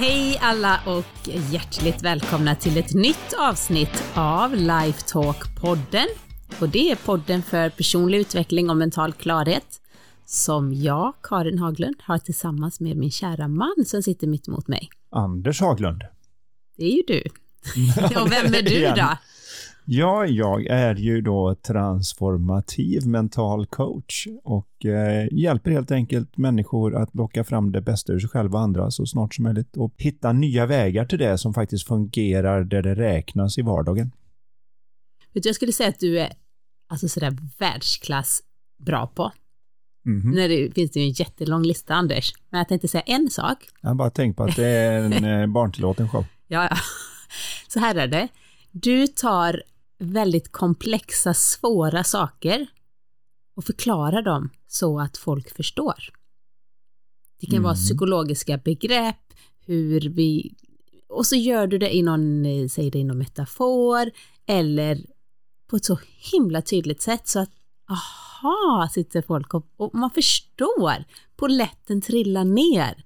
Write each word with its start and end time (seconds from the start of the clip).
Hej 0.00 0.38
alla 0.40 0.80
och 0.86 1.28
hjärtligt 1.52 2.02
välkomna 2.02 2.54
till 2.54 2.78
ett 2.78 2.94
nytt 2.94 3.34
avsnitt 3.38 4.04
av 4.14 4.54
Lifetalk-podden. 4.54 6.06
Och 6.60 6.68
det 6.68 6.90
är 6.90 6.96
podden 6.96 7.42
för 7.42 7.70
personlig 7.70 8.18
utveckling 8.18 8.70
och 8.70 8.76
mental 8.76 9.12
klarhet 9.12 9.80
som 10.24 10.74
jag, 10.74 11.14
Karin 11.22 11.58
Haglund, 11.58 11.96
har 12.02 12.18
tillsammans 12.18 12.80
med 12.80 12.96
min 12.96 13.10
kära 13.10 13.48
man 13.48 13.74
som 13.86 14.02
sitter 14.02 14.26
mitt 14.26 14.48
emot 14.48 14.68
mig. 14.68 14.88
Anders 15.10 15.60
Haglund. 15.60 16.02
Det 16.76 16.84
är 16.84 16.96
ju 16.96 17.02
du. 17.06 17.22
och 18.20 18.32
vem 18.32 18.54
är 18.54 18.62
du 18.62 18.80
då? 18.80 19.16
Ja, 19.92 20.26
jag 20.26 20.66
är 20.66 20.94
ju 20.94 21.20
då 21.20 21.54
transformativ 21.54 23.06
mental 23.06 23.66
coach 23.66 24.26
och 24.44 24.84
eh, 24.84 25.28
hjälper 25.32 25.70
helt 25.70 25.90
enkelt 25.90 26.36
människor 26.36 26.96
att 26.96 27.14
locka 27.14 27.44
fram 27.44 27.72
det 27.72 27.80
bästa 27.80 28.12
ur 28.12 28.18
sig 28.18 28.30
själva 28.30 28.58
och 28.58 28.64
andra 28.64 28.90
så 28.90 29.06
snart 29.06 29.34
som 29.34 29.42
möjligt 29.42 29.76
och 29.76 29.94
hitta 29.98 30.32
nya 30.32 30.66
vägar 30.66 31.04
till 31.04 31.18
det 31.18 31.38
som 31.38 31.54
faktiskt 31.54 31.86
fungerar 31.86 32.64
där 32.64 32.82
det 32.82 32.94
räknas 32.94 33.58
i 33.58 33.62
vardagen. 33.62 34.12
Vet 35.32 35.42
du, 35.42 35.48
jag 35.48 35.56
skulle 35.56 35.72
säga 35.72 35.88
att 35.88 36.00
du 36.00 36.20
är 36.20 36.32
alltså 36.88 37.08
sådär 37.08 37.36
världsklass 37.58 38.42
bra 38.78 39.06
på. 39.06 39.32
Mm 40.06 40.22
-hmm. 40.22 40.48
det 40.48 40.74
finns 40.74 40.90
det 40.90 41.00
ju 41.00 41.06
en 41.06 41.12
jättelång 41.12 41.62
lista, 41.62 41.94
Anders. 41.94 42.32
Men 42.50 42.58
jag 42.58 42.68
tänkte 42.68 42.88
säga 42.88 43.02
en 43.02 43.30
sak. 43.30 43.58
Jag 43.80 43.96
bara 43.96 44.10
tänkt 44.10 44.36
på 44.36 44.44
att 44.44 44.56
det 44.56 44.68
är 44.68 45.02
en 45.02 45.24
eh, 45.24 45.46
barntillåten 45.46 46.08
show. 46.08 46.24
Ja, 46.46 46.68
ja. 46.70 46.76
Så 47.68 47.80
här 47.80 47.94
är 47.94 48.06
det. 48.06 48.28
Du 48.72 49.06
tar 49.06 49.62
väldigt 50.00 50.52
komplexa, 50.52 51.34
svåra 51.34 52.04
saker 52.04 52.66
och 53.56 53.64
förklarar 53.64 54.22
dem 54.22 54.50
så 54.66 55.00
att 55.00 55.16
folk 55.16 55.56
förstår. 55.56 55.94
Det 57.40 57.46
kan 57.46 57.54
mm. 57.54 57.62
vara 57.62 57.74
psykologiska 57.74 58.58
begrepp, 58.58 59.34
hur 59.66 60.00
vi... 60.00 60.54
Och 61.08 61.26
så 61.26 61.36
gör 61.36 61.66
du 61.66 61.78
det 61.78 61.96
i 61.96 62.02
någon, 62.02 62.44
säg 62.68 62.90
det 62.90 62.98
i 62.98 63.04
någon 63.04 63.18
metafor, 63.18 64.10
eller 64.46 65.06
på 65.66 65.76
ett 65.76 65.84
så 65.84 65.98
himla 66.32 66.62
tydligt 66.62 67.02
sätt 67.02 67.28
så 67.28 67.40
att 67.40 67.50
aha, 67.88 68.88
sitter 68.92 69.22
folk 69.22 69.54
och, 69.54 69.66
och 69.76 69.94
man 69.94 70.10
förstår. 70.10 71.04
Poletten 71.36 72.00
trillar 72.00 72.44
ner. 72.44 73.04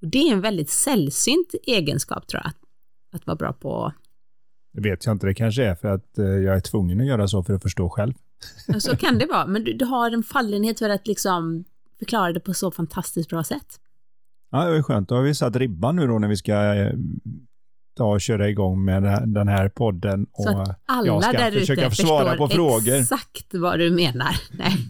Det 0.00 0.18
är 0.18 0.32
en 0.32 0.40
väldigt 0.40 0.70
sällsynt 0.70 1.54
egenskap 1.62 2.26
tror 2.26 2.42
jag, 2.44 2.48
att, 2.48 2.58
att 3.12 3.26
vara 3.26 3.36
bra 3.36 3.52
på 3.52 3.92
det 4.72 4.80
vet 4.80 5.06
jag 5.06 5.14
inte, 5.14 5.26
det 5.26 5.34
kanske 5.34 5.64
är 5.64 5.74
för 5.74 5.88
att 5.88 6.18
eh, 6.18 6.24
jag 6.24 6.56
är 6.56 6.60
tvungen 6.60 7.00
att 7.00 7.06
göra 7.06 7.28
så 7.28 7.42
för 7.42 7.54
att 7.54 7.62
förstå 7.62 7.88
själv. 7.88 8.14
Så 8.78 8.96
kan 8.96 9.18
det 9.18 9.26
vara, 9.26 9.46
men 9.46 9.64
du, 9.64 9.72
du 9.72 9.84
har 9.84 10.10
en 10.10 10.22
fallenhet 10.22 10.78
för 10.78 10.90
att 10.90 11.06
liksom 11.06 11.64
förklara 11.98 12.32
det 12.32 12.40
på 12.40 12.54
så 12.54 12.70
fantastiskt 12.70 13.28
bra 13.30 13.44
sätt. 13.44 13.80
Ja, 14.50 14.64
det 14.64 14.76
är 14.76 14.82
skönt. 14.82 15.08
Då 15.08 15.14
har 15.14 15.22
vi 15.22 15.34
satt 15.34 15.56
ribban 15.56 15.96
nu 15.96 16.06
då 16.06 16.18
när 16.18 16.28
vi 16.28 16.36
ska 16.36 16.74
eh, 16.74 16.92
ta 17.96 18.04
och 18.04 18.20
köra 18.20 18.48
igång 18.48 18.84
med 18.84 19.02
den 19.26 19.48
här 19.48 19.68
podden. 19.68 20.26
Och 20.32 20.44
så 20.44 20.58
att 20.58 20.80
alla 20.86 21.06
jag 21.06 21.24
ska 21.24 21.32
där 21.32 21.50
försöka 21.50 21.90
svara 21.90 22.36
på 22.36 22.48
frågor. 22.48 22.94
exakt 22.94 23.54
vad 23.54 23.78
du 23.78 23.90
menar. 23.90 24.36
Nej. 24.50 24.88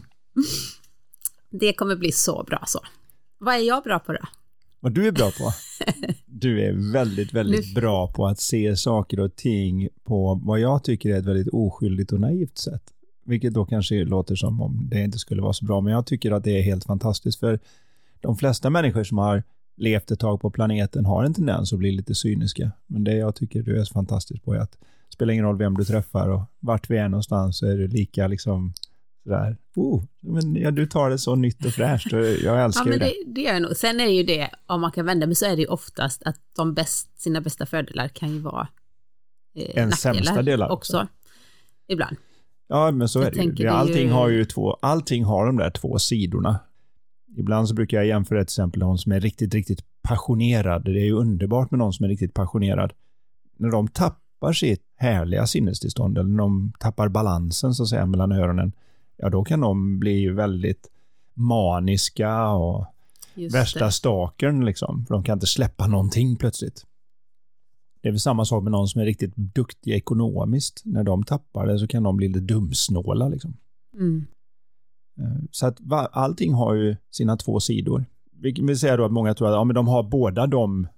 Det 1.51 1.73
kommer 1.73 1.97
bli 1.97 2.13
så 2.13 2.45
bra 2.45 2.63
så. 2.67 2.81
Vad 3.39 3.55
är 3.55 3.59
jag 3.59 3.83
bra 3.83 3.99
på 3.99 4.13
då? 4.13 4.19
Vad 4.83 4.93
du 4.93 5.07
är 5.07 5.13
bra 5.13 5.31
på? 5.31 5.53
Du 6.27 6.65
är 6.65 6.93
väldigt, 6.93 7.33
väldigt 7.33 7.75
bra 7.75 8.13
på 8.13 8.27
att 8.27 8.41
se 8.41 8.77
saker 8.77 9.21
och 9.21 9.37
ting 9.37 9.89
på 10.05 10.41
vad 10.45 10.61
jag 10.61 10.85
tycker 10.85 11.11
är 11.11 11.19
ett 11.19 11.25
väldigt 11.25 11.49
oskyldigt 11.53 12.13
och 12.13 12.21
naivt 12.21 12.59
sätt. 12.59 12.83
Vilket 13.25 13.55
då 13.55 13.65
kanske 13.65 14.05
låter 14.05 14.35
som 14.35 14.61
om 14.61 14.89
det 14.91 15.05
inte 15.05 15.19
skulle 15.19 15.43
vara 15.43 15.53
så 15.53 15.65
bra, 15.65 15.81
men 15.81 15.93
jag 15.93 16.07
tycker 16.07 16.33
att 16.33 16.45
det 16.45 16.59
är 16.59 16.63
helt 16.63 16.85
fantastiskt. 16.85 17.41
För 17.41 17.59
de 18.21 18.37
flesta 18.37 18.71
människor 18.71 19.05
som 19.05 19.19
har 19.19 19.43
levt 19.77 20.11
ett 20.11 20.21
tag 20.21 20.41
på 20.41 20.51
planeten 20.51 21.07
har 21.07 21.25
en 21.25 21.35
tendens 21.35 21.73
att 21.73 21.79
bli 21.79 21.93
lite 21.93 22.15
cyniska. 22.15 22.73
Men 22.87 23.05
det 23.05 23.15
jag 23.15 23.35
tycker 23.35 23.63
du 23.63 23.81
är 23.81 23.85
så 23.85 23.93
fantastisk 23.93 24.45
på 24.45 24.55
är 24.55 24.59
att 24.59 24.73
det 24.73 25.15
spelar 25.15 25.33
ingen 25.33 25.45
roll 25.45 25.59
vem 25.59 25.75
du 25.75 25.85
träffar 25.85 26.29
och 26.29 26.43
vart 26.61 26.91
vi 26.91 26.97
är 26.97 27.09
någonstans 27.09 27.59
så 27.59 27.67
är 27.67 27.77
du 27.77 27.89
lika 27.89 28.27
liksom 28.27 28.73
sådär, 29.25 29.57
oh, 29.77 30.05
men 30.21 30.57
ja, 30.57 30.71
du 30.71 30.87
tar 30.87 31.11
det 31.11 31.19
så 31.19 31.35
nytt 31.35 31.65
och 31.65 31.73
fräscht 31.73 32.13
och 32.13 32.25
jag 32.25 32.65
älskar 32.65 32.85
ja, 32.85 32.91
men 32.91 32.99
det. 32.99 33.05
det. 33.05 33.15
Det 33.27 33.41
gör 33.41 33.53
jag 33.53 33.63
nog. 33.63 33.77
Sen 33.77 34.01
är 34.01 34.05
det 34.05 34.13
ju 34.13 34.23
det, 34.23 34.51
om 34.67 34.81
man 34.81 34.93
kan 34.93 35.07
vända 35.07 35.27
mig 35.27 35.35
så 35.35 35.47
är 35.47 35.57
det 35.57 35.63
ju 35.63 35.69
oftast 35.69 36.23
att 36.23 36.37
de 36.57 36.75
bäst, 36.75 37.21
sina 37.21 37.41
bästa 37.41 37.67
fördelar 37.67 38.09
kan 38.09 38.31
ju 38.33 38.39
vara 38.39 38.69
eh, 39.55 39.83
en 39.83 39.93
sämsta 39.93 40.43
delar 40.43 40.69
också. 40.69 40.97
också. 40.97 41.09
Ibland. 41.87 42.17
Ja, 42.69 42.91
men 42.91 43.09
så 43.09 43.19
jag 43.19 43.39
är 43.39 43.53
det 43.53 43.63
ju. 43.63 43.69
Allting 43.69 44.07
ju... 44.07 44.13
har 44.13 44.29
ju 44.29 44.45
två, 44.45 44.73
allting 44.83 45.25
har 45.25 45.47
de 45.47 45.57
där 45.57 45.71
två 45.71 45.99
sidorna. 45.99 46.61
Ibland 47.37 47.69
så 47.69 47.75
brukar 47.75 47.97
jag 47.97 48.07
jämföra 48.07 48.39
till 48.39 48.45
exempel 48.45 48.81
någon 48.81 48.99
som 48.99 49.13
är 49.13 49.21
riktigt, 49.21 49.55
riktigt 49.55 49.85
passionerad. 50.03 50.85
Det 50.85 50.91
är 50.91 51.05
ju 51.05 51.13
underbart 51.13 51.71
med 51.71 51.79
någon 51.79 51.93
som 51.93 52.05
är 52.05 52.09
riktigt 52.09 52.35
passionerad. 52.35 52.93
När 53.57 53.71
de 53.71 53.89
tappar 53.89 54.53
sitt 54.53 54.83
härliga 54.97 55.47
sinnestillstånd, 55.47 56.19
eller 56.19 56.31
när 56.31 56.39
de 56.39 56.73
tappar 56.79 57.09
balansen 57.09 57.75
så 57.75 57.83
att 57.83 57.89
säga 57.89 58.07
mellan 58.07 58.33
öronen, 58.33 58.73
ja 59.23 59.31
då 59.31 59.45
kan 59.45 59.61
de 59.61 59.99
bli 59.99 60.29
väldigt 60.29 60.91
maniska 61.35 62.51
och 62.51 62.87
Just 63.35 63.55
värsta 63.55 63.85
det. 63.85 63.93
stakern 63.93 64.65
liksom. 64.65 65.07
För 65.07 65.15
de 65.15 65.25
kan 65.25 65.37
inte 65.37 65.47
släppa 65.47 65.87
någonting 65.87 66.37
plötsligt. 66.37 66.87
Det 68.01 68.09
är 68.09 68.13
väl 68.13 68.21
samma 68.21 68.45
sak 68.45 68.63
med 68.63 68.73
någon 68.73 68.89
som 68.89 69.01
är 69.01 69.05
riktigt 69.05 69.37
duktig 69.37 69.93
ekonomiskt. 69.93 70.83
När 70.85 71.05
de 71.05 71.23
tappar 71.25 71.67
det 71.67 71.79
så 71.79 71.87
kan 71.87 72.03
de 72.03 72.17
bli 72.17 72.29
lite 72.29 72.41
dumsnåla 72.41 73.29
liksom. 73.29 73.57
Mm. 73.95 74.27
Eh, 75.21 75.45
så 75.51 75.67
att 75.67 75.79
allting 76.13 76.55
har 76.55 76.75
ju 76.75 76.97
sina 77.11 77.37
två 77.37 77.61
sidor. 77.61 78.05
Vilket 78.33 78.65
vill 78.65 78.79
säga 78.79 78.97
då 78.97 79.05
att 79.05 79.13
många 79.13 79.35
tror 79.35 79.49
att 79.49 79.55
ja, 79.55 79.65
men 79.65 79.75
de 79.75 79.89
har 79.89 80.03
båda 80.03 80.47
de 80.47 80.89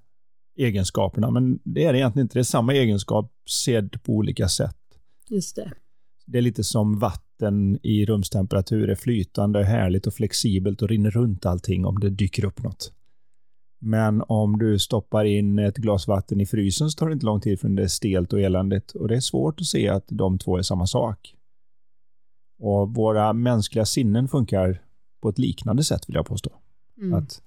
egenskaperna, 0.57 1.31
men 1.31 1.59
det 1.65 1.85
är 1.85 1.93
det 1.93 1.99
egentligen 1.99 2.25
inte. 2.25 2.35
Det 2.35 2.41
är 2.41 2.45
samma 2.45 2.75
egenskap 2.75 3.33
sedd 3.65 4.03
på 4.03 4.13
olika 4.13 4.49
sätt. 4.49 4.77
Just 5.29 5.57
det. 5.57 5.73
Det 6.27 6.39
är 6.39 6.43
lite 6.43 6.65
som 6.65 6.99
vatten 6.99 7.24
vatten 7.35 7.79
i 7.83 8.07
rumstemperatur 8.07 8.91
är 8.91 8.95
flytande, 8.95 9.65
härligt 9.65 10.07
och 10.07 10.15
flexibelt 10.15 10.83
och 10.83 10.89
rinner 10.89 11.11
runt 11.11 11.47
allting 11.47 11.85
om 11.85 11.99
det 12.01 12.11
dyker 12.11 12.45
upp 12.45 12.63
något. 12.63 12.93
Men 13.81 14.23
om 14.29 14.59
du 14.59 14.79
stoppar 14.79 15.25
in 15.25 15.59
ett 15.59 15.77
glas 15.77 16.09
vatten 16.09 16.41
i 16.41 16.47
frysen 16.47 16.91
så 16.91 16.99
tar 16.99 17.09
det 17.09 17.13
inte 17.13 17.27
lång 17.27 17.41
tid 17.41 17.61
förrän 17.61 17.75
det 17.75 17.83
är 17.83 17.89
stelt 17.89 18.33
och 18.33 18.41
eländigt 18.41 18.93
och 18.93 19.09
det 19.09 19.17
är 19.17 19.21
svårt 19.21 19.61
att 19.61 19.67
se 19.67 19.89
att 19.89 20.05
de 20.09 20.39
två 20.39 20.59
är 20.59 20.63
samma 20.63 20.87
sak. 20.87 21.35
Och 22.63 22.95
våra 22.95 23.33
mänskliga 23.33 23.85
sinnen 23.85 24.29
funkar 24.29 24.83
på 25.23 25.29
ett 25.29 25.39
liknande 25.39 25.85
sätt 25.85 26.09
vill 26.09 26.17
jag 26.17 26.27
påstå. 26.27 26.51
Mm. 27.01 27.15
Att 27.15 27.43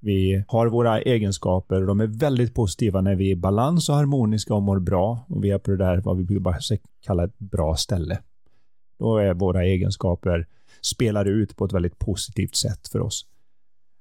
vi 0.00 0.44
har 0.48 0.66
våra 0.66 1.00
egenskaper 1.00 1.80
och 1.80 1.86
de 1.86 2.00
är 2.00 2.06
väldigt 2.06 2.54
positiva 2.54 3.00
när 3.00 3.14
vi 3.14 3.26
är 3.26 3.32
i 3.32 3.36
balans 3.36 3.88
och 3.88 3.94
harmoniska 3.94 4.54
och 4.54 4.62
mår 4.62 4.80
bra 4.80 5.26
och 5.28 5.44
vi 5.44 5.50
är 5.50 5.58
på 5.58 5.70
det 5.70 5.76
där 5.76 6.00
vad 6.00 6.26
vi 6.26 6.40
bara 6.40 6.58
kalla 7.06 7.24
ett 7.24 7.38
bra 7.38 7.76
ställe. 7.76 8.18
Då 8.98 9.18
är 9.18 9.34
våra 9.34 9.64
egenskaper 9.64 10.46
spelar 10.80 11.24
ut 11.24 11.56
på 11.56 11.64
ett 11.64 11.72
väldigt 11.72 11.98
positivt 11.98 12.56
sätt 12.56 12.88
för 12.88 13.00
oss. 13.00 13.26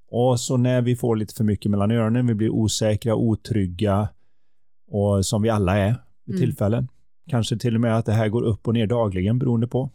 Och 0.07 0.39
så 0.39 0.57
när 0.57 0.81
vi 0.81 0.95
får 0.95 1.15
lite 1.15 1.33
för 1.33 1.43
mycket 1.43 1.71
mellan 1.71 1.91
öronen, 1.91 2.27
vi 2.27 2.33
blir 2.33 2.49
osäkra, 2.49 3.15
otrygga 3.15 4.09
och 4.87 5.25
som 5.25 5.41
vi 5.41 5.49
alla 5.49 5.77
är 5.77 5.95
vid 6.25 6.35
mm. 6.35 6.47
tillfällen. 6.47 6.87
Kanske 7.29 7.57
till 7.57 7.75
och 7.75 7.81
med 7.81 7.97
att 7.97 8.05
det 8.05 8.13
här 8.13 8.29
går 8.29 8.41
upp 8.41 8.67
och 8.67 8.73
ner 8.73 8.87
dagligen 8.87 9.39
beroende 9.39 9.67
på. 9.67 9.89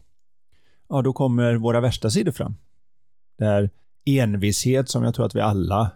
Ja, 0.89 1.01
då 1.01 1.13
kommer 1.13 1.55
våra 1.55 1.81
värsta 1.81 2.09
sidor 2.09 2.31
fram. 2.31 2.55
Det 3.37 3.45
är 3.45 3.69
envishet 4.05 4.89
som 4.89 5.03
jag 5.03 5.15
tror 5.15 5.25
att 5.25 5.35
vi 5.35 5.41
alla 5.41 5.91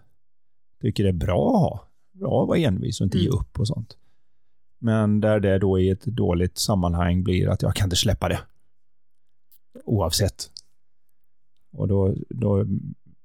tycker 0.80 1.04
är 1.04 1.12
bra 1.12 1.54
att 1.54 1.60
ha. 1.60 1.88
Bra 2.12 2.42
att 2.42 2.48
vara 2.48 2.58
envis 2.58 3.00
och 3.00 3.04
inte 3.04 3.18
mm. 3.18 3.24
ge 3.24 3.30
upp 3.30 3.60
och 3.60 3.68
sånt. 3.68 3.96
Men 4.78 5.20
där 5.20 5.40
det 5.40 5.58
då 5.58 5.80
i 5.80 5.90
ett 5.90 6.04
dåligt 6.04 6.58
sammanhang 6.58 7.22
blir 7.22 7.48
att 7.48 7.62
jag 7.62 7.74
kan 7.74 7.86
inte 7.86 7.96
släppa 7.96 8.28
det 8.28 8.38
oavsett. 9.84 10.50
Och 11.72 11.88
då, 11.88 12.14
då 12.30 12.66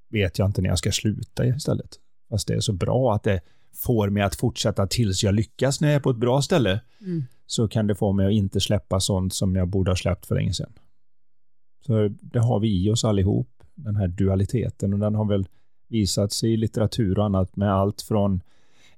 vet 0.10 0.40
jag 0.40 0.46
inte 0.46 0.62
när 0.62 0.70
jag 0.70 0.78
ska 0.78 0.92
sluta 0.92 1.46
istället. 1.46 2.00
Fast 2.30 2.48
det 2.48 2.54
är 2.54 2.60
så 2.60 2.74
bra 2.74 3.16
att 3.16 3.24
det 3.24 3.42
får 3.74 4.10
mig 4.10 4.24
att 4.24 4.36
fortsätta 4.36 4.88
tills 4.88 5.24
jag 5.24 5.36
lyckas 5.36 5.82
när 5.82 5.88
jag 5.88 5.96
är 5.96 6.00
på 6.00 6.10
ett 6.10 6.18
bra 6.18 6.42
ställe. 6.42 6.82
Mm. 7.02 7.24
Så 7.46 7.68
kan 7.68 7.88
det 7.88 7.96
få 7.96 8.12
mig 8.12 8.26
att 8.26 8.32
inte 8.32 8.60
släppa 8.60 9.00
sånt 9.00 9.34
som 9.34 9.56
jag 9.56 9.68
borde 9.68 9.92
ha 9.92 9.96
släppt 9.96 10.26
för 10.26 10.36
länge 10.36 10.54
sedan. 10.54 10.74
Så 11.86 12.08
det 12.08 12.40
har 12.40 12.60
vi 12.60 12.86
i 12.86 12.90
oss 12.90 13.04
allihop, 13.04 13.64
den 13.76 13.96
här 13.96 14.08
dualiteten. 14.08 14.94
Och 14.94 15.00
den 15.00 15.16
har 15.16 15.26
väl 15.26 15.48
visats 15.88 16.44
i 16.44 16.58
litteratur 16.58 17.20
och 17.20 17.26
annat 17.26 17.56
med 17.56 17.74
allt 17.74 18.02
från 18.02 18.42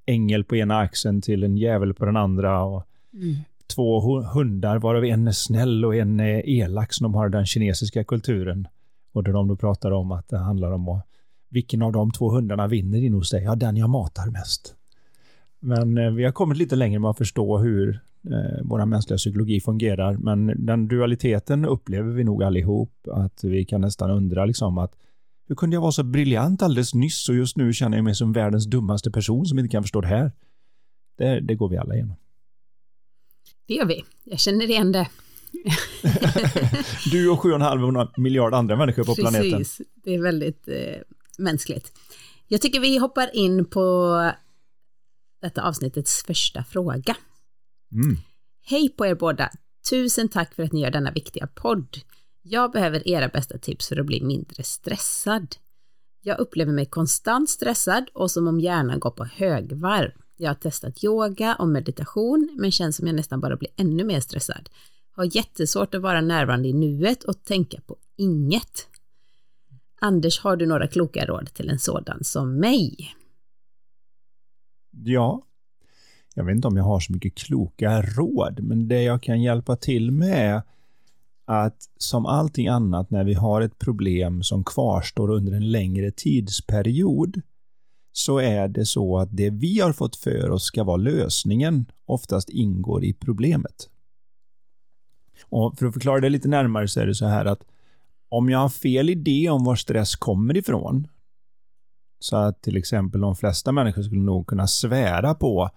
ängel 0.05 0.43
på 0.43 0.55
ena 0.55 0.79
axeln 0.79 1.21
till 1.21 1.43
en 1.43 1.57
djävul 1.57 1.93
på 1.93 2.05
den 2.05 2.17
andra. 2.17 2.63
Och 2.63 2.87
mm 3.13 3.35
två 3.75 4.21
hundar, 4.21 4.79
varav 4.79 5.05
en 5.05 5.27
är 5.27 5.31
snäll 5.31 5.85
och 5.85 5.95
en 5.95 6.19
är 6.19 6.49
elak, 6.49 6.93
som 6.93 7.03
de 7.03 7.13
har 7.13 7.29
den 7.29 7.45
kinesiska 7.45 8.03
kulturen. 8.03 8.67
Och 9.13 9.23
där 9.23 9.33
de 9.33 9.47
då 9.47 9.55
pratar 9.55 9.91
om 9.91 10.11
att 10.11 10.29
det 10.29 10.37
handlar 10.37 10.71
om 10.71 10.89
att, 10.89 11.05
vilken 11.49 11.81
av 11.81 11.91
de 11.91 12.11
två 12.11 12.31
hundarna 12.31 12.67
vinner 12.67 13.03
in 13.03 13.13
hos 13.13 13.31
dig? 13.31 13.43
Ja, 13.43 13.55
den 13.55 13.77
jag 13.77 13.89
matar 13.89 14.31
mest. 14.31 14.75
Men 15.59 15.97
eh, 15.97 16.11
vi 16.11 16.23
har 16.23 16.31
kommit 16.31 16.57
lite 16.57 16.75
längre 16.75 16.99
med 16.99 17.09
att 17.09 17.17
förstå 17.17 17.57
hur 17.57 17.99
eh, 18.31 18.61
vår 18.63 18.85
mänskliga 18.85 19.17
psykologi 19.17 19.61
fungerar, 19.61 20.17
men 20.17 20.65
den 20.65 20.87
dualiteten 20.87 21.65
upplever 21.65 22.11
vi 22.11 22.23
nog 22.23 22.43
allihop, 22.43 22.93
att 23.11 23.43
vi 23.43 23.65
kan 23.65 23.81
nästan 23.81 24.11
undra 24.11 24.45
liksom 24.45 24.77
att 24.77 24.95
Hur 25.47 25.55
kunde 25.55 25.75
jag 25.75 25.81
vara 25.81 25.91
så 25.91 26.03
briljant 26.03 26.61
alldeles 26.61 26.93
nyss 26.93 27.29
och 27.29 27.35
just 27.35 27.57
nu 27.57 27.73
känner 27.73 27.97
jag 27.97 28.03
mig 28.03 28.15
som 28.15 28.33
världens 28.33 28.65
dummaste 28.65 29.11
person 29.11 29.45
som 29.45 29.59
inte 29.59 29.71
kan 29.71 29.83
förstå 29.83 30.01
det 30.01 30.07
här? 30.07 30.31
Det, 31.17 31.39
det 31.39 31.55
går 31.55 31.69
vi 31.69 31.77
alla 31.77 31.95
igenom. 31.95 32.15
Det 33.71 33.75
gör 33.75 33.85
vi. 33.85 34.05
Jag 34.23 34.39
känner 34.39 34.69
igen 34.69 34.91
det. 34.91 35.09
du 37.11 37.29
och 37.29 37.39
7,5 37.39 38.09
miljard 38.17 38.53
andra 38.53 38.75
människor 38.75 39.03
på 39.03 39.15
Precis. 39.15 39.29
planeten. 39.29 39.59
Precis, 39.59 39.87
det 39.95 40.15
är 40.15 40.21
väldigt 40.21 40.67
eh, 40.67 40.97
mänskligt. 41.37 41.93
Jag 42.47 42.61
tycker 42.61 42.79
vi 42.79 42.97
hoppar 42.97 43.35
in 43.35 43.65
på 43.65 44.31
detta 45.41 45.61
avsnittets 45.61 46.23
första 46.23 46.63
fråga. 46.63 47.15
Mm. 47.91 48.17
Hej 48.65 48.89
på 48.89 49.05
er 49.05 49.15
båda! 49.15 49.49
Tusen 49.89 50.29
tack 50.29 50.55
för 50.55 50.63
att 50.63 50.71
ni 50.71 50.81
gör 50.81 50.91
denna 50.91 51.11
viktiga 51.11 51.47
podd. 51.47 51.97
Jag 52.41 52.71
behöver 52.71 53.07
era 53.07 53.27
bästa 53.27 53.57
tips 53.57 53.87
för 53.87 53.99
att 53.99 54.05
bli 54.05 54.21
mindre 54.21 54.63
stressad. 54.63 55.55
Jag 56.21 56.39
upplever 56.39 56.73
mig 56.73 56.85
konstant 56.85 57.49
stressad 57.49 58.09
och 58.13 58.31
som 58.31 58.47
om 58.47 58.59
hjärnan 58.59 58.99
går 58.99 59.11
på 59.11 59.25
högvarv. 59.25 60.11
Jag 60.41 60.49
har 60.49 60.55
testat 60.55 61.03
yoga 61.03 61.55
och 61.55 61.67
meditation 61.67 62.49
men 62.59 62.71
känns 62.71 62.95
som 62.95 63.07
jag 63.07 63.15
nästan 63.15 63.39
bara 63.39 63.55
blir 63.55 63.69
ännu 63.75 64.03
mer 64.03 64.19
stressad. 64.19 64.69
Har 65.11 65.35
jättesvårt 65.35 65.95
att 65.95 66.01
vara 66.01 66.21
närvarande 66.21 66.67
i 66.67 66.73
nuet 66.73 67.23
och 67.23 67.43
tänka 67.43 67.81
på 67.81 67.95
inget. 68.17 68.87
Anders, 69.99 70.39
har 70.39 70.55
du 70.55 70.65
några 70.65 70.87
kloka 70.87 71.25
råd 71.25 71.53
till 71.53 71.69
en 71.69 71.79
sådan 71.79 72.23
som 72.23 72.59
mig? 72.59 73.15
Ja, 74.91 75.41
jag 76.35 76.43
vet 76.43 76.55
inte 76.55 76.67
om 76.67 76.77
jag 76.77 76.83
har 76.83 76.99
så 76.99 77.13
mycket 77.13 77.35
kloka 77.35 78.01
råd, 78.01 78.59
men 78.63 78.87
det 78.87 79.03
jag 79.03 79.23
kan 79.23 79.41
hjälpa 79.41 79.75
till 79.75 80.11
med 80.11 80.55
är 80.55 80.61
att 81.45 81.89
som 81.97 82.25
allting 82.25 82.67
annat 82.67 83.11
när 83.11 83.23
vi 83.23 83.33
har 83.33 83.61
ett 83.61 83.79
problem 83.79 84.43
som 84.43 84.63
kvarstår 84.63 85.31
under 85.31 85.53
en 85.53 85.71
längre 85.71 86.11
tidsperiod 86.11 87.41
så 88.11 88.37
är 88.37 88.67
det 88.67 88.85
så 88.85 89.17
att 89.17 89.29
det 89.31 89.49
vi 89.49 89.79
har 89.79 89.93
fått 89.93 90.15
för 90.15 90.49
oss 90.49 90.63
ska 90.63 90.83
vara 90.83 90.97
lösningen 90.97 91.85
oftast 92.05 92.49
ingår 92.49 93.03
i 93.03 93.13
problemet. 93.13 93.89
Och 95.49 95.79
för 95.79 95.85
att 95.85 95.93
förklara 95.93 96.19
det 96.19 96.29
lite 96.29 96.47
närmare 96.47 96.87
så 96.87 96.99
är 96.99 97.05
det 97.05 97.15
så 97.15 97.25
här 97.25 97.45
att 97.45 97.63
om 98.29 98.49
jag 98.49 98.59
har 98.59 98.69
fel 98.69 99.09
idé 99.09 99.49
om 99.49 99.63
var 99.63 99.75
stress 99.75 100.15
kommer 100.15 100.57
ifrån 100.57 101.07
så 102.19 102.35
att 102.35 102.61
till 102.61 102.77
exempel 102.77 103.21
de 103.21 103.35
flesta 103.35 103.71
människor 103.71 104.01
skulle 104.01 104.21
nog 104.21 104.47
kunna 104.47 104.67
svära 104.67 105.33
på 105.33 105.69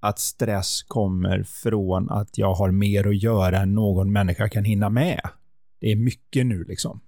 att 0.00 0.18
stress 0.18 0.82
kommer 0.82 1.42
från 1.42 2.10
att 2.10 2.38
jag 2.38 2.54
har 2.54 2.70
mer 2.70 3.08
att 3.08 3.22
göra 3.22 3.58
än 3.58 3.74
någon 3.74 4.12
människa 4.12 4.48
kan 4.48 4.64
hinna 4.64 4.90
med. 4.90 5.20
Det 5.80 5.92
är 5.92 5.96
mycket 5.96 6.46
nu 6.46 6.64
liksom. 6.64 7.00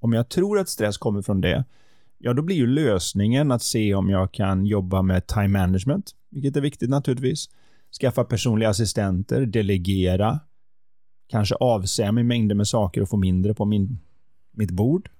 Om 0.00 0.12
jag 0.12 0.28
tror 0.28 0.58
att 0.58 0.68
stress 0.68 0.98
kommer 0.98 1.22
från 1.22 1.40
det, 1.40 1.64
ja 2.22 2.34
då 2.34 2.42
blir 2.42 2.56
ju 2.56 2.66
lösningen 2.66 3.52
att 3.52 3.62
se 3.62 3.94
om 3.94 4.10
jag 4.10 4.32
kan 4.32 4.66
jobba 4.66 5.02
med 5.02 5.26
time 5.26 5.48
management, 5.48 6.10
vilket 6.30 6.56
är 6.56 6.60
viktigt 6.60 6.90
naturligtvis. 6.90 7.48
Skaffa 8.00 8.24
personliga 8.24 8.68
assistenter, 8.68 9.46
delegera, 9.46 10.40
kanske 11.26 11.54
avse 11.54 12.12
mig 12.12 12.24
mängder 12.24 12.54
med 12.54 12.68
saker 12.68 13.02
och 13.02 13.08
få 13.08 13.16
mindre 13.16 13.54
på 13.54 13.64
min, 13.64 13.98
mitt 14.50 14.70
bord. 14.70 15.10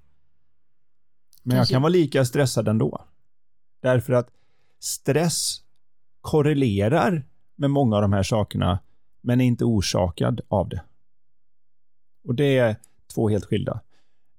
Men 1.43 1.56
jag 1.56 1.69
kan 1.69 1.82
vara 1.82 1.91
lika 1.91 2.25
stressad 2.25 2.69
ändå. 2.69 3.05
Därför 3.82 4.12
att 4.12 4.29
stress 4.81 5.61
korrelerar 6.20 7.26
med 7.56 7.70
många 7.70 7.96
av 7.96 8.03
de 8.03 8.12
här 8.12 8.23
sakerna, 8.23 8.79
men 9.20 9.41
är 9.41 9.44
inte 9.44 9.64
orsakad 9.64 10.41
av 10.49 10.69
det. 10.69 10.82
Och 12.25 12.35
det 12.35 12.58
är 12.58 12.76
två 13.14 13.29
helt 13.29 13.44
skilda. 13.44 13.81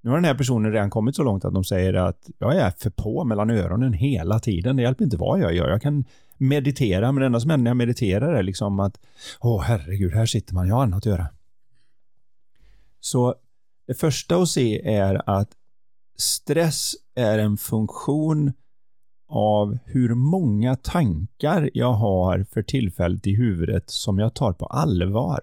Nu 0.02 0.10
har 0.10 0.16
den 0.16 0.24
här 0.24 0.34
personen 0.34 0.72
redan 0.72 0.90
kommit 0.90 1.16
så 1.16 1.22
långt 1.22 1.44
att 1.44 1.54
de 1.54 1.64
säger 1.64 1.94
att 1.94 2.30
jag 2.38 2.56
är 2.56 2.70
för 2.70 2.90
på 2.90 3.24
mellan 3.24 3.50
öronen 3.50 3.92
hela 3.92 4.38
tiden. 4.38 4.76
Det 4.76 4.82
hjälper 4.82 5.04
inte 5.04 5.16
vad 5.16 5.40
jag 5.40 5.54
gör. 5.54 5.68
Jag 5.68 5.82
kan 5.82 6.04
meditera, 6.38 7.12
men 7.12 7.20
det 7.20 7.26
enda 7.26 7.40
som 7.40 7.50
händer 7.50 7.64
när 7.64 7.70
jag 7.70 7.76
mediterar 7.76 8.34
är 8.34 8.42
liksom 8.42 8.80
att 8.80 9.00
åh 9.40 9.62
herregud, 9.62 10.12
här 10.12 10.26
sitter 10.26 10.54
man, 10.54 10.68
jag 10.68 10.74
har 10.74 10.82
annat 10.82 10.98
att 10.98 11.06
göra. 11.06 11.26
Så 13.00 13.34
det 13.86 13.94
första 13.94 14.36
att 14.36 14.48
se 14.48 14.94
är 14.94 15.30
att 15.30 15.50
stress 16.18 16.92
är 17.14 17.38
en 17.38 17.56
funktion 17.56 18.52
av 19.28 19.78
hur 19.84 20.14
många 20.14 20.76
tankar 20.76 21.70
jag 21.74 21.92
har 21.92 22.46
för 22.50 22.62
tillfället 22.62 23.26
i 23.26 23.34
huvudet 23.34 23.90
som 23.90 24.18
jag 24.18 24.34
tar 24.34 24.52
på 24.52 24.66
allvar. 24.66 25.40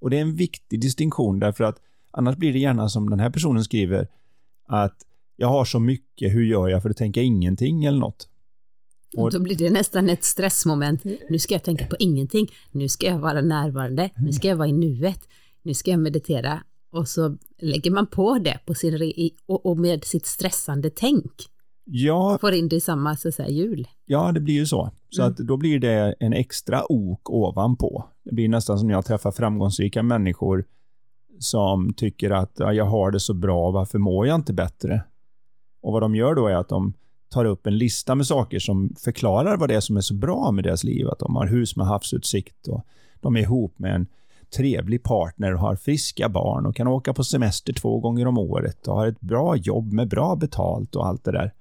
Och 0.00 0.10
det 0.10 0.16
är 0.16 0.22
en 0.22 0.36
viktig 0.36 0.80
distinktion 0.80 1.38
därför 1.38 1.64
att 1.64 1.80
annars 2.16 2.36
blir 2.36 2.52
det 2.52 2.58
gärna 2.58 2.88
som 2.88 3.10
den 3.10 3.20
här 3.20 3.30
personen 3.30 3.64
skriver 3.64 4.08
att 4.68 4.96
jag 5.36 5.48
har 5.48 5.64
så 5.64 5.78
mycket, 5.80 6.32
hur 6.34 6.44
gör 6.44 6.68
jag 6.68 6.82
för 6.82 6.90
att 6.90 6.96
tänka 6.96 7.22
ingenting 7.22 7.84
eller 7.84 7.98
något? 7.98 8.28
Och 9.16 9.30
då 9.30 9.40
blir 9.40 9.56
det 9.56 9.70
nästan 9.70 10.08
ett 10.08 10.24
stressmoment. 10.24 11.04
Nu 11.30 11.38
ska 11.38 11.54
jag 11.54 11.62
tänka 11.62 11.86
på 11.86 11.96
ingenting. 11.98 12.48
Nu 12.72 12.88
ska 12.88 13.06
jag 13.06 13.18
vara 13.18 13.40
närvarande. 13.40 14.10
Nu 14.16 14.32
ska 14.32 14.48
jag 14.48 14.56
vara 14.56 14.68
i 14.68 14.72
nuet. 14.72 15.20
Nu 15.62 15.74
ska 15.74 15.90
jag 15.90 16.00
meditera. 16.00 16.62
Och 16.92 17.08
så 17.08 17.36
lägger 17.58 17.90
man 17.90 18.06
på 18.06 18.38
det 18.38 18.58
på 18.66 18.74
sin 18.74 19.14
och 19.46 19.78
med 19.78 20.04
sitt 20.04 20.26
stressande 20.26 20.90
tänk. 20.90 21.32
Ja, 21.84 22.38
Får 22.40 22.52
in 22.54 22.68
det 22.68 22.76
i 22.76 22.80
samma 22.80 23.16
så 23.16 23.28
att 23.28 23.34
säga, 23.34 23.48
hjul. 23.48 23.88
ja, 24.06 24.32
det 24.32 24.40
blir 24.40 24.54
ju 24.54 24.66
så. 24.66 24.90
Så 25.10 25.22
Mm. 25.22 25.32
att 25.32 25.38
då 25.38 25.56
blir 25.56 25.78
det 25.78 26.14
en 26.20 26.32
extra 26.32 26.92
ok 26.92 27.30
ovanpå. 27.30 28.04
Det 28.24 28.34
blir 28.34 28.48
nästan 28.48 28.78
som 28.78 28.88
när 28.88 28.94
jag 28.94 29.04
träffar 29.06 29.30
framgångsrika 29.30 30.02
människor 30.02 30.64
som 31.38 31.92
tycker 31.92 32.30
att 32.30 32.52
ja, 32.54 32.72
jag 32.72 32.84
har 32.84 33.10
det 33.10 33.20
så 33.20 33.34
bra, 33.34 33.70
varför 33.70 33.98
mår 33.98 34.26
jag 34.26 34.34
inte 34.34 34.52
bättre? 34.52 35.02
Och 35.82 35.92
vad 35.92 36.02
de 36.02 36.14
gör 36.14 36.34
då 36.34 36.46
är 36.46 36.54
att 36.54 36.68
de 36.68 36.92
tar 37.28 37.44
upp 37.44 37.66
en 37.66 37.78
lista 37.78 38.14
med 38.14 38.26
saker 38.26 38.58
som 38.58 38.94
förklarar 38.98 39.56
vad 39.56 39.68
det 39.68 39.74
är 39.74 39.80
som 39.80 39.96
är 39.96 40.00
så 40.00 40.14
bra 40.14 40.50
med 40.52 40.64
deras 40.64 40.84
liv. 40.84 41.08
Att 41.08 41.18
de 41.18 41.36
har 41.36 41.46
hus 41.46 41.76
med 41.76 41.86
havsutsikt 41.86 42.68
och 42.68 42.86
de 43.20 43.36
är 43.36 43.40
ihop 43.40 43.78
med 43.78 43.94
en 43.94 44.06
trevlig 44.56 45.02
partner 45.02 45.54
och 45.54 45.60
har 45.60 45.76
friska 45.76 46.28
barn 46.28 46.66
och 46.66 46.76
kan 46.76 46.86
åka 46.86 47.14
på 47.14 47.24
semester 47.24 47.72
två 47.72 48.00
gånger 48.00 48.26
om 48.26 48.38
året 48.38 48.88
och 48.88 48.94
har 48.94 49.06
ett 49.06 49.20
bra 49.20 49.56
jobb 49.56 49.92
med 49.92 50.08
bra 50.08 50.36
betalt 50.36 50.96
och 50.96 51.06
allt 51.06 51.24
det 51.24 51.32
där. 51.32 51.52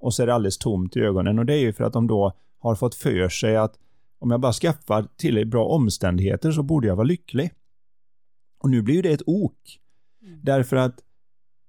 Och 0.00 0.14
så 0.14 0.22
är 0.22 0.26
det 0.26 0.34
alldeles 0.34 0.58
tomt 0.58 0.96
i 0.96 1.00
ögonen 1.00 1.38
och 1.38 1.46
det 1.46 1.54
är 1.54 1.60
ju 1.60 1.72
för 1.72 1.84
att 1.84 1.92
de 1.92 2.06
då 2.06 2.32
har 2.58 2.74
fått 2.74 2.94
för 2.94 3.28
sig 3.28 3.56
att 3.56 3.74
om 4.18 4.30
jag 4.30 4.40
bara 4.40 4.52
skaffar 4.52 5.06
tillräckligt 5.16 5.50
bra 5.50 5.64
omständigheter 5.64 6.52
så 6.52 6.62
borde 6.62 6.86
jag 6.86 6.96
vara 6.96 7.06
lycklig. 7.06 7.50
Och 8.60 8.70
nu 8.70 8.82
blir 8.82 8.94
ju 8.94 9.02
det 9.02 9.12
ett 9.12 9.22
ok. 9.26 9.78
Därför 10.42 10.76
att 10.76 11.00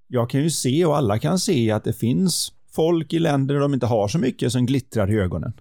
jag 0.08 0.30
kan 0.30 0.42
ju 0.42 0.50
se 0.50 0.86
och 0.86 0.98
alla 0.98 1.20
kan 1.20 1.40
se 1.40 1.72
att 1.72 1.84
det 1.84 1.94
finns 1.94 2.54
folk 2.72 3.14
i 3.14 3.20
länder 3.20 3.56
där 3.56 3.62
de 3.62 3.74
inte 3.74 3.86
har 3.86 4.08
så 4.08 4.20
mycket 4.20 4.52
som 4.52 4.66
glittrar 4.66 5.12
i 5.12 5.20
ögonen. 5.20 5.54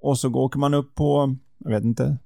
Och 0.00 0.18
så 0.18 0.34
åker 0.34 0.58
man 0.58 0.74
upp 0.74 0.94
på, 0.94 1.36
jag 1.58 1.70
vet 1.70 1.84
inte, 1.84 2.18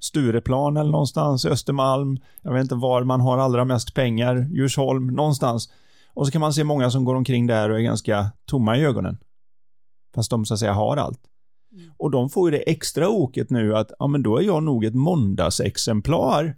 Stureplan 0.00 0.76
eller 0.76 0.90
någonstans, 0.90 1.44
Östermalm, 1.44 2.18
jag 2.42 2.52
vet 2.52 2.62
inte 2.62 2.74
var 2.74 3.04
man 3.04 3.20
har 3.20 3.38
allra 3.38 3.64
mest 3.64 3.94
pengar, 3.94 4.48
Djursholm, 4.50 5.06
någonstans. 5.06 5.72
Och 6.14 6.26
så 6.26 6.32
kan 6.32 6.40
man 6.40 6.52
se 6.52 6.64
många 6.64 6.90
som 6.90 7.04
går 7.04 7.14
omkring 7.14 7.46
där 7.46 7.70
och 7.70 7.78
är 7.78 7.82
ganska 7.82 8.32
tomma 8.44 8.76
i 8.76 8.84
ögonen. 8.84 9.18
Fast 10.14 10.30
de 10.30 10.46
så 10.46 10.54
att 10.54 10.60
säga 10.60 10.72
har 10.72 10.96
allt. 10.96 11.20
Och 11.96 12.10
de 12.10 12.30
får 12.30 12.50
ju 12.50 12.58
det 12.58 12.70
extra 12.70 13.08
oket 13.08 13.50
nu 13.50 13.76
att, 13.76 13.92
ja 13.98 14.06
men 14.06 14.22
då 14.22 14.36
är 14.36 14.42
jag 14.42 14.62
nog 14.62 14.84
ett 14.84 14.94
måndagsexemplar. 14.94 16.56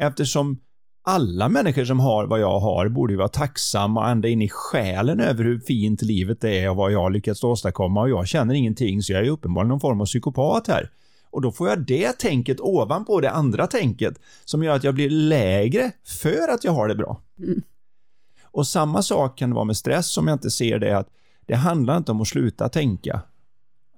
Eftersom 0.00 0.58
alla 1.02 1.48
människor 1.48 1.84
som 1.84 2.00
har 2.00 2.26
vad 2.26 2.40
jag 2.40 2.60
har 2.60 2.88
borde 2.88 3.12
ju 3.12 3.16
vara 3.16 3.28
tacksamma 3.28 4.10
ända 4.10 4.28
in 4.28 4.42
i 4.42 4.48
själen 4.48 5.20
över 5.20 5.44
hur 5.44 5.58
fint 5.60 6.02
livet 6.02 6.44
är 6.44 6.70
och 6.70 6.76
vad 6.76 6.92
jag 6.92 7.00
har 7.00 7.10
lyckats 7.10 7.44
åstadkomma 7.44 8.00
och 8.00 8.10
jag 8.10 8.28
känner 8.28 8.54
ingenting 8.54 9.02
så 9.02 9.12
jag 9.12 9.26
är 9.26 9.30
uppenbarligen 9.30 9.68
någon 9.68 9.80
form 9.80 10.00
av 10.00 10.06
psykopat 10.06 10.66
här. 10.68 10.90
Och 11.30 11.42
då 11.42 11.52
får 11.52 11.68
jag 11.68 11.86
det 11.86 12.18
tänket 12.18 12.60
ovanpå 12.60 13.20
det 13.20 13.30
andra 13.30 13.66
tänket 13.66 14.18
som 14.44 14.62
gör 14.62 14.76
att 14.76 14.84
jag 14.84 14.94
blir 14.94 15.10
lägre 15.10 15.92
för 16.20 16.54
att 16.54 16.64
jag 16.64 16.72
har 16.72 16.88
det 16.88 16.94
bra. 16.94 17.22
Mm. 17.38 17.62
Och 18.42 18.66
samma 18.66 19.02
sak 19.02 19.38
kan 19.38 19.50
det 19.50 19.54
vara 19.54 19.64
med 19.64 19.76
stress 19.76 20.18
om 20.18 20.28
jag 20.28 20.34
inte 20.34 20.50
ser 20.50 20.78
det 20.78 20.98
att 20.98 21.08
det 21.46 21.54
handlar 21.54 21.96
inte 21.96 22.12
om 22.12 22.20
att 22.20 22.28
sluta 22.28 22.68
tänka. 22.68 23.20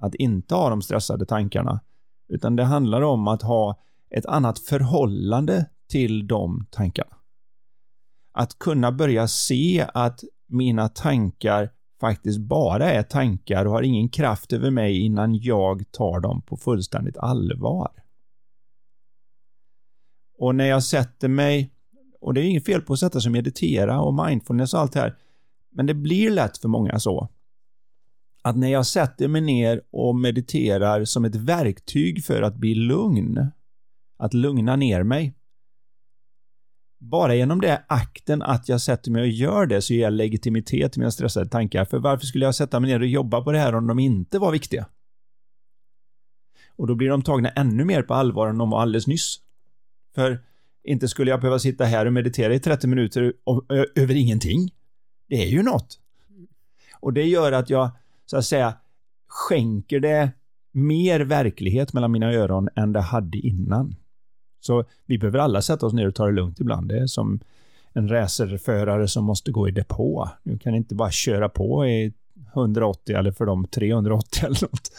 Att 0.01 0.15
inte 0.15 0.55
ha 0.55 0.71
de 0.71 0.83
stressade 0.83 1.27
tankarna. 1.27 1.81
Utan 2.29 2.57
det 2.57 2.65
handlar 2.65 3.03
om 3.03 3.29
att 3.29 3.43
ha 3.43 3.81
ett 4.11 4.27
annat 4.27 4.59
förhållande 4.59 5.67
till 5.89 6.27
de 6.27 6.67
tankarna. 6.71 7.17
Att 8.33 8.59
kunna 8.59 8.93
börja 8.93 9.29
se 9.29 9.87
att 9.95 10.21
mina 10.49 10.89
tankar 10.89 11.71
faktiskt 12.01 12.39
bara 12.39 12.93
är 12.93 13.03
tankar 13.03 13.65
och 13.65 13.73
har 13.73 13.83
ingen 13.83 14.09
kraft 14.09 14.53
över 14.53 14.71
mig 14.71 15.01
innan 15.01 15.35
jag 15.35 15.93
tar 15.93 16.21
dem 16.21 16.43
på 16.43 16.57
fullständigt 16.57 17.17
allvar. 17.17 17.93
Och 20.39 20.55
när 20.55 20.67
jag 20.67 20.85
sätter 20.85 21.29
mig, 21.29 21.73
och 22.21 22.35
det 22.35 22.41
är 22.41 22.45
inget 22.45 22.67
fel 22.67 22.81
på 22.81 22.93
att 22.93 22.99
sätta 22.99 23.21
sig 23.21 23.29
och 23.29 23.33
meditera 23.33 24.01
och 24.01 24.27
mindfulness 24.27 24.75
och 24.75 24.81
allt 24.81 24.93
det 24.93 25.01
här, 25.01 25.17
men 25.71 25.87
det 25.87 25.95
blir 25.95 26.31
lätt 26.31 26.59
för 26.59 26.69
många 26.69 26.99
så 26.99 27.29
att 28.43 28.57
när 28.57 28.69
jag 28.69 28.87
sätter 28.87 29.29
mig 29.29 29.41
ner 29.41 29.83
och 29.91 30.17
mediterar 30.17 31.05
som 31.05 31.25
ett 31.25 31.37
verktyg 31.37 32.25
för 32.25 32.43
att 32.43 32.57
bli 32.57 32.75
lugn, 32.75 33.51
att 34.17 34.35
lugna 34.35 34.77
ner 34.77 35.03
mig, 35.03 35.35
bara 36.99 37.35
genom 37.35 37.61
det 37.61 37.85
akten 37.87 38.43
att 38.43 38.69
jag 38.69 38.81
sätter 38.81 39.11
mig 39.11 39.23
och 39.23 39.29
gör 39.29 39.67
det 39.67 39.83
så 39.83 39.95
ger 39.95 40.03
jag 40.03 40.13
legitimitet 40.13 40.93
till 40.93 41.01
mina 41.01 41.11
stressade 41.11 41.49
tankar. 41.49 41.85
För 41.85 41.99
varför 41.99 42.27
skulle 42.27 42.45
jag 42.45 42.55
sätta 42.55 42.81
mig 42.81 42.91
ner 42.91 43.01
och 43.01 43.07
jobba 43.07 43.41
på 43.41 43.53
det 43.53 43.59
här 43.59 43.75
om 43.75 43.87
de 43.87 43.99
inte 43.99 44.39
var 44.39 44.53
viktiga? 44.53 44.87
Och 46.77 46.87
då 46.87 46.95
blir 46.95 47.09
de 47.09 47.23
tagna 47.23 47.49
ännu 47.49 47.85
mer 47.85 48.03
på 48.03 48.15
allvar 48.15 48.49
än 48.49 48.59
de 48.59 48.71
var 48.71 48.83
alldeles 48.83 49.07
nyss. 49.07 49.41
För 50.15 50.45
inte 50.85 51.09
skulle 51.09 51.31
jag 51.31 51.41
behöva 51.41 51.59
sitta 51.59 51.85
här 51.85 52.07
och 52.07 52.13
meditera 52.13 52.55
i 52.55 52.61
30 52.61 52.87
minuter 52.87 53.33
över 53.95 54.17
ingenting. 54.17 54.71
Det 55.29 55.43
är 55.43 55.47
ju 55.47 55.63
något. 55.63 56.01
Och 57.01 57.13
det 57.13 57.25
gör 57.25 57.53
att 57.53 57.71
jag, 57.71 57.91
så 58.31 58.37
att 58.37 58.45
säga, 58.45 58.75
skänker 59.29 60.01
det 60.01 60.31
mer 60.73 61.21
verklighet 61.21 61.93
mellan 61.93 62.13
mina 62.13 62.33
öron 62.33 62.69
än 62.77 62.93
det 62.93 63.01
hade 63.01 63.39
innan. 63.39 63.95
Så 64.61 64.85
vi 65.07 65.19
behöver 65.19 65.39
alla 65.39 65.63
sätta 65.63 65.87
oss 65.87 65.93
ner 65.93 66.09
och 66.09 66.15
ta 66.15 66.27
det 66.27 66.33
lugnt 66.33 66.61
ibland. 66.61 66.89
Det 66.89 66.99
är 66.99 67.07
som 67.07 67.41
en 67.93 68.09
racerförare 68.09 69.09
som 69.09 69.25
måste 69.25 69.51
gå 69.51 69.69
i 69.69 69.71
depå. 69.71 70.29
Du 70.43 70.59
kan 70.59 70.75
inte 70.75 70.95
bara 70.95 71.11
köra 71.11 71.49
på 71.49 71.87
i 71.87 72.13
180 72.55 73.17
eller 73.17 73.33
för 73.33 73.47
dem 73.47 73.67
380 73.67 74.45
eller 74.47 74.63
något. 74.63 74.93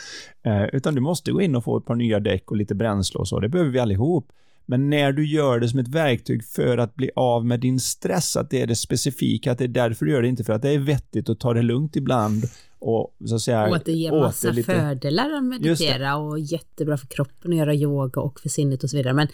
Eh, 0.44 0.76
utan 0.76 0.96
du 0.96 1.02
måste 1.02 1.32
gå 1.32 1.42
in 1.42 1.56
och 1.56 1.64
få 1.64 1.78
ett 1.78 1.86
par 1.86 1.96
nya 1.96 2.20
däck 2.20 2.52
och 2.52 2.58
lite 2.58 2.76
bränsle 2.76 3.20
och 3.20 3.28
så. 3.28 3.40
Det 3.40 3.50
behöver 3.50 3.72
vi 3.72 3.80
allihop. 3.80 4.32
Men 4.66 4.90
när 4.90 5.12
du 5.12 5.28
gör 5.28 5.60
det 5.60 5.70
som 5.70 5.80
ett 5.80 5.88
verktyg 5.88 6.46
för 6.46 6.78
att 6.78 6.96
bli 6.96 7.12
av 7.16 7.46
med 7.46 7.60
din 7.60 7.80
stress, 7.80 8.38
att 8.38 8.50
det 8.50 8.62
är 8.62 8.68
det 8.68 8.76
specifika, 8.76 9.52
att 9.52 9.58
det 9.58 9.64
är 9.64 9.68
därför 9.68 10.06
du 10.06 10.12
gör 10.12 10.22
det, 10.22 10.28
inte 10.28 10.44
för 10.44 10.54
att 10.54 10.62
det 10.62 10.70
är 10.70 10.80
vettigt 10.80 11.30
att 11.30 11.40
ta 11.40 11.54
det 11.54 11.62
lugnt 11.62 11.96
ibland 11.96 12.44
och 12.82 13.16
så 13.26 13.36
att 13.36 13.42
säga... 13.42 13.68
Och 13.68 13.76
att 13.76 13.86
det 13.86 13.92
ger 13.92 14.12
massa 14.12 14.52
lite... 14.52 14.74
fördelar 14.74 15.34
att 15.34 15.44
meditera 15.44 16.16
och 16.16 16.40
jättebra 16.40 16.98
för 16.98 17.08
kroppen 17.08 17.52
att 17.52 17.58
göra 17.58 17.74
yoga 17.74 18.22
och 18.22 18.40
för 18.40 18.50
sinnet 18.50 18.84
och 18.84 18.90
så 18.90 18.98
vidare. 18.98 19.14
Men 19.14 19.28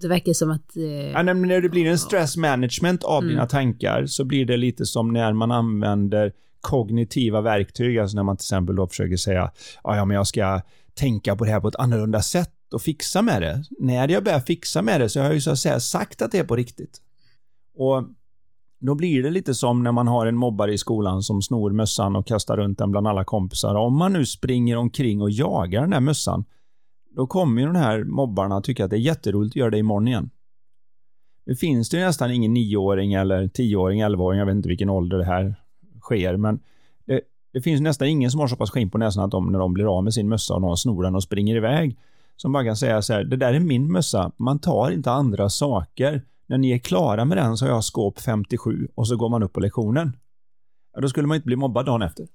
det 0.00 0.08
verkar 0.08 0.32
som 0.32 0.50
att... 0.50 0.76
Eh... 0.76 0.82
Ja, 0.84 1.22
men 1.22 1.42
när 1.42 1.60
det 1.60 1.68
blir 1.68 1.86
en 1.86 1.98
stress 1.98 2.36
management 2.36 3.04
av 3.04 3.22
mm. 3.22 3.28
dina 3.28 3.46
tankar 3.46 4.06
så 4.06 4.24
blir 4.24 4.44
det 4.44 4.56
lite 4.56 4.86
som 4.86 5.12
när 5.12 5.32
man 5.32 5.50
använder 5.50 6.32
kognitiva 6.60 7.40
verktyg, 7.40 7.98
alltså 7.98 8.16
när 8.16 8.22
man 8.22 8.36
till 8.36 8.44
exempel 8.44 8.76
då 8.76 8.86
försöker 8.86 9.16
säga 9.16 9.50
ja, 9.84 10.04
men 10.04 10.16
jag 10.16 10.26
ska 10.26 10.60
tänka 10.94 11.36
på 11.36 11.44
det 11.44 11.50
här 11.50 11.60
på 11.60 11.68
ett 11.68 11.76
annorlunda 11.76 12.22
sätt 12.22 12.50
och 12.72 12.82
fixa 12.82 13.22
med 13.22 13.42
det. 13.42 13.64
När 13.78 14.08
jag 14.08 14.24
börjar 14.24 14.40
fixa 14.40 14.82
med 14.82 15.00
det 15.00 15.08
så 15.08 15.20
har 15.20 15.26
jag 15.26 15.34
ju 15.34 15.40
så 15.40 15.50
att 15.50 15.58
säga 15.58 15.80
sagt 15.80 16.22
att 16.22 16.32
det 16.32 16.38
är 16.38 16.44
på 16.44 16.56
riktigt. 16.56 17.00
Och 17.76 18.04
då 18.86 18.94
blir 18.94 19.22
det 19.22 19.30
lite 19.30 19.54
som 19.54 19.82
när 19.82 19.92
man 19.92 20.08
har 20.08 20.26
en 20.26 20.36
mobbare 20.36 20.72
i 20.72 20.78
skolan 20.78 21.22
som 21.22 21.42
snor 21.42 21.70
mössan 21.70 22.16
och 22.16 22.26
kastar 22.26 22.56
runt 22.56 22.78
den 22.78 22.90
bland 22.90 23.08
alla 23.08 23.24
kompisar. 23.24 23.74
Om 23.74 23.98
man 23.98 24.12
nu 24.12 24.26
springer 24.26 24.76
omkring 24.76 25.22
och 25.22 25.30
jagar 25.30 25.80
den 25.80 25.92
här 25.92 26.00
mössan, 26.00 26.44
då 27.10 27.26
kommer 27.26 27.60
ju 27.60 27.66
de 27.66 27.76
här 27.76 28.04
mobbarna 28.04 28.60
tycka 28.60 28.84
att 28.84 28.90
det 28.90 28.96
är 28.96 29.00
jätteroligt 29.00 29.52
att 29.52 29.56
göra 29.56 29.70
det 29.70 29.78
imorgon 29.78 30.08
igen. 30.08 30.30
Nu 31.46 31.56
finns 31.56 31.88
det 31.88 31.96
ju 31.96 32.04
nästan 32.04 32.30
ingen 32.30 32.54
nioåring 32.54 33.14
eller 33.14 33.48
tioåring, 33.48 34.00
elvaåring, 34.00 34.38
jag 34.38 34.46
vet 34.46 34.54
inte 34.54 34.68
vilken 34.68 34.90
ålder 34.90 35.18
det 35.18 35.24
här 35.24 35.54
sker, 36.00 36.36
men 36.36 36.60
det, 37.04 37.20
det 37.52 37.60
finns 37.60 37.80
nästan 37.80 38.08
ingen 38.08 38.30
som 38.30 38.40
har 38.40 38.48
så 38.48 38.56
pass 38.56 38.70
skinn 38.70 38.90
på 38.90 38.98
näsan 38.98 39.24
att 39.24 39.30
de, 39.30 39.52
när 39.52 39.58
de 39.58 39.74
blir 39.74 39.96
av 39.96 40.04
med 40.04 40.14
sin 40.14 40.28
mössa 40.28 40.54
och 40.54 40.60
någon 40.60 40.76
snor 40.76 41.02
den 41.02 41.14
och 41.14 41.22
springer 41.22 41.56
iväg, 41.56 41.98
som 42.36 42.52
bara 42.52 42.64
kan 42.64 42.76
säga 42.76 43.02
så 43.02 43.12
här, 43.12 43.24
det 43.24 43.36
där 43.36 43.54
är 43.54 43.60
min 43.60 43.92
mössa, 43.92 44.32
man 44.36 44.58
tar 44.58 44.90
inte 44.90 45.10
andra 45.10 45.50
saker. 45.50 46.22
När 46.46 46.58
ni 46.58 46.70
är 46.70 46.78
klara 46.78 47.24
med 47.24 47.38
den 47.38 47.56
så 47.56 47.64
har 47.64 47.72
jag 47.72 47.84
skåp 47.84 48.20
57 48.20 48.88
och 48.94 49.08
så 49.08 49.16
går 49.16 49.28
man 49.28 49.42
upp 49.42 49.52
på 49.52 49.60
lektionen. 49.60 50.16
Ja, 50.94 51.00
då 51.00 51.08
skulle 51.08 51.26
man 51.26 51.34
inte 51.34 51.46
bli 51.46 51.56
mobbad 51.56 51.86
dagen 51.86 52.02
efter. 52.02 52.26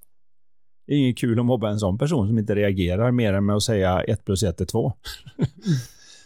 Det 0.88 0.94
är 0.94 0.98
inget 0.98 1.18
kul 1.18 1.40
att 1.40 1.46
mobba 1.46 1.70
en 1.70 1.80
sån 1.80 1.98
person 1.98 2.28
som 2.28 2.40
inte 2.40 2.56
reagerar 2.56 3.12
mer 3.12 3.34
än 3.34 3.46
med 3.46 3.56
att 3.56 3.64
säga 3.64 4.02
1 4.02 4.26
plus 4.26 4.44
1 4.44 4.62
är 4.62 4.66
2. 4.66 4.94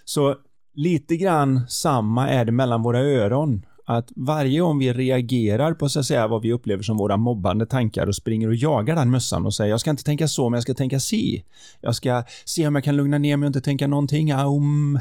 så 0.06 0.36
lite 0.74 1.18
grann 1.18 1.62
samma 1.68 2.30
är 2.30 2.46
det 2.46 2.52
mellan 2.52 2.84
våra 2.84 3.00
öron 3.00 3.66
att 3.86 4.12
varje 4.16 4.60
gång 4.60 4.80
vi 4.80 4.94
reagerar 4.94 5.74
på 5.74 5.90
så 5.90 6.00
att 6.00 6.06
säga 6.06 6.28
vad 6.28 6.42
vi 6.42 6.54
upplever 6.54 6.84
som 6.84 6.98
våra 6.98 7.18
mobbande 7.18 7.66
tankar 7.66 8.08
och 8.08 8.16
springer 8.16 8.48
och 8.48 8.56
jagar 8.56 8.96
den 8.96 9.12
mössan 9.12 9.46
och 9.46 9.54
säger 9.54 9.72
jag 9.72 9.80
ska 9.80 9.90
inte 9.90 10.04
tänka 10.04 10.28
så 10.28 10.50
men 10.50 10.58
jag 10.58 10.63
ska 10.63 10.74
tänka 10.74 11.00
si. 11.00 11.44
Jag 11.82 11.96
ska 11.96 12.24
se 12.46 12.68
om 12.68 12.75
jag 12.75 12.84
kan 12.84 12.96
lugna 12.96 13.18
ner 13.18 13.38
mig 13.38 13.48
och 13.48 13.50
inte 13.50 13.62
tänka 13.62 13.88
någonting. 13.88 14.32
Aum. 14.32 15.00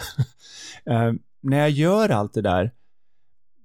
när 1.43 1.59
jag 1.59 1.71
gör 1.71 2.09
allt 2.09 2.35
det 2.35 2.43
där 2.43 2.71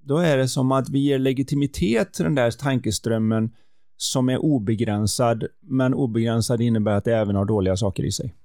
då 0.08 0.18
är 0.18 0.38
det 0.38 0.48
som 0.48 0.72
att 0.72 0.90
vi 0.90 1.00
ger 1.00 1.20
legitimitet 1.20 2.14
till 2.14 2.24
den 2.24 2.36
där 2.36 2.52
tankeströmmen 2.52 3.52
som 3.98 4.30
är 4.30 4.38
obegränsad, 4.38 5.48
men 5.62 5.94
obegränsad 5.94 6.62
innebär 6.62 6.92
att 6.92 7.04
det 7.04 7.16
även 7.16 7.36
har 7.36 7.46
dåliga 7.46 7.78
saker 7.78 8.04
i 8.04 8.12
sig. 8.12 8.36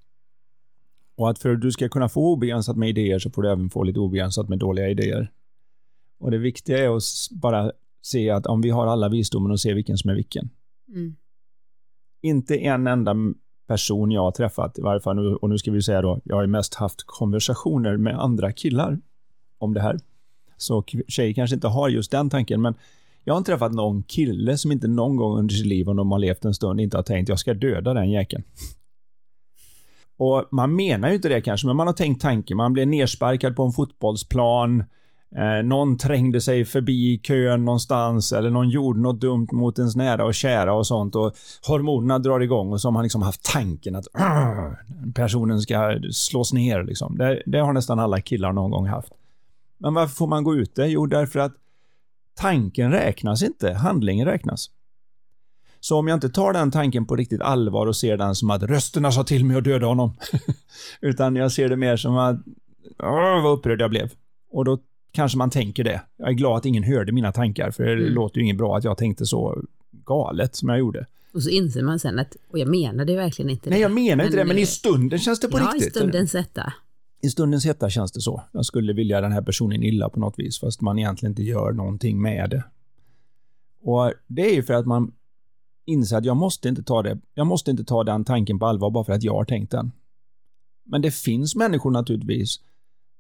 Och 1.17 1.31
att 1.31 1.39
för 1.39 1.51
att 1.51 1.61
du 1.61 1.73
ska 1.73 1.89
kunna 1.89 2.09
få 2.09 2.33
obegränsat 2.33 2.77
med 2.77 2.89
idéer 2.89 3.19
så 3.19 3.31
får 3.31 3.43
du 3.43 3.51
även 3.51 3.71
få 3.71 3.83
lite 3.83 4.01
obegränsat 4.01 4.49
med 4.49 4.59
dåliga 4.59 4.89
idéer. 4.89 5.31
Och 6.19 6.31
det 6.31 6.39
viktiga 6.39 6.79
är 6.79 6.97
att 6.97 7.03
bara 7.31 7.73
se 8.03 8.31
att 8.31 8.47
om 8.47 8.61
vi 8.61 8.71
har 8.71 8.87
alla 8.87 9.09
visdomen 9.09 9.51
och 9.51 9.61
se 9.61 9.75
vilken 9.75 9.99
som 9.99 10.11
är 10.11 10.15
vilken. 10.15 10.51
Mm. 10.89 11.17
Inte 12.23 12.57
en 12.57 12.87
enda 12.87 13.17
person 13.67 14.11
jag 14.11 14.23
har 14.23 14.31
träffat, 14.31 14.79
i 14.79 14.83
varje 14.83 15.01
fall, 15.01 15.37
och 15.37 15.51
nu 15.51 15.59
ska 15.59 15.71
vi 15.71 15.83
säga 15.83 16.03
då, 16.03 16.21
jag 16.25 16.37
har 16.37 16.43
ju 16.43 16.49
mest 16.49 16.75
haft 16.75 17.03
konversationer 17.07 17.97
med 17.97 18.19
andra 18.19 18.53
killar 18.53 18.99
om 19.63 19.75
det 19.75 19.81
här. 19.81 19.99
Så 20.57 20.85
tjejer 21.09 21.35
kanske 21.35 21.55
inte 21.55 21.69
har 21.69 21.89
just 21.89 22.11
den 22.11 22.31
tanken, 22.31 22.63
men 22.63 22.75
jag 23.25 23.35
har 23.35 23.39
inte 23.39 23.51
träffat 23.51 23.73
någon 23.73 24.03
kille 24.03 24.59
som 24.59 24.73
inte 24.73 24.89
någon 24.89 25.17
gång 25.17 25.39
under 25.39 25.55
sitt 25.55 25.67
liv, 25.67 25.89
om 25.89 25.97
de 25.97 26.13
har 26.13 26.19
levt 26.19 26.45
en 26.45 26.55
stund, 26.55 26.81
inte 26.81 26.97
har 26.97 27.03
tänkt 27.03 27.29
jag 27.29 27.39
ska 27.39 27.55
döda 27.55 27.95
den 27.95 28.11
jäkeln. 28.11 28.43
Och 30.17 30.49
man 30.51 30.77
menar 30.77 31.09
ju 31.09 31.15
inte 31.15 31.29
det 31.29 31.41
kanske, 31.41 31.67
men 31.67 31.77
man 31.77 31.87
har 31.87 31.95
tänkt 31.95 32.23
tanken. 32.23 32.57
Man 32.57 32.73
blir 32.73 32.87
nersparkad 32.87 33.57
på 33.57 33.63
en 33.63 33.73
fotbollsplan, 33.73 34.85
Eh, 35.37 35.65
någon 35.65 35.97
trängde 35.99 36.41
sig 36.41 36.65
förbi 36.65 37.19
kön 37.19 37.65
någonstans 37.65 38.33
eller 38.33 38.51
någon 38.51 38.69
gjorde 38.69 39.01
något 39.01 39.21
dumt 39.21 39.49
mot 39.53 39.79
ens 39.79 39.97
nära 39.97 40.25
och 40.25 40.35
kära 40.35 40.75
och 40.75 40.87
sånt 40.87 41.15
och 41.15 41.33
hormonerna 41.67 42.19
drar 42.19 42.41
igång 42.41 42.73
och 42.73 42.81
så 42.81 42.89
har 42.89 42.93
man 42.93 43.03
liksom 43.03 43.23
haft 43.23 43.53
tanken 43.53 43.97
att 43.97 44.07
personen 45.15 45.61
ska 45.61 46.01
slås 46.11 46.53
ner 46.53 46.83
liksom. 46.83 47.19
Det, 47.19 47.43
det, 47.47 47.59
har 47.59 47.73
nästan 47.73 47.99
alla 47.99 48.21
killar 48.21 48.53
någon 48.53 48.71
gång 48.71 48.87
haft. 48.87 49.13
Men 49.83 49.95
varför 49.95 50.15
får 50.15 50.27
man 50.27 50.45
gå 50.45 50.55
ute? 50.55 50.83
Jo, 50.83 51.07
därför 51.07 51.39
att 51.39 51.53
tanken 52.35 52.93
räknas 52.93 53.43
inte, 53.43 53.73
handlingen 53.73 54.27
räknas. 54.27 54.71
Så 55.81 55.99
om 55.99 56.09
jag 56.09 56.17
inte 56.17 56.29
tar 56.29 56.53
den 56.53 56.71
tanken 56.71 57.07
på 57.07 57.17
riktigt 57.17 57.41
allvar 57.41 57.87
och 57.87 57.97
ser 57.97 58.17
den 58.17 58.35
som 58.35 58.51
att 58.51 58.63
rösterna 58.63 59.13
sa 59.13 59.25
till 59.25 59.45
mig 59.45 59.57
att 59.57 59.65
döda 59.65 59.87
honom. 59.87 60.17
utan 61.01 61.37
jag 61.37 61.53
ser 61.53 61.69
det 61.69 61.77
mer 61.77 61.97
som 61.97 62.17
att, 62.17 62.37
åh, 62.99 63.43
vad 63.43 63.53
upprörd 63.53 63.81
jag 63.81 63.91
blev. 63.91 64.11
Och 64.51 64.65
då 64.65 64.79
kanske 65.13 65.39
man 65.39 65.51
tänker 65.51 65.85
det. 65.85 66.03
Jag 66.17 66.29
är 66.29 66.33
glad 66.33 66.57
att 66.57 66.67
ingen 66.67 66.83
hörde 66.83 67.13
mina 67.13 67.33
tankar, 67.33 67.71
för 67.71 67.85
det 67.85 67.93
mm. 67.93 68.15
låter 68.15 68.39
ju 68.39 68.45
inget 68.45 68.57
bra 68.57 68.77
att 68.77 68.85
jag 68.85 68.99
tänkte 68.99 69.27
så 69.27 69.63
galet 69.91 70.57
som 70.57 70.69
jag 70.69 70.79
gjorde. 70.79 71.07
Och 71.33 71.43
så 71.43 71.51
inser 71.51 71.83
man 71.83 71.99
sen 71.99 72.19
att, 72.19 72.37
och 72.51 72.59
jag 72.59 72.69
menar 72.69 73.05
det 73.05 73.17
verkligen 73.17 73.51
inte 73.51 73.71
Nej, 73.71 73.81
jag 73.81 73.93
menar 73.93 74.25
inte 74.25 74.37
det, 74.37 74.45
men 74.45 74.59
i 74.59 74.67
stunden 74.67 75.19
känns 75.19 75.41
det 75.41 75.49
på 75.49 75.59
ja, 75.59 75.65
riktigt. 75.65 75.83
Ja, 75.83 75.87
i 75.87 75.91
stundens 75.91 76.35
hetta. 76.35 76.73
I 77.25 77.31
stundens 77.31 77.65
hetta 77.65 77.91
känns 77.91 78.13
det 78.13 78.21
så. 78.21 78.43
Jag 78.53 78.65
skulle 78.65 78.93
vilja 78.93 79.21
den 79.21 79.33
här 79.33 79.43
personen 79.43 79.83
illa 79.83 80.09
på 80.09 80.21
något 80.21 80.39
vis, 80.39 80.61
fast 80.61 80.81
man 80.81 80.99
egentligen 80.99 81.31
inte 81.33 81.43
gör 81.43 81.73
någonting 81.73 82.23
med 82.23 82.51
det. 82.51 82.65
Och 83.83 84.13
det 84.27 84.51
är 84.51 84.55
ju 84.55 84.63
för 84.63 84.75
att 84.75 84.87
man 84.87 85.13
inser 85.87 86.17
att 86.17 86.25
jag 86.25 86.37
måste 86.37 86.69
inte 86.69 86.83
ta 86.83 87.03
det, 87.03 87.19
jag 87.35 87.47
måste 87.47 87.71
inte 87.71 87.85
ta 87.85 88.05
den 88.05 88.25
tanken 88.25 88.59
på 88.59 88.67
allvar 88.67 88.91
bara 88.91 89.05
för 89.05 89.13
att 89.13 89.23
jag 89.23 89.35
har 89.35 89.45
tänkt 89.45 89.71
den. 89.71 89.93
Men 90.85 91.03
det 91.03 91.11
finns 91.11 91.57
människor 91.57 91.91
naturligtvis 91.91 92.61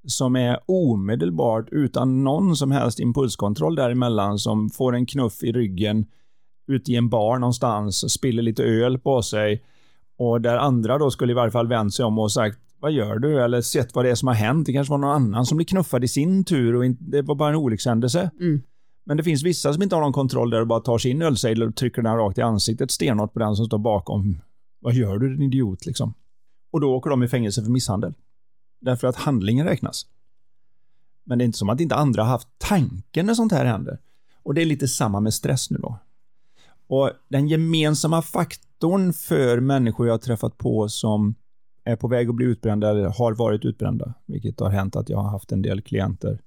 som 0.06 0.36
är 0.36 0.58
omedelbart 0.66 1.68
utan 1.70 2.24
någon 2.24 2.56
som 2.56 2.70
helst 2.70 3.00
impulskontroll 3.00 3.74
däremellan 3.74 4.38
som 4.38 4.70
får 4.70 4.94
en 4.94 5.06
knuff 5.06 5.42
i 5.42 5.52
ryggen 5.52 6.06
ute 6.66 6.92
i 6.92 6.96
en 6.96 7.08
bar 7.08 7.38
någonstans, 7.38 8.12
spiller 8.12 8.42
lite 8.42 8.64
öl 8.64 8.98
på 8.98 9.22
sig 9.22 9.62
och 10.16 10.40
där 10.40 10.56
andra 10.56 10.98
då 10.98 11.10
skulle 11.10 11.32
i 11.32 11.34
varje 11.34 11.50
fall 11.50 11.68
vänt 11.68 11.94
sig 11.94 12.04
om 12.04 12.18
och 12.18 12.32
sagt 12.32 12.58
vad 12.82 12.92
gör 12.92 13.18
du? 13.18 13.42
Eller 13.42 13.60
sett 13.60 13.94
vad 13.94 14.04
det 14.04 14.10
är 14.10 14.14
som 14.14 14.28
har 14.28 14.34
hänt. 14.34 14.66
Det 14.66 14.72
kanske 14.72 14.90
var 14.90 14.98
någon 14.98 15.10
annan 15.10 15.46
som 15.46 15.56
blir 15.56 15.66
knuffad 15.66 16.04
i 16.04 16.08
sin 16.08 16.44
tur 16.44 16.74
och 16.74 16.84
det 16.98 17.22
var 17.22 17.34
bara 17.34 17.48
en 17.48 17.56
olyckshändelse. 17.56 18.30
Mm. 18.40 18.62
Men 19.04 19.16
det 19.16 19.22
finns 19.22 19.42
vissa 19.42 19.72
som 19.72 19.82
inte 19.82 19.94
har 19.94 20.02
någon 20.02 20.12
kontroll 20.12 20.50
där 20.50 20.60
och 20.60 20.66
bara 20.66 20.80
tar 20.80 20.98
sin 20.98 21.22
ölsejdel 21.22 21.68
och 21.68 21.76
trycker 21.76 22.02
den 22.02 22.16
rakt 22.16 22.38
i 22.38 22.42
ansiktet 22.42 22.90
stenhårt 22.90 23.32
på 23.32 23.38
den 23.38 23.56
som 23.56 23.66
står 23.66 23.78
bakom. 23.78 24.40
Vad 24.80 24.94
gör 24.94 25.18
du 25.18 25.36
din 25.36 25.42
idiot 25.42 25.86
liksom? 25.86 26.14
Och 26.72 26.80
då 26.80 26.94
åker 26.94 27.10
de 27.10 27.22
i 27.22 27.28
fängelse 27.28 27.62
för 27.62 27.70
misshandel. 27.70 28.14
Därför 28.80 29.08
att 29.08 29.16
handlingen 29.16 29.66
räknas. 29.66 30.06
Men 31.24 31.38
det 31.38 31.44
är 31.44 31.46
inte 31.46 31.58
som 31.58 31.68
att 31.68 31.80
inte 31.80 31.94
andra 31.94 32.22
har 32.22 32.30
haft 32.30 32.48
tanken 32.58 33.26
när 33.26 33.34
sånt 33.34 33.52
här 33.52 33.64
händer. 33.64 33.98
Och 34.42 34.54
det 34.54 34.62
är 34.62 34.66
lite 34.66 34.88
samma 34.88 35.20
med 35.20 35.34
stress 35.34 35.70
nu 35.70 35.78
då. 35.78 35.98
Och 36.86 37.10
den 37.28 37.48
gemensamma 37.48 38.22
faktorn 38.22 39.12
för 39.12 39.60
människor 39.60 40.06
jag 40.06 40.14
har 40.14 40.18
träffat 40.18 40.58
på 40.58 40.88
som 40.88 41.34
är 41.84 41.96
på 41.96 42.08
väg 42.08 42.28
att 42.28 42.34
bli 42.34 42.46
utbrända 42.46 42.90
eller 42.90 43.04
har 43.04 43.32
varit 43.34 43.64
utbrända, 43.64 44.14
vilket 44.26 44.60
har 44.60 44.70
hänt 44.70 44.96
att 44.96 45.08
jag 45.08 45.18
har 45.18 45.30
haft 45.30 45.52
en 45.52 45.62
del 45.62 45.82
klienter. 45.82 46.40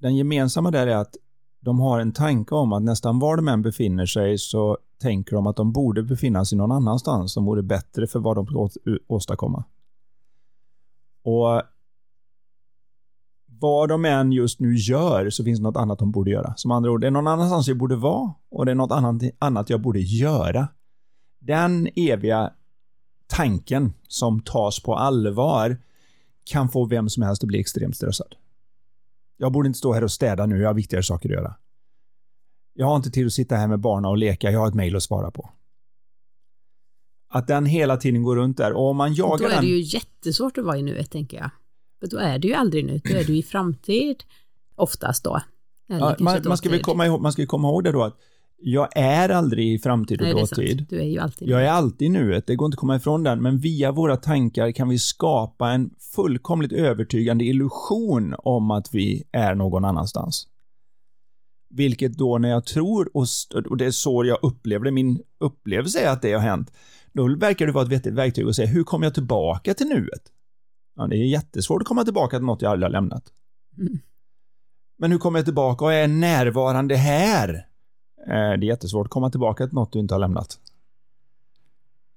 Den 0.00 0.16
gemensamma 0.16 0.70
där 0.70 0.86
är 0.86 0.96
att 0.96 1.16
de 1.60 1.80
har 1.80 2.00
en 2.00 2.12
tanke 2.12 2.54
om 2.54 2.72
att 2.72 2.82
nästan 2.82 3.18
var 3.18 3.36
de 3.36 3.48
än 3.48 3.62
befinner 3.62 4.06
sig 4.06 4.38
så 4.38 4.78
tänker 5.00 5.36
de 5.36 5.46
att 5.46 5.56
de 5.56 5.72
borde 5.72 6.02
befinna 6.02 6.44
sig 6.44 6.58
någon 6.58 6.72
annanstans 6.72 7.32
som 7.32 7.44
vore 7.44 7.62
bättre 7.62 8.06
för 8.06 8.18
vad 8.18 8.36
de 8.36 8.46
ska 8.46 8.68
åstadkomma. 9.06 9.64
Och 11.24 11.62
vad 13.46 13.88
de 13.88 14.04
än 14.04 14.32
just 14.32 14.60
nu 14.60 14.74
gör 14.74 15.30
så 15.30 15.44
finns 15.44 15.58
det 15.58 15.62
något 15.62 15.76
annat 15.76 15.98
de 15.98 16.10
borde 16.10 16.30
göra. 16.30 16.54
Som 16.56 16.70
andra 16.70 16.90
ord, 16.90 17.00
det 17.00 17.06
är 17.06 17.10
någon 17.10 17.26
annanstans 17.26 17.68
jag 17.68 17.78
borde 17.78 17.96
vara 17.96 18.34
och 18.50 18.66
det 18.66 18.70
är 18.70 18.76
något 18.76 18.92
annat, 18.92 19.22
annat 19.38 19.70
jag 19.70 19.80
borde 19.80 20.00
göra. 20.00 20.68
Den 21.38 21.88
eviga 21.96 22.52
tanken 23.36 23.92
som 24.08 24.40
tas 24.40 24.80
på 24.80 24.94
allvar 24.94 25.76
kan 26.44 26.68
få 26.68 26.86
vem 26.86 27.08
som 27.08 27.22
helst 27.22 27.42
att 27.42 27.48
bli 27.48 27.60
extremt 27.60 27.96
stressad. 27.96 28.34
Jag 29.36 29.52
borde 29.52 29.66
inte 29.66 29.78
stå 29.78 29.92
här 29.92 30.04
och 30.04 30.10
städa 30.10 30.46
nu, 30.46 30.60
jag 30.60 30.68
har 30.68 30.74
viktigare 30.74 31.02
saker 31.02 31.28
att 31.28 31.34
göra. 31.34 31.54
Jag 32.74 32.86
har 32.86 32.96
inte 32.96 33.10
tid 33.10 33.26
att 33.26 33.32
sitta 33.32 33.56
här 33.56 33.68
med 33.68 33.80
barnen 33.80 34.10
och 34.10 34.18
leka, 34.18 34.50
jag 34.50 34.60
har 34.60 34.68
ett 34.68 34.74
mejl 34.74 34.96
att 34.96 35.02
svara 35.02 35.30
på. 35.30 35.50
Att 37.28 37.46
den 37.46 37.66
hela 37.66 37.96
tiden 37.96 38.22
går 38.22 38.36
runt 38.36 38.56
där 38.56 38.72
och 38.72 38.90
om 38.90 38.96
man 38.96 39.14
jagar 39.14 39.38
den... 39.38 39.50
Då 39.50 39.56
är 39.56 39.60
det 39.60 39.66
ju 39.66 39.80
jättesvårt 39.80 40.58
att 40.58 40.64
vara 40.64 40.78
i 40.78 40.82
nuet, 40.82 41.10
tänker 41.10 41.36
jag. 41.36 41.50
För 42.00 42.06
då 42.06 42.16
är 42.16 42.38
du 42.38 42.48
ju 42.48 42.54
aldrig 42.54 42.84
nu, 42.84 43.00
då 43.04 43.16
är 43.16 43.24
du 43.24 43.36
i 43.36 43.42
framtid, 43.42 44.24
oftast 44.74 45.24
då. 45.24 45.40
Ja, 45.86 46.16
man, 46.20 46.42
man, 46.44 46.56
ska 46.56 46.70
väl 46.70 46.82
komma 46.82 47.06
ihåg, 47.06 47.20
man 47.20 47.32
ska 47.32 47.46
komma 47.46 47.68
ihåg 47.68 47.84
det 47.84 47.92
då 47.92 48.02
att 48.02 48.18
jag 48.66 48.88
är 48.94 49.28
aldrig 49.28 49.74
i 49.74 49.78
framtid 49.78 50.20
och 50.20 50.26
Nej, 50.26 50.34
dåtid. 50.34 50.86
Du 50.88 51.00
är 51.00 51.04
ju 51.04 51.18
alltid 51.18 51.48
Jag 51.48 51.64
är 51.64 51.70
alltid 51.70 52.10
nuet, 52.10 52.46
det 52.46 52.56
går 52.56 52.66
inte 52.66 52.74
att 52.74 52.80
komma 52.80 52.96
ifrån 52.96 53.22
den, 53.22 53.42
men 53.42 53.58
via 53.58 53.92
våra 53.92 54.16
tankar 54.16 54.72
kan 54.72 54.88
vi 54.88 54.98
skapa 54.98 55.70
en 55.70 55.90
fullkomligt 56.14 56.72
övertygande 56.72 57.44
illusion 57.44 58.34
om 58.38 58.70
att 58.70 58.94
vi 58.94 59.24
är 59.32 59.54
någon 59.54 59.84
annanstans. 59.84 60.46
Vilket 61.70 62.18
då 62.18 62.38
när 62.38 62.48
jag 62.48 62.66
tror, 62.66 63.10
och 63.70 63.76
det 63.76 63.86
är 63.86 63.90
så 63.90 64.24
jag 64.24 64.38
upplever 64.42 64.84
det, 64.84 64.90
min 64.90 65.22
upplevelse 65.40 66.00
är 66.00 66.10
att 66.10 66.22
det 66.22 66.32
har 66.32 66.40
hänt, 66.40 66.72
då 67.12 67.36
verkar 67.36 67.66
det 67.66 67.72
vara 67.72 67.84
ett 67.84 67.92
vettigt 67.92 68.14
verktyg 68.14 68.46
att 68.46 68.56
säga, 68.56 68.68
hur 68.68 68.84
kommer 68.84 69.06
jag 69.06 69.14
tillbaka 69.14 69.74
till 69.74 69.86
nuet? 69.86 70.22
Ja, 70.96 71.06
det 71.06 71.16
är 71.16 71.24
jättesvårt 71.26 71.82
att 71.82 71.88
komma 71.88 72.04
tillbaka 72.04 72.36
till 72.36 72.46
något 72.46 72.62
jag 72.62 72.72
aldrig 72.72 72.86
har 72.86 72.92
lämnat. 72.92 73.24
Mm. 73.78 73.98
Men 74.98 75.10
hur 75.10 75.18
kommer 75.18 75.38
jag 75.38 75.46
tillbaka 75.46 75.84
och 75.84 75.92
är 75.92 76.08
närvarande 76.08 76.96
här? 76.96 77.66
Eh, 78.26 78.32
det 78.32 78.34
är 78.34 78.64
jättesvårt 78.64 79.06
att 79.06 79.10
komma 79.10 79.30
tillbaka 79.30 79.66
till 79.66 79.74
något 79.74 79.92
du 79.92 79.98
inte 79.98 80.14
har 80.14 80.18
lämnat. 80.18 80.58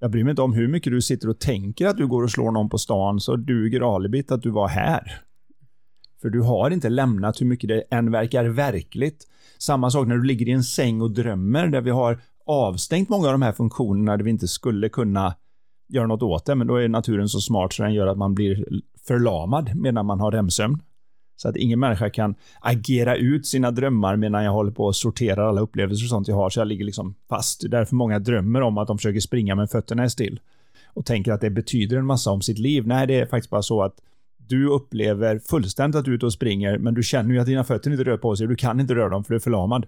Jag 0.00 0.10
bryr 0.10 0.24
mig 0.24 0.30
inte 0.30 0.42
om 0.42 0.52
hur 0.52 0.68
mycket 0.68 0.92
du 0.92 1.02
sitter 1.02 1.28
och 1.28 1.38
tänker 1.38 1.86
att 1.86 1.96
du 1.96 2.06
går 2.06 2.22
och 2.22 2.30
slår 2.30 2.50
någon 2.50 2.68
på 2.68 2.78
stan 2.78 3.20
så 3.20 3.36
duger 3.36 3.96
alibit 3.96 4.32
att 4.32 4.42
du 4.42 4.50
var 4.50 4.68
här. 4.68 5.20
För 6.22 6.30
du 6.30 6.42
har 6.42 6.70
inte 6.70 6.88
lämnat 6.88 7.40
hur 7.40 7.46
mycket 7.46 7.68
det 7.68 7.80
än 7.90 8.10
verkar 8.10 8.44
verkligt. 8.44 9.26
Samma 9.58 9.90
sak 9.90 10.08
när 10.08 10.16
du 10.16 10.24
ligger 10.24 10.48
i 10.48 10.52
en 10.52 10.64
säng 10.64 11.00
och 11.00 11.10
drömmer 11.10 11.66
där 11.66 11.80
vi 11.80 11.90
har 11.90 12.20
avstängt 12.46 13.08
många 13.08 13.26
av 13.26 13.32
de 13.32 13.42
här 13.42 13.52
funktionerna 13.52 14.16
där 14.16 14.24
vi 14.24 14.30
inte 14.30 14.48
skulle 14.48 14.88
kunna 14.88 15.34
göra 15.88 16.06
något 16.06 16.22
åt 16.22 16.44
det, 16.44 16.54
men 16.54 16.66
då 16.66 16.76
är 16.76 16.88
naturen 16.88 17.28
så 17.28 17.40
smart 17.40 17.72
så 17.72 17.82
den 17.82 17.94
gör 17.94 18.06
att 18.06 18.18
man 18.18 18.34
blir 18.34 18.64
förlamad 19.06 19.70
medan 19.74 20.06
man 20.06 20.20
har 20.20 20.32
REM-sömn. 20.32 20.78
Så 21.40 21.48
att 21.48 21.56
ingen 21.56 21.80
människa 21.80 22.10
kan 22.10 22.34
agera 22.60 23.16
ut 23.16 23.46
sina 23.46 23.70
drömmar 23.70 24.16
medan 24.16 24.44
jag 24.44 24.52
håller 24.52 24.70
på 24.70 24.84
och 24.84 24.96
sorterar 24.96 25.48
alla 25.48 25.60
upplevelser 25.60 26.04
och 26.04 26.08
sånt 26.08 26.28
jag 26.28 26.36
har, 26.36 26.50
så 26.50 26.60
jag 26.60 26.68
ligger 26.68 26.84
liksom 26.84 27.14
fast. 27.28 27.60
Det 27.60 27.66
är 27.66 27.68
Därför 27.68 27.94
många 27.94 28.18
drömmer 28.18 28.60
om 28.60 28.78
att 28.78 28.88
de 28.88 28.98
försöker 28.98 29.20
springa 29.20 29.54
men 29.54 29.68
fötterna 29.68 30.02
är 30.02 30.08
still. 30.08 30.40
Och 30.86 31.06
tänker 31.06 31.32
att 31.32 31.40
det 31.40 31.50
betyder 31.50 31.96
en 31.96 32.06
massa 32.06 32.30
om 32.30 32.42
sitt 32.42 32.58
liv. 32.58 32.86
Nej, 32.86 33.06
det 33.06 33.14
är 33.14 33.26
faktiskt 33.26 33.50
bara 33.50 33.62
så 33.62 33.82
att 33.82 33.94
du 34.36 34.68
upplever 34.68 35.38
fullständigt 35.38 35.98
att 35.98 36.04
du 36.04 36.10
är 36.10 36.14
ute 36.14 36.26
och 36.26 36.32
springer, 36.32 36.78
men 36.78 36.94
du 36.94 37.02
känner 37.02 37.34
ju 37.34 37.40
att 37.40 37.46
dina 37.46 37.64
fötter 37.64 37.90
inte 37.90 38.04
rör 38.04 38.16
på 38.16 38.36
sig 38.36 38.44
och 38.44 38.50
du 38.50 38.56
kan 38.56 38.80
inte 38.80 38.94
röra 38.94 39.08
dem 39.08 39.24
för 39.24 39.34
du 39.34 39.36
är 39.36 39.40
förlamad. 39.40 39.86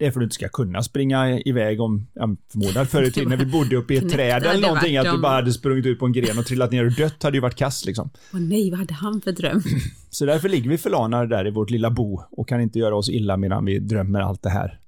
Det 0.00 0.06
är 0.06 0.10
för 0.10 0.20
att 0.20 0.20
du 0.20 0.24
inte 0.24 0.34
ska 0.34 0.48
kunna 0.48 0.82
springa 0.82 1.40
iväg 1.40 1.80
om, 1.80 2.06
jag 2.14 2.36
förmodar 2.52 2.84
förr 2.84 3.02
i 3.02 3.10
tiden 3.12 3.28
när 3.28 3.36
vi 3.36 3.46
bodde 3.46 3.76
uppe 3.76 3.94
i 3.94 3.96
ett 3.96 4.10
träd 4.10 4.42
eller 4.42 4.60
någonting, 4.60 4.96
att 4.96 5.14
du 5.14 5.20
bara 5.20 5.32
hade 5.32 5.52
sprungit 5.52 5.86
ut 5.86 5.98
på 5.98 6.06
en 6.06 6.12
gren 6.12 6.38
och 6.38 6.46
trillat 6.46 6.72
ner 6.72 6.86
och 6.86 6.92
dött 6.92 7.22
hade 7.22 7.36
ju 7.36 7.40
varit 7.40 7.56
kass 7.56 7.84
liksom. 7.84 8.10
Åh 8.34 8.40
nej, 8.40 8.70
vad 8.70 8.78
hade 8.78 8.94
han 8.94 9.20
för 9.20 9.32
dröm? 9.32 9.62
Så 10.10 10.26
därför 10.26 10.48
ligger 10.48 10.70
vi 10.70 10.78
förlamade 10.78 11.26
där 11.26 11.46
i 11.46 11.50
vårt 11.50 11.70
lilla 11.70 11.90
bo 11.90 12.22
och 12.30 12.48
kan 12.48 12.60
inte 12.60 12.78
göra 12.78 12.96
oss 12.96 13.08
illa 13.08 13.36
medan 13.36 13.64
vi 13.64 13.78
drömmer 13.78 14.20
allt 14.20 14.42
det 14.42 14.50
här. 14.50 14.80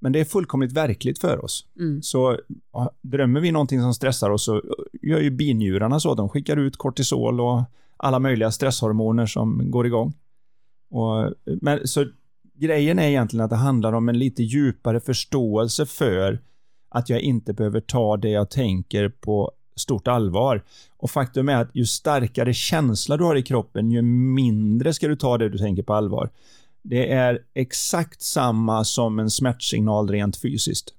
Men 0.00 0.12
det 0.12 0.20
är 0.20 0.24
fullkomligt 0.24 0.72
verkligt 0.72 1.18
för 1.18 1.44
oss. 1.44 1.66
Mm. 1.78 2.02
Så 2.02 2.38
ja, 2.72 2.90
drömmer 3.02 3.40
vi 3.40 3.52
någonting 3.52 3.80
som 3.80 3.94
stressar 3.94 4.30
oss 4.30 4.44
så 4.44 4.62
gör 5.02 5.20
ju 5.20 5.30
binjurarna 5.30 6.00
så. 6.00 6.14
De 6.14 6.28
skickar 6.28 6.56
ut 6.56 6.76
kortisol 6.76 7.40
och 7.40 7.62
alla 7.96 8.18
möjliga 8.18 8.50
stresshormoner 8.50 9.26
som 9.26 9.70
går 9.70 9.86
igång. 9.86 10.12
Och, 10.90 11.34
men, 11.60 11.86
så 11.88 12.06
grejen 12.60 12.98
är 12.98 13.08
egentligen 13.08 13.44
att 13.44 13.50
det 13.50 13.56
handlar 13.56 13.92
om 13.92 14.08
en 14.08 14.18
lite 14.18 14.42
djupare 14.42 15.00
förståelse 15.00 15.86
för 15.86 16.40
att 16.88 17.08
jag 17.08 17.20
inte 17.20 17.52
behöver 17.52 17.80
ta 17.80 18.16
det 18.16 18.28
jag 18.28 18.50
tänker 18.50 19.08
på 19.08 19.52
stort 19.76 20.08
allvar. 20.08 20.64
Och 20.96 21.10
faktum 21.10 21.48
är 21.48 21.56
att 21.56 21.70
ju 21.74 21.86
starkare 21.86 22.54
känsla 22.54 23.16
du 23.16 23.24
har 23.24 23.36
i 23.36 23.42
kroppen, 23.42 23.90
ju 23.90 24.02
mindre 24.02 24.92
ska 24.92 25.08
du 25.08 25.16
ta 25.16 25.38
det 25.38 25.48
du 25.48 25.58
tänker 25.58 25.82
på 25.82 25.94
allvar. 25.94 26.30
Det 26.82 27.12
är 27.12 27.38
exakt 27.54 28.22
samma 28.22 28.84
som 28.84 29.18
en 29.18 29.30
smärtsignal 29.30 30.08
rent 30.08 30.36
fysiskt. 30.36 30.94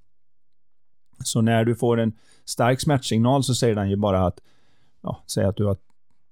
Så 1.23 1.41
när 1.41 1.65
du 1.65 1.75
får 1.75 1.99
en 1.99 2.13
stark 2.45 2.81
smärtsignal 2.81 3.43
så 3.43 3.55
säger 3.55 3.75
den 3.75 3.89
ju 3.89 3.95
bara 3.95 4.25
att, 4.25 4.39
ja, 5.03 5.23
säg 5.27 5.45
att 5.45 5.57
du 5.57 5.65
har 5.65 5.77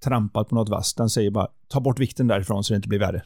trampat 0.03 0.49
på 0.49 0.55
något 0.55 0.69
vasst. 0.69 0.97
Den 0.97 1.09
säger 1.09 1.31
bara, 1.31 1.47
ta 1.67 1.79
bort 1.79 1.99
vikten 1.99 2.27
därifrån 2.27 2.63
så 2.63 2.73
det 2.73 2.75
inte 2.75 2.89
blir 2.89 2.99
värre. 2.99 3.23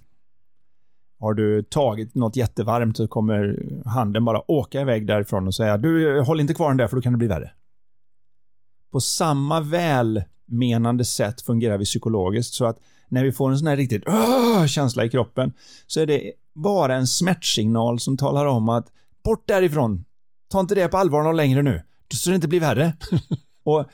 Har 1.23 1.33
du 1.33 1.63
tagit 1.63 2.15
något 2.15 2.35
jättevarmt 2.35 2.97
så 2.97 3.07
kommer 3.07 3.65
handen 3.85 4.25
bara 4.25 4.51
åka 4.51 4.81
iväg 4.81 5.07
därifrån 5.07 5.47
och 5.47 5.55
säga 5.55 5.77
du, 5.77 6.21
håll 6.21 6.39
inte 6.39 6.53
kvar 6.53 6.67
den 6.67 6.77
där 6.77 6.87
för 6.87 6.95
då 6.95 7.01
kan 7.01 7.13
det 7.13 7.17
bli 7.17 7.27
värre. 7.27 7.51
På 8.91 8.99
samma 8.99 9.61
välmenande 9.61 11.05
sätt 11.05 11.41
fungerar 11.41 11.77
vi 11.77 11.85
psykologiskt 11.85 12.53
så 12.53 12.65
att 12.65 12.77
när 13.09 13.23
vi 13.23 13.31
får 13.31 13.51
en 13.51 13.57
sån 13.57 13.67
här 13.67 13.77
riktigt 13.77 14.03
känsla 14.67 15.05
i 15.05 15.09
kroppen 15.09 15.53
så 15.87 15.99
är 15.99 16.05
det 16.05 16.31
bara 16.53 16.95
en 16.95 17.07
smärtsignal 17.07 17.99
som 17.99 18.17
talar 18.17 18.45
om 18.45 18.69
att 18.69 18.87
bort 19.23 19.47
därifrån. 19.47 20.05
Ta 20.51 20.59
inte 20.59 20.75
det 20.75 20.87
på 20.87 20.97
allvar 20.97 21.23
någon 21.23 21.37
längre 21.37 21.61
nu, 21.61 21.81
så 22.13 22.29
det 22.29 22.35
inte 22.35 22.47
blir 22.47 22.59
värre. 22.59 22.93
och 23.63 23.85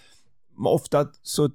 ofta 0.65 1.07
så 1.23 1.49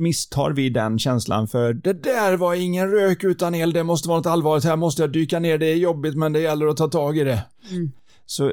misstar 0.00 0.50
vi 0.50 0.70
den 0.70 0.98
känslan 0.98 1.48
för 1.48 1.72
det 1.72 2.02
där 2.02 2.36
var 2.36 2.54
ingen 2.54 2.90
rök 2.90 3.24
utan 3.24 3.54
el, 3.54 3.72
det 3.72 3.84
måste 3.84 4.08
vara 4.08 4.18
något 4.18 4.26
allvarligt, 4.26 4.64
här 4.64 4.76
måste 4.76 5.02
jag 5.02 5.12
dyka 5.12 5.38
ner, 5.38 5.58
det 5.58 5.66
är 5.66 5.76
jobbigt 5.76 6.14
men 6.16 6.32
det 6.32 6.40
gäller 6.40 6.66
att 6.66 6.76
ta 6.76 6.88
tag 6.88 7.18
i 7.18 7.24
det. 7.24 7.46
Mm. 7.70 7.92
Så 8.26 8.52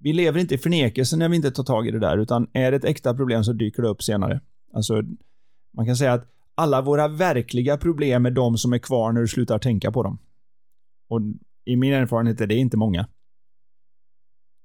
vi 0.00 0.12
lever 0.12 0.40
inte 0.40 0.54
i 0.54 0.58
förnekelse 0.58 1.16
när 1.16 1.28
vi 1.28 1.36
inte 1.36 1.50
tar 1.50 1.64
tag 1.64 1.88
i 1.88 1.90
det 1.90 1.98
där, 1.98 2.18
utan 2.18 2.46
är 2.52 2.70
det 2.70 2.76
ett 2.76 2.84
äkta 2.84 3.14
problem 3.14 3.44
så 3.44 3.52
dyker 3.52 3.82
det 3.82 3.88
upp 3.88 4.02
senare. 4.02 4.40
Alltså, 4.72 5.02
man 5.76 5.86
kan 5.86 5.96
säga 5.96 6.12
att 6.12 6.28
alla 6.54 6.82
våra 6.82 7.08
verkliga 7.08 7.76
problem 7.76 8.26
är 8.26 8.30
de 8.30 8.58
som 8.58 8.72
är 8.72 8.78
kvar 8.78 9.12
när 9.12 9.20
du 9.20 9.28
slutar 9.28 9.58
tänka 9.58 9.92
på 9.92 10.02
dem. 10.02 10.18
Och 11.08 11.20
i 11.64 11.76
min 11.76 11.92
erfarenhet 11.92 12.40
är 12.40 12.46
det 12.46 12.54
inte 12.54 12.76
många. 12.76 13.06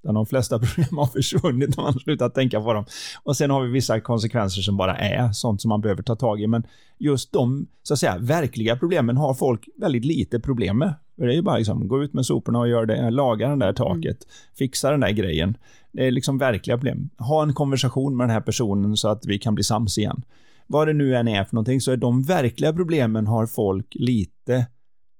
Där 0.09 0.13
de 0.13 0.25
flesta 0.25 0.59
problem 0.75 0.97
har 0.97 1.05
försvunnit 1.05 1.77
när 1.77 1.83
man 1.83 1.93
har 1.93 1.99
slutat 1.99 2.35
tänka 2.35 2.61
på 2.61 2.73
dem. 2.73 2.85
Och 3.23 3.37
sen 3.37 3.49
har 3.49 3.61
vi 3.61 3.71
vissa 3.71 3.99
konsekvenser 3.99 4.61
som 4.61 4.77
bara 4.77 4.97
är 4.97 5.31
sånt 5.31 5.61
som 5.61 5.69
man 5.69 5.81
behöver 5.81 6.03
ta 6.03 6.15
tag 6.15 6.41
i. 6.41 6.47
Men 6.47 6.63
just 6.97 7.33
de, 7.33 7.67
så 7.83 7.93
att 7.93 7.99
säga, 7.99 8.17
verkliga 8.17 8.75
problemen 8.75 9.17
har 9.17 9.33
folk 9.33 9.69
väldigt 9.77 10.05
lite 10.05 10.39
problem 10.39 10.77
med. 10.77 10.93
Det 11.15 11.23
är 11.23 11.31
ju 11.31 11.41
bara 11.41 11.57
liksom, 11.57 11.87
gå 11.87 12.03
ut 12.03 12.13
med 12.13 12.25
soporna 12.25 12.59
och 12.59 12.67
gör 12.67 12.85
det, 12.85 13.09
laga 13.09 13.49
den 13.49 13.59
där 13.59 13.73
taket, 13.73 14.03
mm. 14.05 14.15
fixa 14.57 14.91
den 14.91 14.99
där 14.99 15.11
grejen. 15.11 15.57
Det 15.91 16.07
är 16.07 16.11
liksom 16.11 16.37
verkliga 16.37 16.77
problem. 16.77 17.09
Ha 17.17 17.43
en 17.43 17.53
konversation 17.53 18.17
med 18.17 18.27
den 18.27 18.33
här 18.33 18.41
personen 18.41 18.97
så 18.97 19.07
att 19.07 19.25
vi 19.25 19.39
kan 19.39 19.55
bli 19.55 19.63
sams 19.63 19.97
igen. 19.97 20.21
Vad 20.67 20.87
det 20.87 20.93
nu 20.93 21.15
än 21.15 21.27
är 21.27 21.43
för 21.43 21.55
någonting, 21.55 21.81
så 21.81 21.91
är 21.91 21.97
de 21.97 22.23
verkliga 22.23 22.73
problemen 22.73 23.27
har 23.27 23.45
folk 23.45 23.87
lite, 23.91 24.67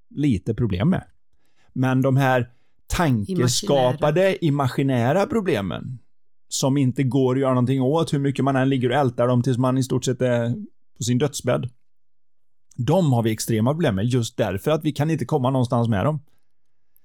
lite 0.09 0.53
problem 0.53 0.89
med. 0.89 1.03
Men 1.73 2.01
de 2.01 2.17
här 2.17 2.49
tankeskapade, 2.89 4.45
imaginära. 4.45 5.01
imaginära 5.01 5.25
problemen 5.25 5.99
som 6.49 6.77
inte 6.77 7.03
går 7.03 7.35
att 7.35 7.41
göra 7.41 7.53
någonting 7.53 7.81
åt 7.81 8.13
hur 8.13 8.19
mycket 8.19 8.45
man 8.45 8.55
än 8.55 8.69
ligger 8.69 8.89
och 8.89 8.95
ältar 8.95 9.27
dem 9.27 9.43
tills 9.43 9.57
man 9.57 9.77
i 9.77 9.83
stort 9.83 10.05
sett 10.05 10.21
är 10.21 10.53
på 10.97 11.03
sin 11.03 11.17
dödsbädd. 11.17 11.69
De 12.75 13.13
har 13.13 13.23
vi 13.23 13.31
extrema 13.31 13.71
problem 13.73 13.95
med 13.95 14.05
just 14.05 14.37
därför 14.37 14.71
att 14.71 14.83
vi 14.83 14.91
kan 14.91 15.09
inte 15.09 15.25
komma 15.25 15.49
någonstans 15.49 15.87
med 15.87 16.05
dem. 16.05 16.19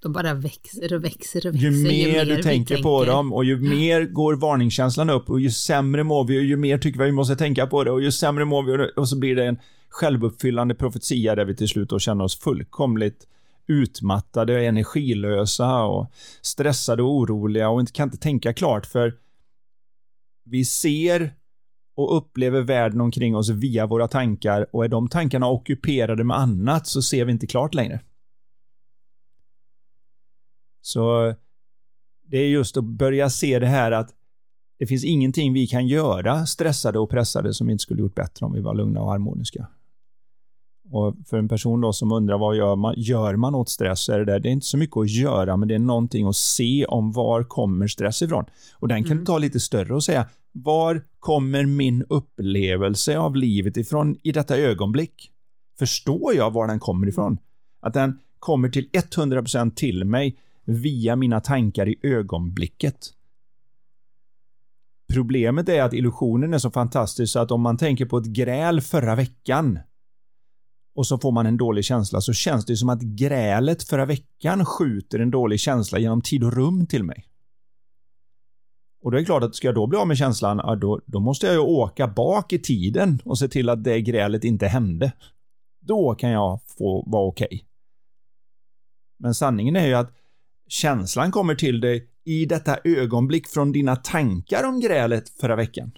De 0.03 0.13
bara 0.13 0.35
växer 0.35 0.95
och 0.95 1.05
växer 1.05 1.47
och 1.47 1.55
växer. 1.55 1.71
Ju 1.71 1.71
mer, 1.71 1.91
ju 1.91 2.13
mer 2.13 2.25
du 2.25 2.43
tänker 2.43 2.83
på 2.83 3.05
dem 3.05 3.33
och 3.33 3.45
ju 3.45 3.57
mer 3.61 4.05
går 4.05 4.35
varningskänslan 4.35 5.11
upp 5.11 5.31
och 5.31 5.41
ju 5.41 5.51
sämre 5.51 6.05
mår 6.05 6.25
vi 6.25 6.39
och 6.39 6.43
ju 6.43 6.57
mer 6.57 6.79
tycker 6.79 6.99
vi 6.99 7.05
att 7.05 7.09
vi 7.09 7.13
måste 7.13 7.37
tänka 7.37 7.67
på 7.67 7.85
det 7.85 7.91
och 7.91 8.03
ju 8.03 8.13
sämre 8.13 8.45
mår 8.45 8.63
vi 8.63 8.91
och 8.97 9.09
så 9.09 9.19
blir 9.19 9.37
det 9.37 9.47
en 9.47 9.59
självuppfyllande 9.89 10.75
profetia 10.75 11.35
där 11.35 11.45
vi 11.45 11.57
till 11.57 11.69
slut 11.69 11.89
då 11.89 11.99
känner 11.99 12.25
oss 12.25 12.39
fullkomligt 12.39 13.27
utmattade 13.67 14.55
och 14.55 14.61
energilösa 14.61 15.85
och 15.85 16.13
stressade 16.43 17.03
och 17.03 17.11
oroliga 17.11 17.69
och 17.69 17.81
inte 17.81 17.93
kan 17.93 18.09
inte 18.09 18.19
tänka 18.19 18.53
klart 18.53 18.87
för 18.87 19.19
vi 20.45 20.65
ser 20.65 21.35
och 21.97 22.17
upplever 22.17 22.61
världen 22.61 23.01
omkring 23.01 23.37
oss 23.37 23.51
via 23.51 23.87
våra 23.87 24.09
tankar 24.09 24.67
och 24.73 24.85
är 24.85 24.89
de 24.89 25.09
tankarna 25.09 25.49
ockuperade 25.49 26.25
med 26.25 26.39
annat 26.39 26.87
så 26.87 27.03
ser 27.03 27.25
vi 27.25 27.33
inte 27.33 27.47
klart 27.47 27.75
längre. 27.75 28.01
Så 30.81 31.35
det 32.23 32.39
är 32.39 32.49
just 32.49 32.77
att 32.77 32.85
börja 32.85 33.31
se 33.31 33.59
det 33.59 33.67
här 33.67 33.93
att 33.93 34.15
det 34.79 34.87
finns 34.87 35.05
ingenting 35.05 35.53
vi 35.53 35.67
kan 35.67 35.87
göra 35.87 36.47
stressade 36.47 36.99
och 36.99 37.11
pressade 37.11 37.55
som 37.55 37.67
vi 37.67 37.73
inte 37.73 37.83
skulle 37.83 38.01
gjort 38.01 38.15
bättre 38.15 38.47
om 38.47 38.53
vi 38.53 38.61
var 38.61 38.75
lugna 38.75 39.01
och 39.01 39.11
harmoniska. 39.11 39.69
Och 40.91 41.15
för 41.27 41.39
en 41.39 41.49
person 41.49 41.81
då 41.81 41.93
som 41.93 42.13
undrar 42.13 42.39
vad 42.39 42.57
gör 42.57 42.77
man, 42.77 42.95
gör 42.97 43.37
man 43.37 43.55
åt 43.55 43.69
stress 43.69 44.01
så 44.01 44.13
är 44.13 44.19
det 44.19 44.25
där, 44.25 44.41
det 44.41 44.49
är 44.49 44.53
inte 44.53 44.67
så 44.67 44.77
mycket 44.77 44.97
att 44.97 45.11
göra, 45.11 45.57
men 45.57 45.69
det 45.69 45.75
är 45.75 45.79
någonting 45.79 46.27
att 46.27 46.37
se 46.37 46.85
om 46.85 47.13
var 47.13 47.43
kommer 47.43 47.87
stress 47.87 48.23
ifrån. 48.23 48.45
Och 48.75 48.89
den 48.89 49.03
kan 49.03 49.13
mm. 49.13 49.19
du 49.19 49.27
ta 49.27 49.39
lite 49.39 49.61
större 49.61 49.95
och 49.95 50.05
säga, 50.05 50.27
var 50.53 51.03
kommer 51.19 51.67
min 51.67 52.05
upplevelse 52.09 53.19
av 53.19 53.37
livet 53.37 53.77
ifrån 53.77 54.17
i 54.23 54.33
detta 54.33 54.59
ögonblick? 54.59 55.31
Förstår 55.79 56.35
jag 56.35 56.51
var 56.51 56.67
den 56.67 56.81
kommer 56.81 57.07
ifrån? 57.07 57.39
Att 57.81 57.95
den 57.95 58.19
kommer 58.39 58.69
till 58.69 58.89
100% 58.93 59.75
till 59.75 60.05
mig 60.05 60.37
via 60.65 61.17
mina 61.17 61.41
tankar 61.41 61.89
i 61.89 61.97
ögonblicket. 62.03 63.11
Problemet 65.13 65.69
är 65.69 65.83
att 65.83 65.93
illusionen 65.93 66.55
är 66.55 66.59
så 66.59 66.71
fantastisk 66.71 67.33
så 67.33 67.39
att 67.39 67.51
om 67.51 67.61
man 67.61 67.77
tänker 67.77 68.07
på 68.07 68.19
ett 68.19 68.27
gräl 68.27 68.81
förra 68.81 69.15
veckan 69.15 69.79
och 70.95 71.07
så 71.07 71.19
får 71.19 71.33
man 71.33 71.47
en 71.47 71.57
dålig 71.57 71.85
känsla 71.85 72.21
så 72.21 72.33
känns 72.33 72.67
det 72.67 72.77
som 72.77 72.89
att 72.89 73.03
grälet 73.03 73.83
förra 73.83 74.07
veckan 74.07 74.65
skjuter 74.65 75.19
en 75.19 75.31
dålig 75.31 75.61
känsla 75.61 75.99
genom 75.99 76.23
tid 76.23 76.45
och 76.45 76.53
rum 76.53 76.87
till 76.87 77.05
mig. 77.05 77.27
Och 79.03 79.11
då 79.11 79.17
är 79.17 79.21
det 79.21 79.25
klart 79.25 79.43
att 79.43 79.55
ska 79.55 79.69
jag 79.69 79.75
då 79.75 79.87
bli 79.87 79.99
av 79.99 80.09
med 80.09 80.19
känslan, 80.19 80.61
ja, 80.65 80.77
då, 80.77 81.01
då 81.07 81.21
måste 81.21 81.47
jag 81.47 81.55
ju 81.55 81.61
åka 81.61 82.09
bak 82.09 82.53
i 82.53 82.59
tiden 82.59 83.19
och 83.25 83.39
se 83.39 83.49
till 83.49 83.69
att 83.69 83.85
det 83.85 84.01
grälet 84.01 84.45
inte 84.45 84.67
hände. 84.67 85.13
Då 85.81 86.15
kan 86.15 86.31
jag 86.31 86.61
få 86.79 87.05
vara 87.11 87.27
okej. 87.27 87.47
Okay. 87.47 87.61
Men 89.19 89.35
sanningen 89.35 89.77
är 89.77 89.87
ju 89.87 89.95
att 89.95 90.13
känslan 90.69 91.31
kommer 91.31 91.55
till 91.55 91.81
dig 91.81 92.09
i 92.25 92.47
detta 92.47 92.79
ögonblick 92.85 93.49
från 93.49 93.73
dina 93.73 93.97
tankar 93.97 94.65
om 94.65 94.81
grälet 94.81 95.29
förra 95.29 95.57
veckan. 95.57 95.93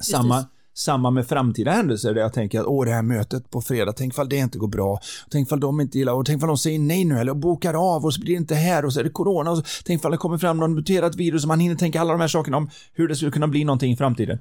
Samma, 0.00 0.46
samma 0.74 1.10
med 1.10 1.26
framtida 1.26 1.70
händelser 1.70 2.14
där 2.14 2.20
jag 2.20 2.32
tänker 2.32 2.60
att 2.60 2.66
åh, 2.66 2.84
det 2.84 2.92
här 2.92 3.02
mötet 3.02 3.50
på 3.50 3.60
fredag, 3.60 3.92
tänk 3.92 4.14
fall 4.14 4.28
det 4.28 4.36
inte 4.36 4.58
går 4.58 4.68
bra. 4.68 5.00
Tänk 5.30 5.48
fall 5.48 5.60
de 5.60 5.80
inte 5.80 5.98
gillar 5.98 6.12
och 6.12 6.26
tänk 6.26 6.40
fall 6.40 6.48
de 6.48 6.58
säger 6.58 6.78
nej 6.78 7.04
nu 7.04 7.18
eller 7.18 7.34
bokar 7.34 7.74
av 7.94 8.04
och 8.04 8.14
så 8.14 8.20
blir 8.20 8.34
det 8.34 8.38
inte 8.38 8.54
här 8.54 8.84
och 8.84 8.92
så 8.92 9.00
är 9.00 9.04
det 9.04 9.10
corona 9.10 9.50
och 9.50 9.58
så, 9.58 9.64
tänk 9.84 10.02
fall 10.02 10.10
det 10.10 10.16
kommer 10.16 10.38
fram 10.38 10.56
någon 10.56 10.74
muterat 10.74 11.16
virus 11.16 11.44
och 11.44 11.48
man 11.48 11.60
hinner 11.60 11.76
tänka 11.76 12.00
alla 12.00 12.12
de 12.12 12.20
här 12.20 12.28
sakerna 12.28 12.56
om 12.56 12.70
hur 12.92 13.08
det 13.08 13.16
skulle 13.16 13.30
kunna 13.30 13.48
bli 13.48 13.64
någonting 13.64 13.92
i 13.92 13.96
framtiden. 13.96 14.38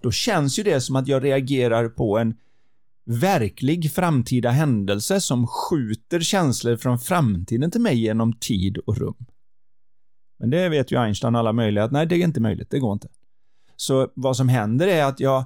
Då 0.00 0.10
känns 0.10 0.58
ju 0.58 0.62
det 0.62 0.80
som 0.80 0.96
att 0.96 1.08
jag 1.08 1.24
reagerar 1.24 1.88
på 1.88 2.18
en 2.18 2.34
verklig 3.06 3.92
framtida 3.92 4.50
händelse 4.50 5.20
som 5.20 5.46
skjuter 5.46 6.20
känslor 6.20 6.76
från 6.76 6.98
framtiden 6.98 7.70
till 7.70 7.80
mig 7.80 7.96
genom 7.96 8.32
tid 8.32 8.78
och 8.78 8.98
rum. 8.98 9.16
Men 10.38 10.50
det 10.50 10.68
vet 10.68 10.92
ju 10.92 10.98
Einstein 10.98 11.34
och 11.34 11.38
alla 11.38 11.52
möjliga 11.52 11.84
att 11.84 11.92
nej, 11.92 12.06
det 12.06 12.14
är 12.14 12.24
inte 12.24 12.40
möjligt, 12.40 12.70
det 12.70 12.78
går 12.78 12.92
inte. 12.92 13.08
Så 13.76 14.08
vad 14.14 14.36
som 14.36 14.48
händer 14.48 14.86
är 14.86 15.04
att 15.04 15.20
jag 15.20 15.44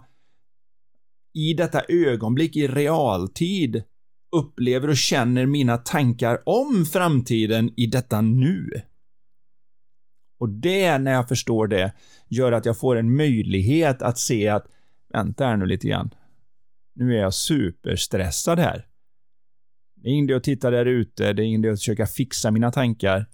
i 1.39 1.55
detta 1.55 1.83
ögonblick 1.89 2.57
i 2.57 2.69
realtid 2.69 3.83
upplever 4.37 4.89
och 4.89 4.97
känner 4.97 5.47
mina 5.47 5.77
tankar 5.77 6.43
om 6.47 6.87
framtiden 6.87 7.71
i 7.77 7.87
detta 7.87 8.21
nu. 8.21 8.71
Och 10.39 10.49
det, 10.49 10.99
när 10.99 11.13
jag 11.13 11.29
förstår 11.29 11.67
det, 11.67 11.93
gör 12.29 12.53
att 12.53 12.67
jag 12.67 12.79
får 12.79 12.97
en 12.97 13.17
möjlighet 13.17 14.03
att 14.03 14.19
se 14.19 14.49
att, 14.49 14.67
vänta 15.13 15.45
här 15.45 15.57
nu 15.57 15.67
lite 15.67 15.89
grann. 15.89 16.15
Nu 16.95 17.15
är 17.15 17.21
jag 17.21 17.35
superstressad 17.35 18.59
här. 18.59 18.87
Det 19.95 20.09
är 20.09 20.13
ingen 20.13 20.25
idé 20.25 20.35
att 20.35 20.45
titta 20.45 20.71
där 20.71 20.87
ute, 20.87 21.33
det 21.33 21.43
är 21.43 21.47
ingen 21.47 21.65
idé 21.65 21.73
att 21.73 21.79
försöka 21.79 22.07
fixa 22.07 22.51
mina 22.51 22.73
tankar. 22.73 23.27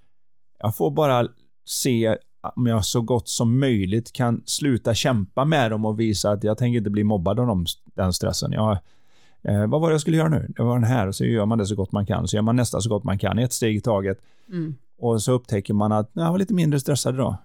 Jag 0.59 0.77
får 0.77 0.91
bara 0.91 1.29
se 1.65 2.17
om 2.57 2.67
jag 2.67 2.85
så 2.85 3.01
gott 3.01 3.29
som 3.29 3.59
möjligt 3.59 4.13
kan 4.13 4.43
sluta 4.47 4.95
kämpa 4.95 5.45
med 5.45 5.71
dem 5.71 5.85
och 5.85 6.01
visa 6.01 6.31
att 6.31 6.45
jag 6.45 6.59
tänker 6.59 6.79
inte 6.79 6.91
bli 6.91 7.05
mobbad 7.05 7.41
av 7.41 7.47
dem, 7.47 7.67
den 7.85 8.13
stressen. 8.13 8.53
Jag, 8.53 8.79
eh, 9.43 9.67
vad 9.67 9.81
var 9.81 9.89
det 9.89 9.95
jag 9.95 10.01
skulle 10.01 10.17
göra 10.17 10.29
nu? 10.29 10.53
Det 10.57 10.63
var 10.63 10.75
den 10.75 10.85
här 10.85 11.07
och 11.07 11.15
så 11.15 11.25
gör 11.25 11.47
man 11.47 11.59
det 11.59 11.67
så 11.67 11.75
gott 11.75 11.93
man 11.93 12.07
kan. 12.07 12.29
Så 12.29 12.37
gör 12.37 12.43
man 12.43 12.57
nästa 12.57 12.81
så 12.81 12.89
gott 12.89 13.05
man 13.05 13.19
kan, 13.19 13.39
ett 13.39 13.53
steg 13.53 13.77
i 13.77 13.81
taget. 13.81 14.19
Mm. 14.49 14.75
Och 14.99 15.23
så 15.23 15.33
upptäcker 15.33 15.75
man 15.75 15.93
att 15.93 16.11
jag 16.13 16.31
var 16.31 16.39
lite 16.39 16.55
mindre 16.55 16.81
stressad 16.81 17.15
idag. 17.15 17.37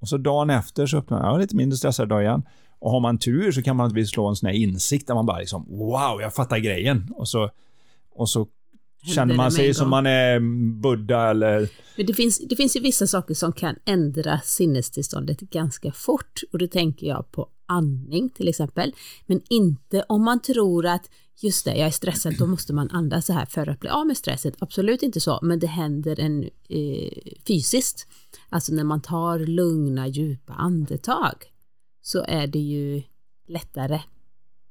Och 0.00 0.08
så 0.08 0.16
dagen 0.16 0.50
efter 0.50 0.86
så 0.86 0.96
upptäcker 0.96 1.14
man, 1.14 1.24
jag 1.24 1.32
var 1.32 1.40
lite 1.40 1.56
mindre 1.56 1.76
stressad 1.76 2.06
idag 2.06 2.22
igen. 2.22 2.42
Och 2.78 2.90
har 2.90 3.00
man 3.00 3.18
tur 3.18 3.52
så 3.52 3.62
kan 3.62 3.76
man 3.76 4.06
slå 4.06 4.28
en 4.28 4.36
sån 4.36 4.46
här 4.46 4.54
insikt 4.54 5.06
där 5.06 5.14
man 5.14 5.26
bara 5.26 5.38
liksom, 5.38 5.66
wow, 5.68 6.20
jag 6.20 6.34
fattar 6.34 6.58
grejen. 6.58 7.12
Och 7.16 7.28
så, 7.28 7.50
och 8.14 8.28
så 8.28 8.46
Känner 9.04 9.34
man 9.34 9.52
sig 9.52 9.74
som 9.74 9.90
man 9.90 10.06
är 10.06 10.40
Buddha 10.80 11.30
eller... 11.30 11.68
Men 11.96 12.06
det 12.06 12.14
finns, 12.14 12.38
det 12.38 12.56
finns 12.56 12.76
ju 12.76 12.80
vissa 12.80 13.06
saker 13.06 13.34
som 13.34 13.52
kan 13.52 13.76
ändra 13.84 14.40
sinnestillståndet 14.44 15.40
ganska 15.40 15.92
fort. 15.92 16.40
Och 16.52 16.58
då 16.58 16.66
tänker 16.66 17.06
jag 17.06 17.30
på 17.32 17.48
andning 17.66 18.30
till 18.30 18.48
exempel. 18.48 18.94
Men 19.26 19.40
inte 19.50 20.04
om 20.08 20.24
man 20.24 20.42
tror 20.42 20.86
att 20.86 21.10
just 21.42 21.64
det, 21.64 21.76
jag 21.76 21.86
är 21.86 21.90
stressad, 21.90 22.38
då 22.38 22.46
måste 22.46 22.72
man 22.72 22.90
andas 22.90 23.26
så 23.26 23.32
här 23.32 23.46
för 23.46 23.66
att 23.66 23.80
bli 23.80 23.88
av 23.88 24.06
med 24.06 24.16
stresset. 24.16 24.54
Absolut 24.58 25.02
inte 25.02 25.20
så, 25.20 25.38
men 25.42 25.58
det 25.58 25.66
händer 25.66 26.20
en 26.20 26.42
eh, 26.68 27.32
fysiskt. 27.46 28.06
Alltså 28.48 28.74
när 28.74 28.84
man 28.84 29.02
tar 29.02 29.38
lugna, 29.38 30.08
djupa 30.08 30.52
andetag 30.52 31.34
så 32.02 32.24
är 32.28 32.46
det 32.46 32.58
ju 32.58 33.02
lättare 33.48 34.00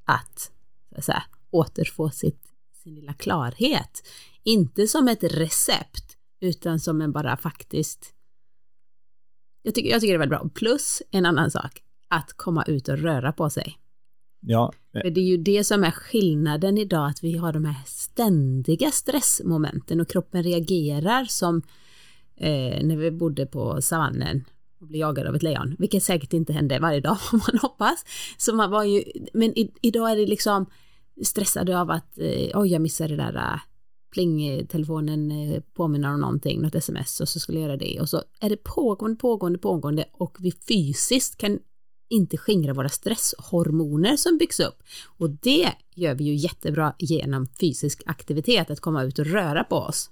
att, 0.05 0.51
att 0.95 1.05
säga, 1.05 1.23
återfå 1.51 2.09
sitt 2.09 2.52
sin 2.83 2.95
lilla 2.95 3.13
klarhet. 3.13 4.07
Inte 4.43 4.87
som 4.87 5.07
ett 5.07 5.23
recept, 5.23 6.17
utan 6.41 6.79
som 6.79 7.01
en 7.01 7.11
bara 7.11 7.37
faktiskt... 7.37 8.13
Jag 9.61 9.75
tycker, 9.75 9.89
jag 9.89 10.01
tycker 10.01 10.13
det 10.13 10.15
är 10.15 10.27
väldigt 10.27 10.39
bra. 10.39 10.49
Plus 10.53 11.01
en 11.11 11.25
annan 11.25 11.51
sak, 11.51 11.83
att 12.07 12.33
komma 12.33 12.63
ut 12.63 12.87
och 12.87 12.97
röra 12.97 13.31
på 13.31 13.49
sig. 13.49 13.77
Ja. 14.39 14.73
För 14.91 15.09
det 15.09 15.21
är 15.21 15.25
ju 15.25 15.37
det 15.37 15.63
som 15.63 15.83
är 15.83 15.91
skillnaden 15.91 16.77
idag, 16.77 17.09
att 17.09 17.23
vi 17.23 17.37
har 17.37 17.53
de 17.53 17.65
här 17.65 17.83
ständiga 17.85 18.91
stressmomenten 18.91 20.01
och 20.01 20.09
kroppen 20.09 20.43
reagerar 20.43 21.25
som 21.25 21.61
eh, 22.35 22.85
när 22.85 22.97
vi 22.97 23.11
bodde 23.11 23.45
på 23.45 23.81
savannen 23.81 24.43
och 24.79 24.87
blev 24.87 24.99
jagade 24.99 25.29
av 25.29 25.35
ett 25.35 25.43
lejon, 25.43 25.75
vilket 25.79 26.03
säkert 26.03 26.33
inte 26.33 26.53
hände 26.53 26.79
varje 26.79 26.99
dag, 26.99 27.17
om 27.31 27.41
man 27.47 27.59
hoppas. 27.61 28.05
Så 28.37 28.55
man 28.55 28.71
var 28.71 28.83
ju, 28.83 29.03
men 29.33 29.57
i, 29.57 29.71
idag 29.81 30.11
är 30.11 30.15
det 30.15 30.25
liksom, 30.25 30.65
stressade 31.23 31.79
av 31.79 31.91
att 31.91 32.17
eh, 32.17 32.59
oj, 32.59 32.71
jag 32.71 32.81
missade 32.81 33.15
det 33.15 33.23
där 33.23 33.35
äh, 33.35 33.59
plingtelefonen 34.13 35.31
eh, 35.31 35.61
påminner 35.73 36.13
om 36.13 36.19
någonting, 36.19 36.61
något 36.61 36.75
sms 36.75 37.19
och 37.19 37.29
så 37.29 37.39
skulle 37.39 37.59
jag 37.59 37.67
göra 37.67 37.77
det 37.77 37.99
och 38.01 38.09
så 38.09 38.23
är 38.39 38.49
det 38.49 38.63
pågående, 38.63 39.17
pågående, 39.17 39.59
pågående 39.59 40.05
och 40.11 40.37
vi 40.39 40.51
fysiskt 40.51 41.37
kan 41.37 41.59
inte 42.09 42.37
skingra 42.37 42.73
våra 42.73 42.89
stresshormoner 42.89 44.15
som 44.15 44.37
byggs 44.37 44.59
upp. 44.59 44.83
Och 45.17 45.29
det 45.29 45.69
gör 45.95 46.15
vi 46.15 46.23
ju 46.23 46.35
jättebra 46.35 46.93
genom 46.99 47.47
fysisk 47.59 48.03
aktivitet, 48.05 48.71
att 48.71 48.79
komma 48.79 49.03
ut 49.03 49.19
och 49.19 49.25
röra 49.25 49.63
på 49.63 49.75
oss. 49.75 50.09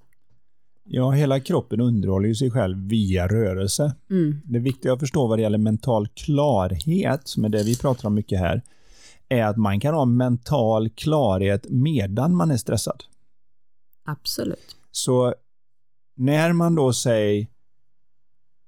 Ja, 0.84 1.12
hela 1.12 1.40
kroppen 1.40 1.82
underhåller 1.82 2.28
ju 2.28 2.36
sig 2.36 2.52
själv 2.52 2.78
via 2.78 3.28
rörelse. 3.28 3.96
Mm. 4.10 4.42
Det 4.44 4.60
viktiga 4.60 4.94
att 4.94 5.00
förstå 5.00 5.28
vad 5.28 5.38
det 5.38 5.42
gäller 5.42 5.58
mental 5.58 6.08
klarhet, 6.08 7.28
som 7.28 7.46
är 7.46 7.50
det 7.50 7.64
vi 7.64 7.78
pratar 7.78 8.08
om 8.08 8.14
mycket 8.14 8.40
här, 8.40 8.62
är 9.32 9.46
att 9.46 9.58
man 9.58 9.80
kan 9.80 9.94
ha 9.94 10.06
mental 10.06 10.90
klarhet 10.90 11.66
medan 11.70 12.36
man 12.36 12.52
är 12.52 12.58
stressad. 12.58 13.04
Absolut. 14.06 14.76
Så 14.92 15.34
när 16.16 16.54
man 16.54 16.76
då 16.76 16.94
säger 16.94 17.48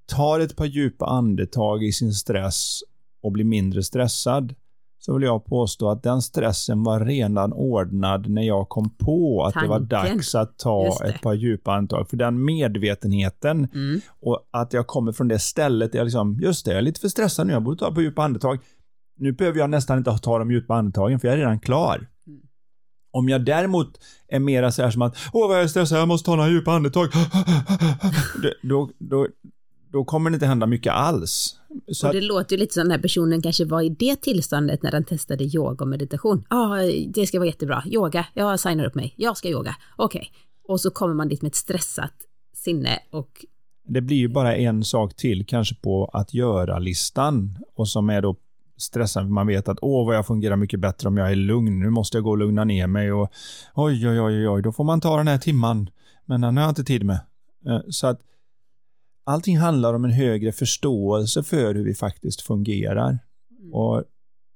tar 0.06 0.40
ett 0.40 0.56
par 0.56 0.64
djupa 0.64 1.06
andetag 1.06 1.84
i 1.84 1.92
sin 1.92 2.12
stress 2.12 2.80
och 3.22 3.32
blir 3.32 3.44
mindre 3.44 3.82
stressad, 3.82 4.54
så 4.98 5.14
vill 5.14 5.22
jag 5.22 5.44
påstå 5.44 5.90
att 5.90 6.02
den 6.02 6.22
stressen 6.22 6.82
var 6.82 7.00
redan 7.00 7.52
ordnad 7.52 8.28
när 8.28 8.42
jag 8.42 8.68
kom 8.68 8.90
på 8.90 9.44
att 9.44 9.54
Tanken. 9.54 9.70
det 9.70 9.78
var 9.78 9.80
dags 9.80 10.34
att 10.34 10.58
ta 10.58 11.04
ett 11.04 11.22
par 11.22 11.34
djupa 11.34 11.72
andetag. 11.72 12.10
För 12.10 12.16
den 12.16 12.44
medvetenheten 12.44 13.68
mm. 13.74 14.00
och 14.20 14.48
att 14.50 14.72
jag 14.72 14.86
kommer 14.86 15.12
från 15.12 15.28
det 15.28 15.38
stället, 15.38 15.94
jag 15.94 16.04
liksom, 16.04 16.38
just 16.42 16.64
det, 16.64 16.70
jag 16.70 16.78
är 16.78 16.82
lite 16.82 17.00
för 17.00 17.08
stressad 17.08 17.46
nu, 17.46 17.52
jag 17.52 17.62
borde 17.62 17.78
ta 17.78 17.88
ett 17.88 17.94
par 17.94 18.02
djupa 18.02 18.22
andetag 18.22 18.58
nu 19.16 19.32
behöver 19.32 19.58
jag 19.58 19.70
nästan 19.70 19.98
inte 19.98 20.18
ta 20.18 20.38
de 20.38 20.50
djupa 20.50 20.74
andetagen 20.74 21.20
för 21.20 21.28
jag 21.28 21.34
är 21.34 21.38
redan 21.38 21.60
klar. 21.60 22.08
Mm. 22.26 22.40
Om 23.10 23.28
jag 23.28 23.44
däremot 23.44 24.00
är 24.28 24.38
mera 24.38 24.72
så 24.72 24.82
här 24.82 24.90
som 24.90 25.02
att 25.02 25.16
åh 25.32 25.48
vad 25.48 25.56
jag 25.56 25.64
är 25.64 25.68
stressad, 25.68 25.98
jag 25.98 26.08
måste 26.08 26.26
ta 26.26 26.36
några 26.36 26.50
djupa 26.50 26.72
andetag. 26.72 27.08
då, 28.62 28.90
då, 28.98 29.28
då 29.92 30.04
kommer 30.04 30.30
det 30.30 30.34
inte 30.34 30.46
hända 30.46 30.66
mycket 30.66 30.92
alls. 30.92 31.56
Så 31.88 32.06
och 32.06 32.12
det 32.12 32.18
att, 32.18 32.24
låter 32.24 32.56
ju 32.56 32.60
lite 32.60 32.74
som 32.74 32.82
den 32.82 32.90
här 32.90 32.98
personen 32.98 33.42
kanske 33.42 33.64
var 33.64 33.82
i 33.82 33.88
det 33.88 34.16
tillståndet 34.16 34.82
när 34.82 34.90
den 34.90 35.04
testade 35.04 35.44
yoga 35.44 35.84
och 35.84 35.88
meditation. 35.88 36.44
Ja, 36.50 36.56
ah, 36.56 36.82
det 37.14 37.26
ska 37.26 37.38
vara 37.38 37.46
jättebra. 37.46 37.82
Yoga, 37.86 38.26
jag 38.34 38.60
signar 38.60 38.84
upp 38.84 38.94
mig. 38.94 39.14
Jag 39.16 39.36
ska 39.36 39.48
yoga. 39.48 39.76
Okej. 39.96 40.18
Okay. 40.18 40.30
Och 40.68 40.80
så 40.80 40.90
kommer 40.90 41.14
man 41.14 41.28
dit 41.28 41.42
med 41.42 41.48
ett 41.48 41.54
stressat 41.54 42.14
sinne 42.54 42.98
och 43.10 43.44
det 43.88 44.00
blir 44.00 44.16
ju 44.16 44.28
bara 44.28 44.56
en 44.56 44.84
sak 44.84 45.16
till 45.16 45.46
kanske 45.46 45.74
på 45.74 46.10
att 46.12 46.34
göra-listan 46.34 47.58
och 47.74 47.88
som 47.88 48.10
är 48.10 48.22
då 48.22 48.36
stressad. 48.76 49.30
Man 49.30 49.46
vet 49.46 49.68
att 49.68 49.78
åh, 49.82 50.06
vad 50.06 50.16
jag 50.16 50.26
fungerar 50.26 50.56
mycket 50.56 50.80
bättre 50.80 51.08
om 51.08 51.16
jag 51.16 51.30
är 51.30 51.36
lugn. 51.36 51.80
Nu 51.80 51.90
måste 51.90 52.16
jag 52.16 52.24
gå 52.24 52.30
och 52.30 52.38
lugna 52.38 52.64
ner 52.64 52.86
mig 52.86 53.12
och 53.12 53.32
oj, 53.74 54.08
oj, 54.08 54.20
oj, 54.20 54.48
oj, 54.48 54.62
då 54.62 54.72
får 54.72 54.84
man 54.84 55.00
ta 55.00 55.16
den 55.16 55.28
här 55.28 55.38
timman. 55.38 55.90
Men 56.24 56.40
den 56.40 56.56
har 56.56 56.64
jag 56.64 56.70
inte 56.70 56.84
tid 56.84 57.04
med. 57.04 57.20
Eh, 57.66 57.80
så 57.88 58.06
att 58.06 58.20
allting 59.24 59.58
handlar 59.58 59.94
om 59.94 60.04
en 60.04 60.10
högre 60.10 60.52
förståelse 60.52 61.42
för 61.42 61.74
hur 61.74 61.84
vi 61.84 61.94
faktiskt 61.94 62.40
fungerar. 62.40 63.18
Mm. 63.60 63.74
Och 63.74 64.04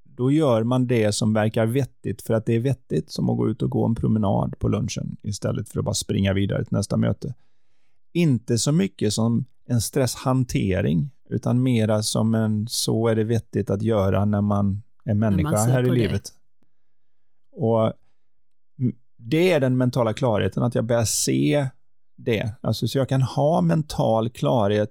då 0.05 0.31
gör 0.31 0.63
man 0.63 0.87
det 0.87 1.13
som 1.13 1.33
verkar 1.33 1.67
vettigt 1.67 2.23
för 2.23 2.35
att 2.35 2.47
det 2.47 2.55
är 2.55 2.61
vettigt 2.61 3.11
som 3.11 3.31
att 3.31 3.37
gå 3.37 3.49
ut 3.49 3.63
och 3.63 3.71
gå 3.71 3.87
en 3.87 3.95
promenad 3.95 4.59
på 4.59 4.69
lunchen 4.69 5.17
istället 5.23 5.69
för 5.69 5.79
att 5.79 5.85
bara 5.85 5.95
springa 5.95 6.33
vidare 6.33 6.65
till 6.65 6.77
nästa 6.77 6.97
möte. 6.97 7.35
Inte 8.13 8.59
så 8.59 8.73
mycket 8.73 9.13
som 9.13 9.45
en 9.67 9.81
stresshantering 9.81 11.11
utan 11.31 11.63
mera 11.63 12.03
som 12.03 12.35
en 12.35 12.67
så 12.69 13.09
är 13.09 13.17
det 13.17 13.25
vettigt 13.25 13.71
att 13.71 13.83
göra 13.83 14.25
när 14.25 14.41
man 14.41 14.83
är 15.05 15.15
människa 15.15 15.51
man 15.51 15.71
här 15.71 15.87
i 15.87 15.91
livet. 15.91 16.33
Och 17.53 17.93
det 19.17 19.53
är 19.53 19.61
den 19.61 19.77
mentala 19.77 20.13
klarheten, 20.13 20.63
att 20.63 20.75
jag 20.75 20.85
börjar 20.85 21.05
se 21.05 21.69
det. 22.17 22.53
Alltså, 22.61 22.89
så 22.89 22.99
jag 22.99 23.09
kan 23.09 23.23
ha 23.23 23.61
mental 23.61 24.31
klarhet. 24.31 24.91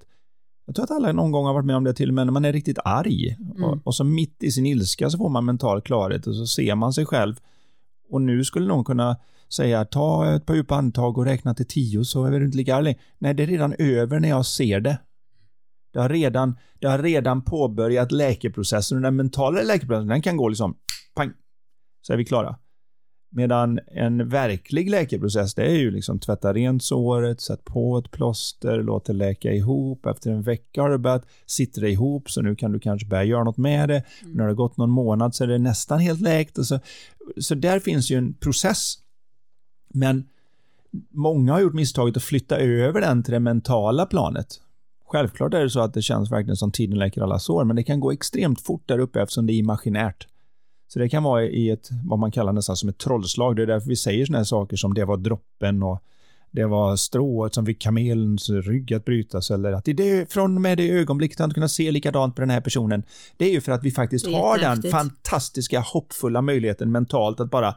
Jag 0.66 0.76
tror 0.76 0.84
att 0.84 0.92
alla 0.92 1.12
någon 1.12 1.32
gång 1.32 1.46
har 1.46 1.54
varit 1.54 1.66
med 1.66 1.76
om 1.76 1.84
det 1.84 1.94
till 1.94 2.10
och 2.10 2.14
med 2.14 2.28
när 2.28 2.34
man 2.34 2.46
är 2.46 2.54
riktigt 2.54 2.80
arg. 2.86 3.38
Mm. 3.40 3.64
Och, 3.64 3.78
och 3.84 3.96
så 3.96 4.04
mitt 4.04 4.44
i 4.44 4.52
sin 4.52 4.66
ilska 4.66 5.10
så 5.10 5.18
får 5.18 5.30
man 5.30 5.46
mental 5.46 5.82
klarhet 5.82 6.28
och 6.28 6.36
så 6.36 6.48
ser 6.48 6.76
man 6.76 6.94
sig 6.94 7.06
själv. 7.06 7.36
Och 8.10 8.22
nu 8.22 8.44
skulle 8.44 8.68
någon 8.68 8.86
kunna 8.86 9.18
säga 9.50 9.86
ta 9.86 10.36
ett 10.36 10.46
par 10.46 10.56
djupa 10.56 10.76
andetag 10.76 11.18
och 11.18 11.26
räkna 11.26 11.54
till 11.54 11.68
tio 11.68 12.06
så 12.06 12.26
är 12.26 12.40
du 12.40 12.46
inte 12.46 12.58
lika 12.58 12.76
arg. 12.76 12.96
Nej, 13.18 13.34
det 13.34 13.44
är 13.44 13.48
redan 13.48 13.76
över 13.80 14.20
när 14.20 14.30
jag 14.30 14.46
ser 14.46 14.80
det. 14.80 14.98
Det 15.98 16.02
har 16.02 16.10
redan, 16.10 16.58
det 16.80 16.88
har 16.88 17.00
redan 17.00 17.42
påbörjat 17.42 18.12
läkeprocessen 18.12 18.98
och 18.98 19.02
den 19.02 19.16
mentala 19.16 19.62
läkeprocessen 19.62 20.08
den 20.08 20.22
kan 20.22 20.38
gå 20.38 20.50
liksom 20.50 20.78
pang, 21.16 21.32
så 22.02 22.14
är 22.14 22.18
vi 22.18 22.26
klara. 22.26 22.58
Medan 23.32 23.80
en 23.88 24.30
verklig 24.30 24.90
läkeprocess, 24.90 25.56
det 25.56 25.64
är 25.64 25.76
ju 25.76 25.92
liksom 25.92 26.20
tvätta 26.20 26.54
rent 26.54 26.84
såret, 26.84 27.42
sätt 27.42 27.64
på 27.64 27.98
ett 27.98 28.12
plåster, 28.12 28.84
låt 28.84 29.06
det 29.06 29.14
läka 29.14 29.54
ihop. 29.54 30.06
Efter 30.06 30.32
en 30.32 30.42
vecka 30.42 30.82
har 30.82 30.90
det 30.90 30.98
börjat 30.98 31.26
sitta 31.46 31.88
ihop, 31.88 32.30
så 32.32 32.42
nu 32.42 32.56
kan 32.56 32.72
du 32.72 32.80
kanske 32.80 33.08
börja 33.08 33.24
göra 33.24 33.44
något 33.44 33.58
med 33.58 33.90
det. 33.90 34.04
Mm. 34.22 34.34
När 34.34 34.44
det 34.44 34.50
har 34.50 34.56
gått 34.56 34.78
någon 34.78 34.90
månad 34.90 35.36
så 35.36 35.44
är 35.44 35.48
det 35.48 35.58
nästan 35.58 36.00
helt 36.00 36.22
läkt. 36.22 36.66
Så, 36.66 36.80
så 37.38 37.56
där 37.56 37.80
finns 37.80 38.12
ju 38.12 38.18
en 38.18 38.34
process. 38.34 38.94
Men 39.94 40.30
många 41.12 41.54
har 41.54 41.60
gjort 41.60 41.74
misstaget 41.74 42.18
att 42.18 42.24
flytta 42.24 42.58
över 42.58 43.02
den 43.02 43.24
till 43.24 43.34
det 43.34 43.40
mentala 43.40 44.06
planet. 44.06 44.62
Självklart 45.08 45.54
är 45.54 45.64
det 45.64 45.70
så 45.70 45.80
att 45.80 45.94
det 45.94 46.02
känns 46.02 46.32
verkligen 46.32 46.58
som 46.58 46.72
tiden 46.72 47.00
läker 47.00 47.22
alla 47.22 47.40
sår, 47.40 47.64
men 47.64 47.76
det 47.76 47.84
kan 47.84 48.00
gå 48.00 48.12
extremt 48.12 48.62
fort 48.62 48.84
där 48.86 49.00
uppe 49.00 49.22
eftersom 49.22 49.48
det 49.48 49.54
är 49.54 49.58
imaginärt. 49.58 50.28
Så 50.88 51.00
det 51.00 51.10
kan 51.10 51.24
vara 51.24 51.44
i 51.44 51.70
ett, 51.70 51.90
vad 52.04 52.20
man 52.20 52.32
kallar 52.32 52.54
nästan 52.54 52.76
som 52.76 52.90
ett 52.90 52.98
trollslag. 52.98 53.56
Det 53.56 53.62
är 53.62 53.68
därför 53.68 53.90
vi 53.90 53.96
säger 53.96 54.26
sådana 54.26 54.40
här 54.40 54.46
saker 54.46 54.78
som 54.78 54.94
det 54.94 55.06
var 55.06 55.18
droppen 55.18 55.84
och 55.84 56.00
det 56.52 56.66
var 56.66 56.96
strået 56.96 57.54
som 57.54 57.66
fick 57.66 57.82
kamelens 57.82 58.50
rygg 58.50 58.94
att 58.94 59.06
brytas 59.06 59.52
eller 59.52 59.72
att 59.72 59.86
det, 59.86 60.32
från 60.32 60.56
och 60.56 60.62
med 60.62 60.78
det 60.78 60.90
ögonblicket 60.90 61.40
han 61.40 61.54
kunna 61.54 61.68
se 61.68 61.92
likadant 61.92 62.36
på 62.36 62.42
den 62.42 62.50
här 62.50 62.62
personen. 62.62 63.04
Det 63.38 63.46
är 63.46 63.52
ju 63.52 63.62
för 63.62 63.72
att 63.72 63.84
vi 63.84 63.92
faktiskt 63.92 64.28
har 64.28 64.58
den 64.58 64.92
fantastiska 64.92 65.80
hoppfulla 65.80 66.42
möjligheten 66.42 66.92
mentalt 66.92 67.40
att 67.40 67.52
bara 67.52 67.76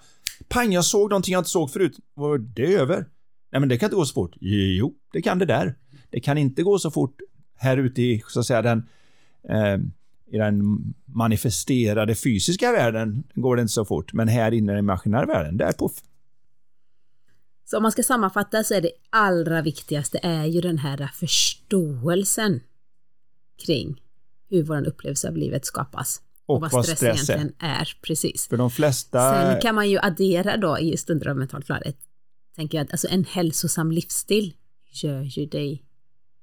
pang, 0.49 0.73
jag 0.73 0.85
såg 0.85 1.11
någonting 1.11 1.33
jag 1.33 1.40
inte 1.40 1.51
såg 1.51 1.71
förut. 1.71 1.97
Var 2.14 2.38
det 2.38 2.75
över? 2.75 3.07
Nej, 3.53 3.61
men 3.61 3.69
det 3.69 3.79
kan 3.79 3.87
inte 3.87 3.97
gå 3.97 4.05
så 4.05 4.14
fort. 4.14 4.37
Jo, 4.40 4.95
det 5.12 5.23
kan 5.23 5.38
det 5.38 5.47
där. 5.47 5.75
Det 6.11 6.20
kan 6.20 6.38
inte 6.38 6.62
gå 6.62 6.79
så 6.79 6.90
fort 6.90 7.20
här 7.57 7.77
ute 7.77 8.03
i, 8.03 8.23
så 8.29 8.40
att 8.40 8.46
säga, 8.46 8.62
den 8.62 8.88
eh, 9.49 9.79
i 10.33 10.38
den 10.38 10.62
manifesterade 11.05 12.14
fysiska 12.14 12.73
världen 12.73 13.25
går 13.35 13.57
det 13.57 13.62
inte 13.62 13.73
så 13.73 13.85
fort, 13.85 14.12
men 14.12 14.29
här 14.29 14.53
inne 14.53 14.73
i 14.73 14.75
den 14.75 14.85
imaginära 14.85 15.27
världen, 15.27 15.57
där 15.57 15.73
poff. 15.73 15.92
Så 17.64 17.77
om 17.77 17.83
man 17.83 17.92
ska 17.92 18.03
sammanfatta 18.03 18.64
så 18.64 18.75
är 18.75 18.81
det 18.81 18.90
allra 19.11 19.62
viktigaste 19.62 20.20
är 20.23 20.44
ju 20.44 20.61
den 20.61 20.79
här 20.79 21.11
förståelsen 21.14 22.61
kring 23.66 24.03
hur 24.49 24.62
vår 24.62 24.88
upplevelse 24.88 25.29
av 25.29 25.37
livet 25.37 25.64
skapas. 25.64 26.23
Och, 26.46 26.55
och 26.55 26.61
vad, 26.61 26.73
vad 26.73 26.85
stress, 26.85 26.99
stress 26.99 27.31
egentligen 27.31 27.53
är. 27.59 27.99
Precis. 28.03 28.49
För 28.49 28.57
de 28.57 28.70
flesta... 28.70 29.33
Sen 29.33 29.61
kan 29.61 29.75
man 29.75 29.90
ju 29.90 29.99
addera 29.99 30.57
då 30.57 30.79
i 30.79 30.96
stunder 30.96 31.29
av 31.29 31.37
mental 31.37 31.62
klarhet, 31.62 31.99
tänker 32.57 32.79
jag 32.79 32.85
att 32.85 32.92
alltså 32.92 33.09
en 33.11 33.25
hälsosam 33.25 33.92
livsstil 33.92 34.55
gör 34.90 35.23
ju 35.23 35.46
dig 35.46 35.85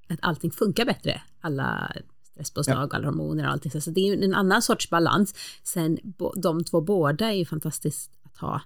att 0.09 0.19
allting 0.21 0.51
funkar 0.51 0.85
bättre. 0.85 1.21
Alla 1.41 1.91
stresspåslag, 2.23 2.89
ja. 2.91 2.95
alla 2.95 3.07
hormoner 3.07 3.45
och 3.45 3.51
allting. 3.51 3.81
Så 3.81 3.91
det 3.91 3.99
är 3.99 4.15
ju 4.15 4.23
en 4.23 4.33
annan 4.33 4.61
sorts 4.61 4.89
balans. 4.89 5.35
Sen 5.63 5.97
de 6.35 6.63
två 6.63 6.81
båda 6.81 7.27
är 7.27 7.35
ju 7.35 7.45
fantastiskt 7.45 8.11
att 8.23 8.37
ha 8.37 8.61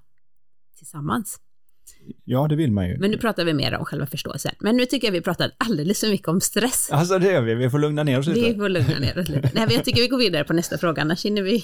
tillsammans. 0.77 1.39
Ja, 2.23 2.47
det 2.47 2.55
vill 2.55 2.71
man 2.71 2.87
ju. 2.87 2.97
Men 2.97 3.11
nu 3.11 3.17
pratar 3.17 3.45
vi 3.45 3.53
mer 3.53 3.75
om 3.75 3.85
själva 3.85 4.05
förståelsen. 4.05 4.51
Men 4.59 4.77
nu 4.77 4.85
tycker 4.85 5.07
jag 5.07 5.11
vi 5.11 5.21
pratat 5.21 5.51
alldeles 5.57 5.99
för 5.99 6.07
mycket 6.07 6.27
om 6.27 6.41
stress. 6.41 6.89
Alltså 6.91 7.19
det 7.19 7.31
gör 7.31 7.41
vi, 7.41 7.55
vi 7.55 7.69
får 7.69 7.79
lugna 7.79 8.03
ner 8.03 8.19
oss 8.19 8.27
lite. 8.27 8.39
Vi 8.39 8.55
får 8.55 8.69
lugna 8.69 8.99
ner 8.99 9.19
oss 9.19 9.29
lite. 9.29 9.51
Nej, 9.53 9.65
men 9.65 9.75
jag 9.75 9.85
tycker 9.85 10.01
vi 10.01 10.07
går 10.07 10.17
vidare 10.17 10.43
på 10.43 10.53
nästa 10.53 10.77
fråga, 10.77 11.01
annars 11.01 11.25
hinner 11.25 11.41
vi, 11.41 11.63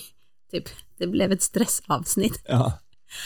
typ, 0.52 0.70
det 0.98 1.08
blev 1.08 1.32
ett 1.32 1.42
stressavsnitt. 1.42 2.44
Ja, 2.48 2.80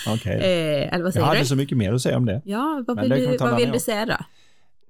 okej. 0.08 0.38
Okay. 0.38 0.52
Eh, 0.52 0.94
eller 0.94 1.04
vad 1.04 1.14
säger 1.14 1.28
jag 1.28 1.34
hade 1.34 1.46
så 1.46 1.56
mycket 1.56 1.78
mer 1.78 1.94
att 1.94 2.02
säga 2.02 2.18
om 2.18 2.26
det. 2.26 2.42
Ja, 2.46 2.84
vad 2.88 3.02
vill, 3.02 3.10
du, 3.10 3.38
vad 3.38 3.58
vill 3.58 3.72
du 3.72 3.80
säga 3.80 4.06
då? 4.06 4.18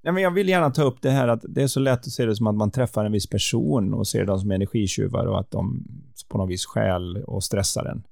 Nej, 0.03 0.13
men 0.13 0.23
jag 0.23 0.31
vill 0.31 0.49
gärna 0.49 0.71
ta 0.71 0.83
upp 0.83 1.01
det 1.01 1.09
här 1.09 1.27
att 1.27 1.45
det 1.49 1.63
är 1.63 1.67
så 1.67 1.79
lätt 1.79 1.99
att 1.99 2.11
se 2.11 2.25
det 2.25 2.35
som 2.35 2.47
att 2.47 2.55
man 2.55 2.71
träffar 2.71 3.05
en 3.05 3.11
viss 3.11 3.29
person 3.29 3.93
och 3.93 4.07
ser 4.07 4.25
dem 4.25 4.39
som 4.39 4.51
energitjuvar 4.51 5.25
och 5.25 5.39
att 5.39 5.51
de 5.51 5.85
på 6.29 6.37
något 6.37 6.49
vis 6.49 6.65
skäl 6.65 7.17
och 7.17 7.43
stressar 7.43 7.85
en. 7.85 8.03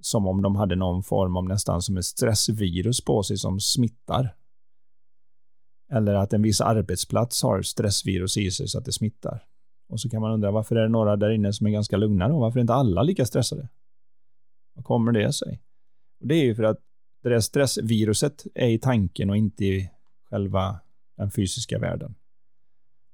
Som 0.00 0.26
om 0.26 0.42
de 0.42 0.56
hade 0.56 0.76
någon 0.76 1.02
form 1.02 1.36
av 1.36 1.44
nästan 1.44 1.82
som 1.82 1.96
ett 1.96 2.04
stressvirus 2.04 3.04
på 3.04 3.22
sig 3.22 3.36
som 3.36 3.60
smittar. 3.60 4.34
Eller 5.92 6.14
att 6.14 6.32
en 6.32 6.42
viss 6.42 6.60
arbetsplats 6.60 7.42
har 7.42 7.62
stressvirus 7.62 8.36
i 8.36 8.50
sig 8.50 8.68
så 8.68 8.78
att 8.78 8.84
det 8.84 8.92
smittar. 8.92 9.44
Och 9.88 10.00
så 10.00 10.10
kan 10.10 10.20
man 10.20 10.32
undra 10.32 10.50
varför 10.50 10.76
är 10.76 10.82
det 10.82 10.88
några 10.88 11.16
där 11.16 11.30
inne 11.30 11.52
som 11.52 11.66
är 11.66 11.70
ganska 11.70 11.96
lugna 11.96 12.28
då? 12.28 12.38
Varför 12.38 12.58
är 12.58 12.60
inte 12.60 12.74
alla 12.74 13.02
lika 13.02 13.26
stressade? 13.26 13.68
Vad 14.74 14.84
kommer 14.84 15.12
det 15.12 15.32
sig? 15.32 15.62
Och 16.20 16.26
det 16.26 16.34
är 16.34 16.44
ju 16.44 16.54
för 16.54 16.62
att 16.62 16.78
det 17.22 17.28
där 17.28 17.40
stressviruset 17.40 18.46
är 18.54 18.68
i 18.68 18.78
tanken 18.78 19.30
och 19.30 19.36
inte 19.36 19.64
i 19.64 19.90
själva 20.30 20.80
den 21.16 21.30
fysiska 21.30 21.78
världen. 21.78 22.14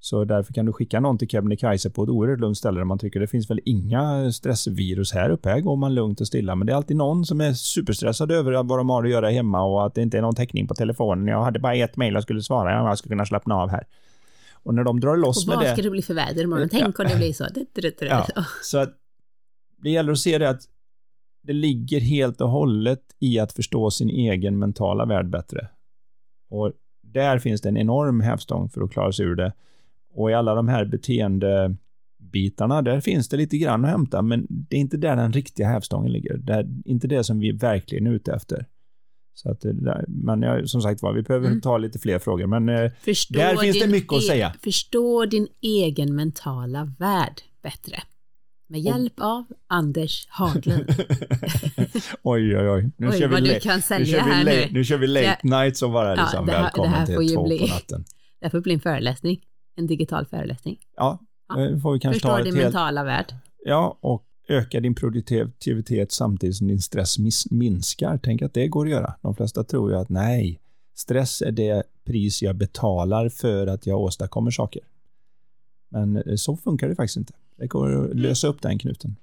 Så 0.05 0.25
därför 0.25 0.55
kan 0.55 0.67
du 0.67 0.73
skicka 0.73 1.01
någon 1.01 1.19
till 1.19 1.29
Kebnekaise 1.29 1.91
på 1.91 2.03
ett 2.03 2.09
oerhört 2.09 2.41
lugnt 2.41 2.59
ställe 2.59 2.81
där 2.81 2.85
man 2.85 2.99
tycker 2.99 3.21
det 3.21 3.27
finns 3.27 3.51
väl 3.51 3.61
inga 3.65 4.33
stressvirus 4.33 5.13
här 5.13 5.31
uppe. 5.31 5.49
Här 5.49 5.61
går 5.61 5.77
man 5.77 5.95
lugnt 5.95 6.21
och 6.21 6.27
stilla. 6.27 6.55
Men 6.55 6.67
det 6.67 6.73
är 6.73 6.77
alltid 6.77 6.97
någon 6.97 7.25
som 7.25 7.41
är 7.41 7.53
superstressad 7.53 8.33
över 8.33 8.63
vad 8.63 8.79
de 8.79 8.89
har 8.91 9.05
att 9.05 9.11
göra 9.11 9.31
hemma 9.31 9.63
och 9.63 9.87
att 9.87 9.95
det 9.95 10.03
inte 10.03 10.19
är 10.19 10.23
någon 10.23 10.35
täckning 10.35 10.67
på 10.67 10.75
telefonen. 10.75 11.27
Jag 11.27 11.45
hade 11.45 11.59
bara 11.59 11.75
ett 11.75 11.97
mejl 11.97 12.15
jag 12.15 12.23
skulle 12.23 12.43
svara. 12.43 12.73
Jag 12.73 12.99
skulle 12.99 13.13
kunna 13.13 13.27
slappna 13.27 13.55
av 13.55 13.71
här. 13.71 13.87
Och 14.53 14.75
när 14.75 14.85
de 14.85 15.01
drar 15.01 15.17
loss 15.17 15.47
med 15.47 15.59
det... 15.59 15.65
Vad 15.65 15.73
ska 15.73 15.83
det 15.83 15.91
bli 15.91 16.03
för 16.03 16.15
väder 16.15 16.43
imorgon? 16.43 16.69
Tänk 16.69 16.99
om 16.99 17.07
det 17.09 17.17
blir 17.17 17.33
så. 17.33 17.47
Ja, 18.01 18.45
så 18.63 18.79
att 18.79 18.95
det 19.83 19.91
gäller 19.91 20.13
att 20.13 20.19
se 20.19 20.39
det 20.39 20.49
att 20.49 20.63
det 21.43 21.53
ligger 21.53 22.01
helt 22.01 22.41
och 22.41 22.51
hållet 22.51 23.03
i 23.19 23.39
att 23.39 23.53
förstå 23.53 23.91
sin 23.91 24.11
egen 24.11 24.59
mentala 24.59 25.07
värld 25.07 25.31
bättre. 25.31 25.69
Och 26.51 26.73
där 27.13 27.39
finns 27.39 27.61
det 27.61 27.69
en 27.69 27.77
enorm 27.77 28.21
hävstång 28.21 28.69
för 28.69 28.83
att 28.83 28.93
klara 28.93 29.13
sig 29.13 29.27
ur 29.27 29.35
det. 29.35 29.53
Och 30.15 30.31
i 30.31 30.35
alla 30.35 30.55
de 30.55 30.69
här 30.69 30.85
beteendebitarna, 30.85 32.83
där 32.83 33.01
finns 33.01 33.29
det 33.29 33.37
lite 33.37 33.59
grann 33.59 33.85
att 33.85 33.91
hämta, 33.91 34.23
men 34.23 34.47
det 34.49 34.77
är 34.77 34.81
inte 34.81 34.97
där 34.97 35.17
den 35.17 35.33
riktiga 35.33 35.69
hävstången 35.69 36.13
ligger. 36.13 36.37
Det 36.37 36.53
är 36.53 36.69
inte 36.85 37.07
det 37.07 37.25
som 37.25 37.39
vi 37.39 37.53
verkligen 37.53 38.07
är 38.07 38.11
ute 38.11 38.33
efter. 38.33 38.67
Så 39.35 39.51
att, 39.51 39.65
men 40.07 40.43
jag, 40.43 40.69
som 40.69 40.83
sagt 40.83 41.03
var, 41.03 41.13
vi 41.13 41.23
behöver 41.23 41.47
mm. 41.47 41.61
ta 41.61 41.79
lite 41.79 41.99
fler 41.99 42.19
frågor, 42.19 42.47
men 42.47 42.69
eh, 42.69 42.91
förstå 43.01 43.39
där 43.39 43.57
finns 43.57 43.81
det 43.81 43.89
mycket 43.89 44.13
att 44.13 44.23
e- 44.23 44.27
säga. 44.27 44.55
Förstå 44.63 45.27
din 45.27 45.49
egen 45.61 46.15
mentala 46.15 46.93
värld 46.99 47.41
bättre. 47.63 48.03
Med 48.73 48.81
hjälp 48.81 49.13
av 49.21 49.45
Anders 49.67 50.27
Haglund. 50.29 50.85
oj, 52.23 52.59
oj, 52.59 52.71
oj. 52.71 52.91
Nu 52.97 53.09
oj, 53.09 53.19
kör 53.19 53.29
vad 53.29 53.43
vi 53.43 53.55
du 53.55 53.61
kan 53.61 53.83
sälja 53.83 54.25
nu 54.25 54.33
här 54.33 54.45
nu. 54.45 54.69
Nu 54.71 54.85
kör 54.85 54.99
vi 54.99 55.07
late 55.07 55.39
ja. 55.43 55.61
night 55.63 55.77
som 55.77 55.93
bara 55.93 56.15
liksom 56.15 56.29
ja, 56.35 56.43
det 56.43 56.53
här, 56.53 56.63
välkommen 56.63 56.93
det 56.93 56.99
här 56.99 57.07
till 57.07 57.35
två 57.35 57.45
bli, 57.45 57.59
på 57.59 57.67
natten. 57.67 58.05
Det 58.41 58.47
här 58.47 58.51
får 58.51 58.61
bli 58.61 58.75
en 58.75 58.81
föreläsning. 58.81 59.41
En 59.77 59.87
digital 59.87 60.27
föreläsning. 60.27 60.79
Ja, 60.97 61.19
ja. 61.49 61.55
får 61.55 61.93
vi 61.93 62.01
kanske 62.01 62.21
Förstå 62.21 62.29
ta 62.29 62.43
din 62.43 62.55
helt... 62.55 62.65
mentala 62.65 63.05
värld. 63.05 63.35
Ja, 63.65 63.99
och 64.01 64.25
öka 64.49 64.81
din 64.81 64.95
produktivitet 64.95 66.13
samtidigt 66.13 66.57
som 66.57 66.69
din 66.69 66.83
stress 66.83 67.17
minskar. 67.51 68.21
Tänk 68.23 68.43
att 68.43 68.55
det 68.55 68.69
går 68.69 68.87
att 68.87 68.91
göra. 68.93 69.15
De 69.23 69.35
flesta 69.35 69.65
tror 69.65 69.91
ju 69.91 69.97
att 69.97 70.09
nej, 70.09 70.61
stress 70.95 71.43
är 71.43 71.53
det 71.53 71.83
pris 72.07 72.43
jag 72.43 72.57
betalar 72.57 73.29
för 73.29 73.67
att 73.67 73.87
jag 73.87 74.01
åstadkommer 74.01 74.51
saker. 74.51 74.83
Men 75.91 76.17
eh, 76.17 76.35
så 76.37 76.57
funkar 76.57 76.89
det 76.89 76.95
faktiskt 76.95 77.17
inte. 77.17 77.33
Det 77.63 77.69
går 77.69 78.05
att 78.05 78.17
lösa 78.17 78.49
upp 78.49 78.63
den 78.63 78.79
knuten. 78.79 79.17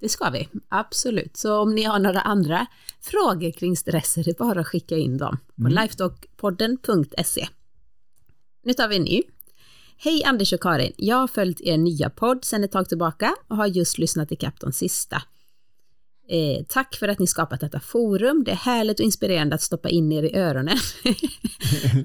Det 0.00 0.08
ska 0.08 0.30
vi, 0.30 0.48
absolut. 0.68 1.36
Så 1.36 1.58
om 1.58 1.74
ni 1.74 1.82
har 1.82 1.98
några 1.98 2.20
andra 2.20 2.66
frågor 3.00 3.50
kring 3.50 3.76
stress 3.76 4.18
är 4.18 4.24
det 4.24 4.38
bara 4.38 4.60
att 4.60 4.66
skicka 4.66 4.96
in 4.96 5.18
dem 5.18 5.38
på 5.56 5.66
mm. 5.66 5.82
lifetalkpodden.se. 5.82 7.48
Nu 8.64 8.72
tar 8.72 8.88
vi 8.88 8.96
en 8.96 9.02
ny. 9.02 9.22
Hej 9.96 10.24
Anders 10.24 10.52
och 10.52 10.60
Karin, 10.60 10.92
jag 10.96 11.16
har 11.16 11.26
följt 11.26 11.60
er 11.60 11.76
nya 11.76 12.10
podd 12.10 12.44
sedan 12.44 12.64
ett 12.64 12.72
tag 12.72 12.88
tillbaka 12.88 13.36
och 13.48 13.56
har 13.56 13.66
just 13.66 13.98
lyssnat 13.98 14.32
i 14.32 14.38
de 14.60 14.72
sista. 14.72 15.22
Eh, 16.28 16.64
tack 16.68 16.96
för 16.96 17.08
att 17.08 17.18
ni 17.18 17.26
skapat 17.26 17.60
detta 17.60 17.80
forum. 17.80 18.44
Det 18.44 18.50
är 18.50 18.56
härligt 18.56 19.00
och 19.00 19.04
inspirerande 19.04 19.54
att 19.54 19.62
stoppa 19.62 19.88
in 19.88 20.12
er 20.12 20.22
i 20.22 20.36
öronen. 20.36 20.78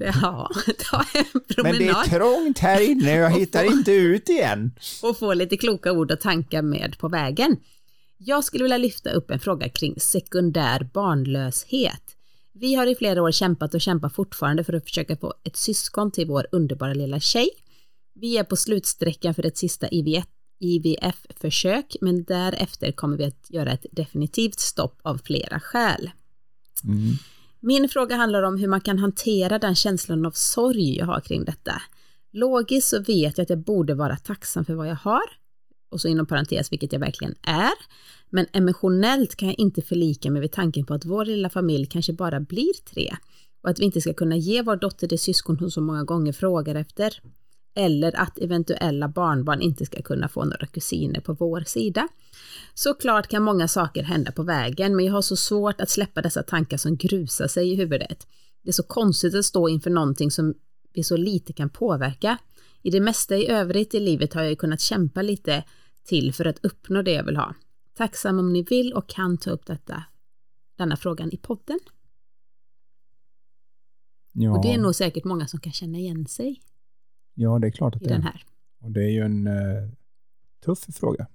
ja, 0.00 0.50
ta 0.90 1.04
en 1.14 1.40
promenad. 1.54 1.78
Men 1.78 1.78
det 1.78 1.88
är 1.88 2.18
trångt 2.18 2.58
här 2.58 2.90
inne, 2.90 3.16
jag 3.16 3.30
hittar 3.30 3.64
inte 3.64 3.92
ut 3.92 4.28
igen. 4.28 4.72
och 5.02 5.18
få 5.18 5.34
lite 5.34 5.56
kloka 5.56 5.92
ord 5.92 6.10
och 6.10 6.20
tankar 6.20 6.62
med 6.62 6.98
på 6.98 7.08
vägen. 7.08 7.56
Jag 8.18 8.44
skulle 8.44 8.64
vilja 8.64 8.78
lyfta 8.78 9.10
upp 9.10 9.30
en 9.30 9.40
fråga 9.40 9.68
kring 9.68 10.00
sekundär 10.00 10.90
barnlöshet. 10.94 12.02
Vi 12.54 12.74
har 12.74 12.86
i 12.86 12.94
flera 12.94 13.22
år 13.22 13.30
kämpat 13.30 13.74
och 13.74 13.80
kämpar 13.80 14.08
fortfarande 14.08 14.64
för 14.64 14.72
att 14.72 14.84
försöka 14.84 15.16
få 15.16 15.34
ett 15.44 15.56
syskon 15.56 16.10
till 16.10 16.26
vår 16.26 16.46
underbara 16.52 16.94
lilla 16.94 17.20
tjej. 17.20 17.50
Vi 18.14 18.38
är 18.38 18.44
på 18.44 18.56
slutsträckan 18.56 19.34
för 19.34 19.46
ett 19.46 19.58
sista 19.58 19.88
IVF-försök, 20.62 21.96
men 22.00 22.24
därefter 22.24 22.92
kommer 22.92 23.16
vi 23.16 23.24
att 23.24 23.46
göra 23.48 23.72
ett 23.72 23.86
definitivt 23.90 24.60
stopp 24.60 25.00
av 25.02 25.20
flera 25.24 25.60
skäl. 25.60 26.10
Mm. 26.84 27.14
Min 27.60 27.88
fråga 27.88 28.16
handlar 28.16 28.42
om 28.42 28.58
hur 28.58 28.68
man 28.68 28.80
kan 28.80 28.98
hantera 28.98 29.58
den 29.58 29.74
känslan 29.74 30.26
av 30.26 30.30
sorg 30.30 30.96
jag 30.96 31.06
har 31.06 31.20
kring 31.20 31.44
detta. 31.44 31.82
Logiskt 32.32 32.88
så 32.88 33.02
vet 33.02 33.38
jag 33.38 33.42
att 33.42 33.50
jag 33.50 33.58
borde 33.58 33.94
vara 33.94 34.16
tacksam 34.16 34.64
för 34.64 34.74
vad 34.74 34.88
jag 34.88 34.96
har, 34.96 35.22
och 35.90 36.00
så 36.00 36.08
inom 36.08 36.26
parentes 36.26 36.72
vilket 36.72 36.92
jag 36.92 37.00
verkligen 37.00 37.34
är, 37.42 37.72
men 38.30 38.46
emotionellt 38.52 39.36
kan 39.36 39.48
jag 39.48 39.58
inte 39.58 39.82
förlika 39.82 40.30
mig 40.30 40.42
vid 40.42 40.52
tanken 40.52 40.86
på 40.86 40.94
att 40.94 41.04
vår 41.04 41.24
lilla 41.24 41.50
familj 41.50 41.86
kanske 41.86 42.12
bara 42.12 42.40
blir 42.40 42.72
tre 42.84 43.16
och 43.62 43.70
att 43.70 43.78
vi 43.78 43.84
inte 43.84 44.00
ska 44.00 44.14
kunna 44.14 44.36
ge 44.36 44.62
vår 44.62 44.76
dotter 44.76 45.08
det 45.08 45.18
syskon 45.18 45.58
hon 45.58 45.70
så 45.70 45.80
många 45.80 46.04
gånger 46.04 46.32
frågar 46.32 46.74
efter. 46.74 47.20
Eller 47.74 48.20
att 48.20 48.38
eventuella 48.38 49.08
barnbarn 49.08 49.60
inte 49.60 49.86
ska 49.86 50.02
kunna 50.02 50.28
få 50.28 50.44
några 50.44 50.66
kusiner 50.66 51.20
på 51.20 51.32
vår 51.32 51.60
sida. 51.60 52.08
Såklart 52.74 53.28
kan 53.28 53.42
många 53.42 53.68
saker 53.68 54.02
hända 54.02 54.32
på 54.32 54.42
vägen, 54.42 54.96
men 54.96 55.04
jag 55.04 55.12
har 55.12 55.22
så 55.22 55.36
svårt 55.36 55.80
att 55.80 55.90
släppa 55.90 56.22
dessa 56.22 56.42
tankar 56.42 56.76
som 56.76 56.96
grusar 56.96 57.48
sig 57.48 57.72
i 57.72 57.74
huvudet. 57.74 58.26
Det 58.62 58.68
är 58.68 58.72
så 58.72 58.82
konstigt 58.82 59.34
att 59.34 59.44
stå 59.44 59.68
inför 59.68 59.90
någonting 59.90 60.30
som 60.30 60.54
vi 60.92 61.02
så 61.02 61.16
lite 61.16 61.52
kan 61.52 61.70
påverka. 61.70 62.38
I 62.82 62.90
det 62.90 63.00
mesta 63.00 63.36
i 63.36 63.48
övrigt 63.48 63.94
i 63.94 64.00
livet 64.00 64.34
har 64.34 64.42
jag 64.42 64.50
ju 64.50 64.56
kunnat 64.56 64.80
kämpa 64.80 65.22
lite 65.22 65.64
till 66.04 66.34
för 66.34 66.44
att 66.44 66.64
uppnå 66.64 67.02
det 67.02 67.12
jag 67.12 67.24
vill 67.24 67.36
ha. 67.36 67.54
Tacksam 67.94 68.38
om 68.38 68.52
ni 68.52 68.62
vill 68.62 68.92
och 68.92 69.08
kan 69.08 69.38
ta 69.38 69.50
upp 69.50 69.66
detta, 69.66 70.04
denna 70.78 70.96
frågan 70.96 71.32
i 71.32 71.36
podden. 71.36 71.78
Ja. 74.32 74.56
Och 74.56 74.62
det 74.62 74.74
är 74.74 74.78
nog 74.78 74.94
säkert 74.94 75.24
många 75.24 75.46
som 75.46 75.60
kan 75.60 75.72
känna 75.72 75.98
igen 75.98 76.26
sig 76.26 76.60
ja, 77.34 77.58
det 77.58 77.66
är 77.66 77.70
klart 77.70 77.96
att 77.96 78.02
i 78.02 78.04
det 78.04 78.10
är. 78.10 78.14
den 78.14 78.22
här. 78.22 78.44
Och 78.80 78.90
det 78.90 79.04
är 79.04 79.10
ju 79.10 79.20
en 79.24 79.46
eh, 79.46 79.88
tuff 80.64 80.78
fråga. 80.94 81.26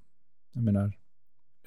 Jag 0.54 0.64
menar, 0.64 0.98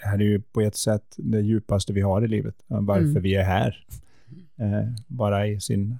det 0.00 0.06
här 0.06 0.18
är 0.18 0.22
ju 0.24 0.40
på 0.40 0.60
ett 0.60 0.76
sätt 0.76 1.14
det 1.18 1.40
djupaste 1.40 1.92
vi 1.92 2.00
har 2.00 2.22
i 2.24 2.28
livet. 2.28 2.54
eh, 2.70 2.80
Varför 2.80 3.04
Mm. 3.10 3.22
vi 3.22 3.34
är 3.34 3.44
här. 3.44 3.86
Eh, 4.58 4.88
bara 5.06 5.46
i 5.46 5.60
sin 5.60 5.98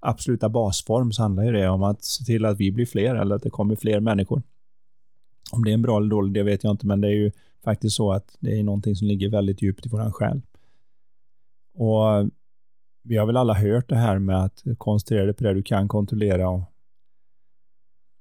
absoluta 0.00 0.48
basform 0.48 1.12
så 1.12 1.22
handlar 1.22 1.44
ju 1.44 1.52
det 1.52 1.68
om 1.68 1.82
att 1.82 2.04
se 2.04 2.24
till 2.24 2.44
att 2.44 2.60
vi 2.60 2.72
blir 2.72 2.86
fler 2.86 3.14
eller 3.14 3.36
att 3.36 3.42
det 3.42 3.50
kommer 3.50 3.76
fler 3.76 4.00
människor. 4.00 4.42
Om 5.52 5.64
det 5.64 5.70
är 5.70 5.74
en 5.74 5.82
bra 5.82 5.96
eller 5.98 6.08
dålig, 6.10 6.32
det 6.34 6.42
vet 6.42 6.64
jag 6.64 6.70
inte, 6.70 6.86
men 6.86 7.00
det 7.00 7.08
är 7.08 7.12
ju 7.14 7.30
faktiskt 7.64 7.96
så 7.96 8.12
att 8.12 8.36
det 8.40 8.58
är 8.58 8.62
någonting 8.64 8.96
som 8.96 9.06
ligger 9.08 9.28
väldigt 9.28 9.62
djupt 9.62 9.86
i 9.86 9.88
våran 9.88 10.12
själ. 10.12 10.42
Och 11.74 12.30
vi 13.02 13.16
har 13.16 13.26
väl 13.26 13.36
alla 13.36 13.54
hört 13.54 13.88
det 13.88 13.96
här 13.96 14.18
med 14.18 14.44
att 14.44 14.62
koncentrera 14.78 15.24
dig 15.24 15.34
på 15.34 15.44
det 15.44 15.54
du 15.54 15.62
kan 15.62 15.88
kontrollera 15.88 16.48
och 16.48 16.62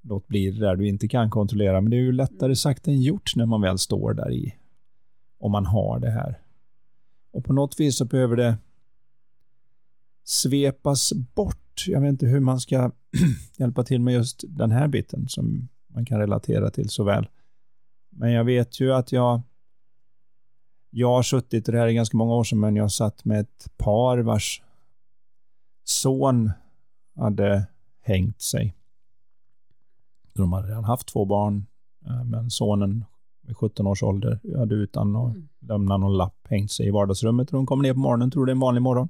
låt 0.04 0.28
bli 0.28 0.52
det 0.52 0.60
där 0.60 0.76
du 0.76 0.88
inte 0.88 1.08
kan 1.08 1.30
kontrollera. 1.30 1.82
Men 1.82 1.92
det 1.92 1.98
är 1.98 2.02
ju 2.02 2.12
lättare 2.12 2.56
sagt 2.56 2.88
än 2.88 3.02
gjort 3.02 3.36
när 3.36 3.46
man 3.46 3.62
väl 3.62 3.78
står 3.78 4.14
där 4.14 4.32
i. 4.32 4.56
Om 5.40 5.52
man 5.52 5.66
har 5.66 6.00
det 6.00 6.12
här. 6.12 6.40
Och 7.32 7.46
på 7.46 7.54
något 7.54 7.80
vis 7.80 7.98
så 7.98 8.06
behöver 8.06 8.36
det 8.36 8.58
svepas 10.24 11.14
bort. 11.14 11.86
Jag 11.88 12.02
vet 12.02 12.10
inte 12.10 12.26
hur 12.26 12.40
man 12.40 12.60
ska 12.60 12.92
hjälpa 13.58 13.84
till 13.84 14.02
med 14.02 14.14
just 14.14 14.44
den 14.48 14.72
här 14.72 14.88
biten 14.88 15.28
som 15.28 15.68
man 15.88 16.06
kan 16.06 16.20
relatera 16.20 16.70
till 16.70 16.90
så 16.90 17.04
väl. 17.04 17.28
Men 18.10 18.32
jag 18.32 18.44
vet 18.44 18.80
ju 18.80 18.94
att 18.94 19.12
jag 19.12 19.42
jag 20.96 21.08
har 21.08 21.24
suttit, 21.24 21.68
och 21.68 21.72
det 21.72 21.80
här 21.80 21.88
är 21.88 21.92
ganska 21.92 22.18
många 22.18 22.34
år 22.34 22.44
sedan, 22.44 22.60
men 22.60 22.76
jag 22.76 22.92
satt 22.92 23.26
med 23.26 23.40
ett 23.40 23.78
par 23.78 24.18
vars 24.18 24.64
son 25.84 26.52
hade 27.16 27.68
hängt 28.02 28.42
sig. 28.42 28.76
De 30.36 30.54
hade 30.54 30.68
redan 30.68 30.84
haft 30.84 31.08
två 31.08 31.26
barn, 31.26 31.66
eh, 32.06 32.24
men 32.24 32.50
sonen 32.50 33.06
vid 33.48 33.58
17 33.58 33.88
års 33.88 34.04
ålder 34.04 34.40
hade 34.58 34.76
utan 34.76 35.16
att 35.16 35.36
Mm. 35.36 35.50
lämna 35.62 35.98
någon 35.98 36.18
lapp 36.18 36.48
hängt 36.50 36.72
sig 36.72 36.88
i 36.88 36.92
vardagsrummet. 36.92 37.50
Och 37.50 37.54
de 37.56 37.66
kom 37.66 37.82
ner 37.82 37.94
på 37.94 38.00
morgonen, 38.00 38.32
tror 38.32 38.46
det 38.46 38.50
är 38.50 38.54
en 38.54 38.60
vanlig 38.60 38.82
morgon. 38.82 39.10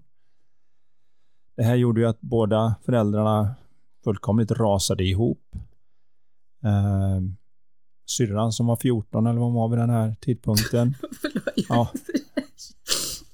Det 1.57 1.63
här 1.63 1.75
gjorde 1.75 2.01
ju 2.01 2.07
att 2.07 2.21
båda 2.21 2.75
föräldrarna 2.86 3.55
fullkomligt 4.03 4.51
rasade 4.51 5.03
ihop. 5.03 5.55
Eh, 6.63 7.21
syrran 8.09 8.51
som 8.51 8.65
var 8.67 8.75
14 8.75 9.27
eller 9.27 9.39
vad 9.39 9.47
hon 9.47 9.55
var 9.55 9.69
vid 9.69 9.79
den 9.79 9.89
här 9.89 10.15
tidpunkten. 10.21 10.93
Ja. 11.69 11.91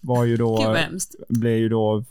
var 0.02 0.25
ju 0.25 0.38
då 0.38 0.58
blev 1.30 1.58
ju 1.58 1.69
då 1.69 2.04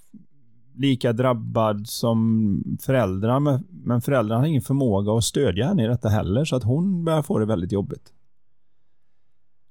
lika 0.79 1.13
drabbad 1.13 1.89
som 1.89 2.79
föräldrarna, 2.81 3.41
men- 3.41 3.65
men 3.71 4.01
föräldrarna 4.01 4.41
har 4.41 4.47
ingen 4.47 4.63
förmåga 4.63 5.13
att 5.13 5.25
stödja 5.25 5.67
henne 5.67 5.85
i 5.85 5.87
detta 5.87 6.09
heller, 6.09 6.45
så 6.45 6.57
att 6.57 6.65
hon 6.65 7.05
börjar 7.05 7.23
få 7.23 7.39
det 7.39 7.47
väldigt 7.47 7.73
jobbigt. 7.73 8.13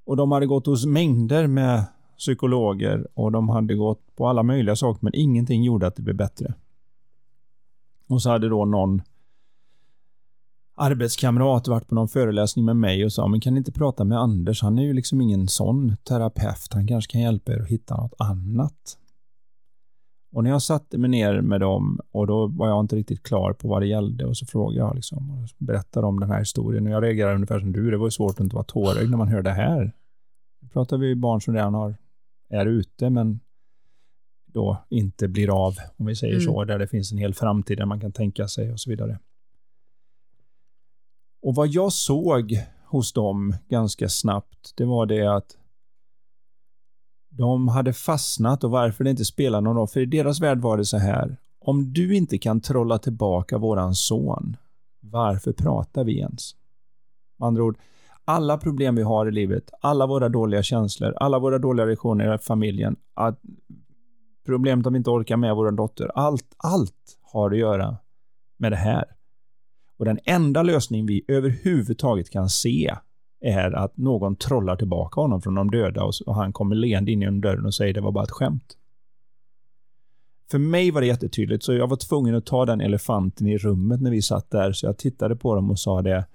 Och 0.06 0.18
de 0.18 0.32
hade 0.32 0.46
gått 0.46 0.66
hos 0.66 0.86
mängder 0.86 1.48
med 1.48 1.86
psykologer 2.18 3.08
och 3.14 3.32
de 3.32 3.50
hade 3.50 3.76
gått 3.76 4.16
på 4.16 4.28
alla 4.28 4.44
möjliga 4.44 4.76
saker, 4.76 5.00
men 5.02 5.16
ingenting 5.16 5.64
gjorde 5.64 5.88
att 5.88 5.96
det 5.96 6.02
blev 6.02 6.16
bättre. 6.16 6.54
Och 8.08 8.22
så 8.22 8.30
hade 8.30 8.50
då 8.50 8.66
någon 8.66 9.02
arbetskamrat 10.76 11.68
varit 11.68 11.88
på 11.88 11.96
någon 11.96 12.08
föreläsning 12.08 12.66
med 12.66 12.76
mig 12.76 13.06
och 13.06 13.14
sa, 13.14 13.28
men 13.28 13.42
kan 13.42 13.54
ni 13.54 13.58
inte 13.58 13.72
prata 13.72 14.04
med 14.04 14.18
Anders? 14.18 14.62
Han 14.62 14.80
är 14.80 14.84
ju 14.84 14.94
liksom 14.94 15.22
ingen 15.22 15.48
sån 15.48 15.98
terapeut. 16.04 16.74
Han 16.74 16.88
kanske 16.88 17.12
kan 17.12 17.22
hjälpa 17.22 17.52
er 17.54 17.62
att 17.62 17.68
hitta 17.68 17.98
något 17.98 18.14
annat. 18.18 18.98
Och 20.32 20.44
när 20.44 20.50
jag 20.50 20.62
satte 20.62 20.98
mig 20.98 21.10
ner 21.10 21.42
med 21.42 21.62
dem 21.62 22.00
och 22.12 22.28
då 22.28 22.48
var 22.48 22.68
jag 22.68 22.80
inte 22.80 22.96
riktigt 22.96 23.24
klar 23.24 23.54
på 23.54 23.68
vad 23.68 23.82
det 23.82 23.88
gällde 23.88 24.26
och 24.26 24.38
så 24.38 24.46
frågade 24.46 24.78
jag 24.80 24.96
liksom 24.96 25.32
och 25.32 25.50
berättade 25.58 26.08
om 26.08 26.20
den 26.20 26.30
här 26.30 26.40
historien 26.40 26.88
och 26.88 26.94
jag 26.94 27.04
reagerade 27.04 27.36
ungefär 27.36 27.60
som 27.60 27.72
du. 27.72 27.92
Det 27.92 27.98
var 27.98 28.08
ju 28.08 28.12
svårt 28.12 28.32
att 28.32 28.40
inte 28.40 28.56
vara 28.56 28.66
tårögd 28.66 29.10
när 29.10 29.18
man 29.18 29.28
hör 29.28 29.42
det 29.42 29.52
här. 29.52 29.92
Nu 30.62 30.70
pratar 30.70 30.98
vi 30.98 31.16
barn 31.16 31.42
som 31.42 31.54
redan 31.54 31.74
har, 31.74 31.96
är 32.50 32.66
ute 32.66 33.10
men 33.10 33.40
då 34.46 34.86
inte 34.90 35.28
blir 35.28 35.66
av, 35.66 35.76
om 35.98 36.06
vi 36.06 36.16
säger 36.16 36.34
Mm. 36.34 36.46
så, 36.46 36.64
där 36.64 36.80
det 36.80 36.88
finns 36.88 37.12
en 37.12 37.18
hel 37.18 37.34
framtid 37.34 37.78
där 37.78 37.86
man 37.86 38.00
kan 38.00 38.12
tänka 38.12 38.48
sig 38.48 38.72
och 38.72 38.80
så 38.80 38.90
vidare. 38.90 39.20
Och 41.42 41.56
vad 41.56 41.68
jag 41.68 41.94
såg 41.94 42.60
hos 42.86 43.14
dem 43.14 43.56
ganska 43.70 44.10
snabbt, 44.10 44.74
det 44.78 44.86
var 44.86 45.06
det 45.06 45.36
att 45.36 45.58
de 47.38 47.68
hade 47.68 47.94
fastnat 47.94 48.64
och 48.64 48.72
varför 48.72 49.04
det 49.04 49.10
inte 49.10 49.26
spelar 49.26 49.62
någon 49.62 49.76
roll. 49.76 49.88
För 49.88 50.00
i 50.00 50.06
deras 50.06 50.42
värld 50.42 50.60
var 50.60 50.78
det 50.78 50.86
så 50.86 50.98
här. 50.98 51.38
Om 51.60 51.94
du 51.94 52.16
inte 52.16 52.38
kan 52.38 52.62
trolla 52.62 52.98
tillbaka 52.98 53.58
våran 53.58 53.96
son, 53.96 54.58
varför 55.00 55.54
pratar 55.54 56.04
vi 56.04 56.20
ens? 56.20 56.56
Med 57.40 57.48
andra 57.48 57.64
ord, 57.64 57.78
alla 58.26 58.58
problem 58.58 58.96
vi 58.96 59.02
har 59.02 59.28
i 59.28 59.32
livet, 59.32 59.72
alla 59.82 60.08
våra 60.08 60.30
dåliga 60.30 60.64
känslor, 60.64 61.14
alla 61.18 61.40
våra 61.40 61.60
dåliga 61.60 61.86
reaktioner 61.86 62.36
i 62.36 62.38
familjen, 62.38 62.96
att 63.14 63.40
problemet 64.46 64.88
om 64.88 64.94
vi 64.94 64.98
inte 64.98 65.10
orkar 65.10 65.38
med 65.38 65.56
vår 65.56 65.72
dotter, 65.72 66.12
allt, 66.16 66.56
allt 66.58 67.18
har 67.22 67.52
att 67.52 67.58
göra 67.58 67.98
med 68.58 68.72
det 68.72 68.76
här. 68.76 69.06
Och 69.98 70.06
den 70.06 70.20
enda 70.24 70.64
lösning 70.64 71.06
vi 71.06 71.26
överhuvudtaget 71.28 72.30
kan 72.30 72.50
se 72.50 72.96
är 73.40 73.72
att 73.72 73.98
någon 73.98 74.36
trollar 74.36 74.76
tillbaka 74.76 75.22
honom 75.22 75.42
från 75.42 75.56
de 75.56 75.72
döda 75.72 76.04
och, 76.04 76.14
och 76.26 76.36
han 76.36 76.54
kommer 76.54 76.76
leende 76.76 77.12
in 77.12 77.22
genom 77.22 77.42
dörren 77.42 77.66
och 77.66 77.74
säger 77.74 77.94
det 77.94 78.02
var 78.02 78.12
bara 78.12 78.24
ett 78.24 78.32
skämt. 78.32 78.78
För 80.52 80.60
mig 80.60 80.92
var 80.92 81.02
det 81.02 81.08
jättetydligt, 81.08 81.64
så 81.64 81.74
jag 81.74 81.88
var 81.88 81.98
tvungen 81.98 82.36
att 82.36 82.46
ta 82.46 82.66
den 82.66 82.82
elefanten 82.82 83.48
i 83.48 83.58
rummet 83.58 84.02
när 84.02 84.12
vi 84.12 84.22
satt 84.22 84.52
där, 84.52 84.72
så 84.72 84.86
jag 84.86 84.98
tittade 84.98 85.36
på 85.36 85.56
dem 85.56 85.72
och 85.72 85.80
sa 85.80 86.02
det. 86.02 86.26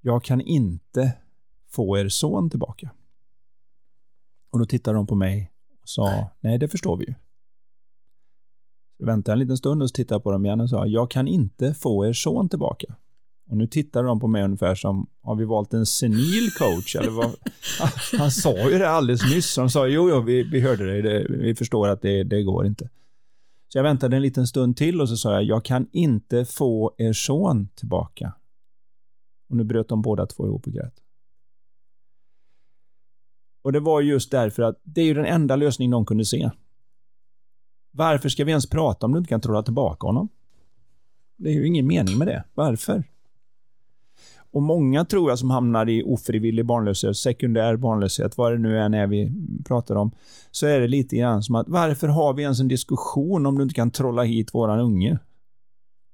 Jag 0.00 0.24
kan 0.24 0.40
inte 0.40 1.12
få 1.70 1.98
er 1.98 2.08
son 2.08 2.50
tillbaka. 2.50 2.90
Och 4.50 4.58
då 4.58 4.66
tittade 4.66 4.96
de 4.96 5.06
på 5.06 5.14
mig 5.14 5.52
och 5.82 5.88
sa, 5.88 6.30
nej 6.40 6.58
det 6.58 6.68
förstår 6.68 6.96
vi 6.96 7.04
ju. 7.04 7.14
Så 8.98 9.06
väntade 9.06 9.32
en 9.32 9.38
liten 9.38 9.56
stund 9.56 9.82
och 9.82 9.94
tittade 9.94 10.20
på 10.20 10.32
dem 10.32 10.46
igen 10.46 10.60
och 10.60 10.70
sa, 10.70 10.86
jag 10.86 11.10
kan 11.10 11.28
inte 11.28 11.74
få 11.74 12.06
er 12.06 12.12
son 12.12 12.48
tillbaka. 12.48 12.96
Och 13.48 13.56
nu 13.56 13.66
tittar 13.66 14.04
de 14.04 14.20
på 14.20 14.28
mig 14.28 14.44
ungefär 14.44 14.74
som, 14.74 15.06
har 15.22 15.34
vi 15.34 15.44
valt 15.44 15.74
en 15.74 15.86
senil 15.86 16.50
coach? 16.58 16.96
Eller 16.96 17.10
vad? 17.10 17.34
Han, 18.18 18.30
sa 18.30 18.70
ju 18.70 18.78
det 18.78 18.88
alldeles 18.88 19.34
nyss. 19.34 19.56
Han 19.56 19.70
sa, 19.70 19.86
jo, 19.86 20.10
jo, 20.10 20.20
vi, 20.20 20.42
vi 20.42 20.60
hörde 20.60 20.84
det, 20.84 21.02
det, 21.02 21.26
vi 21.28 21.54
förstår 21.54 21.88
att 21.88 22.02
det, 22.02 22.24
det 22.24 22.42
går 22.42 22.66
inte. 22.66 22.88
Så 23.68 23.78
jag 23.78 23.82
väntade 23.82 24.16
en 24.16 24.22
liten 24.22 24.46
stund 24.46 24.76
till 24.76 25.00
och 25.00 25.08
så 25.08 25.16
sa 25.16 25.32
jag, 25.32 25.42
jag 25.42 25.64
kan 25.64 25.86
inte 25.92 26.44
få 26.44 26.94
er 26.98 27.12
son 27.12 27.68
tillbaka. 27.74 28.32
Och 29.48 29.56
nu 29.56 29.64
bröt 29.64 29.88
de 29.88 30.02
båda 30.02 30.26
två 30.26 30.46
ihop 30.46 30.66
och 30.66 30.72
grät. 30.72 30.94
Och 33.62 33.72
det 33.72 33.80
var 33.80 34.00
just 34.00 34.30
därför 34.30 34.62
att 34.62 34.80
det 34.82 35.00
är 35.00 35.04
ju 35.04 35.14
den 35.14 35.26
enda 35.26 35.56
lösningen 35.56 35.90
de 35.90 36.06
kunde 36.06 36.24
se. 36.24 36.50
Varför 37.90 38.28
ska 38.28 38.44
vi 38.44 38.50
ens 38.50 38.70
prata 38.70 39.06
om 39.06 39.12
du 39.12 39.18
inte 39.18 39.28
kan 39.28 39.40
trolla 39.40 39.62
tillbaka 39.62 40.06
honom? 40.06 40.28
Det 41.36 41.48
är 41.48 41.54
ju 41.54 41.66
ingen 41.66 41.86
mening 41.86 42.18
med 42.18 42.26
det. 42.26 42.44
Varför? 42.54 43.04
Och 44.52 44.62
många 44.62 45.04
tror 45.04 45.30
jag 45.30 45.38
som 45.38 45.50
hamnar 45.50 45.88
i 45.88 46.02
ofrivillig 46.02 46.66
barnlöshet, 46.66 47.16
sekundär 47.16 47.76
barnlöshet, 47.76 48.38
vad 48.38 48.52
det 48.52 48.58
nu 48.58 48.78
än 48.78 48.94
är 48.94 49.06
vi 49.06 49.32
pratar 49.64 49.94
om, 49.94 50.10
så 50.50 50.66
är 50.66 50.80
det 50.80 50.88
lite 50.88 51.16
grann 51.16 51.42
som 51.42 51.54
att 51.54 51.68
varför 51.68 52.08
har 52.08 52.34
vi 52.34 52.42
ens 52.42 52.60
en 52.60 52.68
diskussion 52.68 53.46
om 53.46 53.56
du 53.56 53.62
inte 53.62 53.74
kan 53.74 53.90
trolla 53.90 54.22
hit 54.22 54.54
våran 54.54 54.80
unge? 54.80 55.18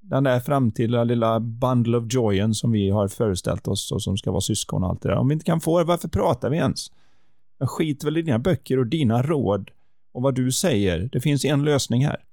Den 0.00 0.24
där 0.24 0.40
framtida 0.40 1.04
lilla 1.04 1.40
bundle 1.40 1.96
of 1.96 2.04
joyen 2.14 2.54
som 2.54 2.72
vi 2.72 2.90
har 2.90 3.08
föreställt 3.08 3.68
oss 3.68 3.92
och 3.92 4.02
som 4.02 4.16
ska 4.16 4.30
vara 4.30 4.40
syskon 4.40 4.84
och 4.84 4.90
allt 4.90 5.02
det 5.02 5.08
där. 5.08 5.16
Om 5.16 5.28
vi 5.28 5.32
inte 5.32 5.44
kan 5.44 5.60
få 5.60 5.78
det, 5.78 5.84
varför 5.84 6.08
pratar 6.08 6.50
vi 6.50 6.56
ens? 6.56 6.86
Jag 7.58 7.70
skiter 7.70 8.06
väl 8.06 8.16
i 8.16 8.22
dina 8.22 8.38
böcker 8.38 8.78
och 8.78 8.86
dina 8.86 9.22
råd 9.22 9.70
och 10.12 10.22
vad 10.22 10.34
du 10.34 10.52
säger. 10.52 11.08
Det 11.12 11.20
finns 11.20 11.44
en 11.44 11.64
lösning 11.64 12.06
här. 12.06 12.24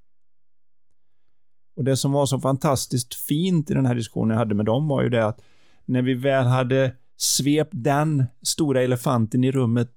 Och 1.75 1.83
det 1.83 1.97
som 1.97 2.11
var 2.11 2.25
så 2.25 2.39
fantastiskt 2.39 3.15
fint 3.15 3.71
i 3.71 3.73
den 3.73 3.85
här 3.85 3.95
diskussionen 3.95 4.29
jag 4.29 4.37
hade 4.37 4.55
med 4.55 4.65
dem 4.65 4.87
var 4.87 5.03
ju 5.03 5.09
det 5.09 5.25
att 5.25 5.41
när 5.85 6.01
vi 6.01 6.13
väl 6.13 6.45
hade 6.45 6.95
svept 7.17 7.71
den 7.73 8.25
stora 8.41 8.81
elefanten 8.81 9.43
i 9.43 9.51
rummet 9.51 9.91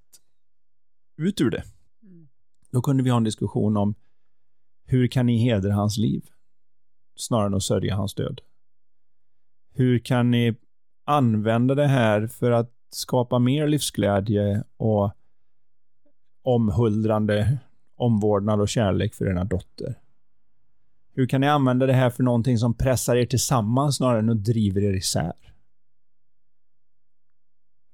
ut 1.16 1.41
ur 1.41 1.51
det, 1.51 1.64
då 2.70 2.82
kunde 2.82 3.03
vi 3.03 3.11
ha 3.11 3.16
en 3.16 3.24
diskussion 3.24 3.76
om 3.76 3.95
hur 4.84 5.07
kan 5.07 5.26
ni 5.26 5.39
hedra 5.39 5.72
hans 5.72 5.99
liv? 5.99 6.24
Snarare 7.16 7.47
än 7.47 7.55
att 7.55 7.62
sörja 7.62 7.97
hans 7.97 8.14
död. 8.14 8.41
Hur 9.74 9.99
kan 9.99 10.30
ni 10.30 10.57
använda 11.05 11.74
det 11.74 11.86
här 11.86 12.26
för 12.26 12.51
att 12.51 12.72
skapa 12.91 13.39
mer 13.39 13.68
livsglädje 13.68 14.64
och 14.76 15.12
omhuldrande 16.43 17.59
omvårdnad 17.97 18.61
och 18.61 18.68
kärlek 18.68 19.14
för 19.14 19.26
era 19.26 19.45
dotter? 19.45 19.95
Hur 21.12 21.26
kan 21.26 21.41
ni 21.41 21.49
använda 21.49 21.86
det 21.86 21.93
här 21.93 22.11
för 22.11 22.22
någonting 22.22 22.59
som 22.59 22.74
pressar 22.74 23.16
er 23.16 23.26
tillsammans 23.26 23.97
snarare 23.97 24.18
än 24.18 24.30
att 24.30 24.45
driver 24.45 24.82
er 24.82 24.95
isär? 24.95 25.32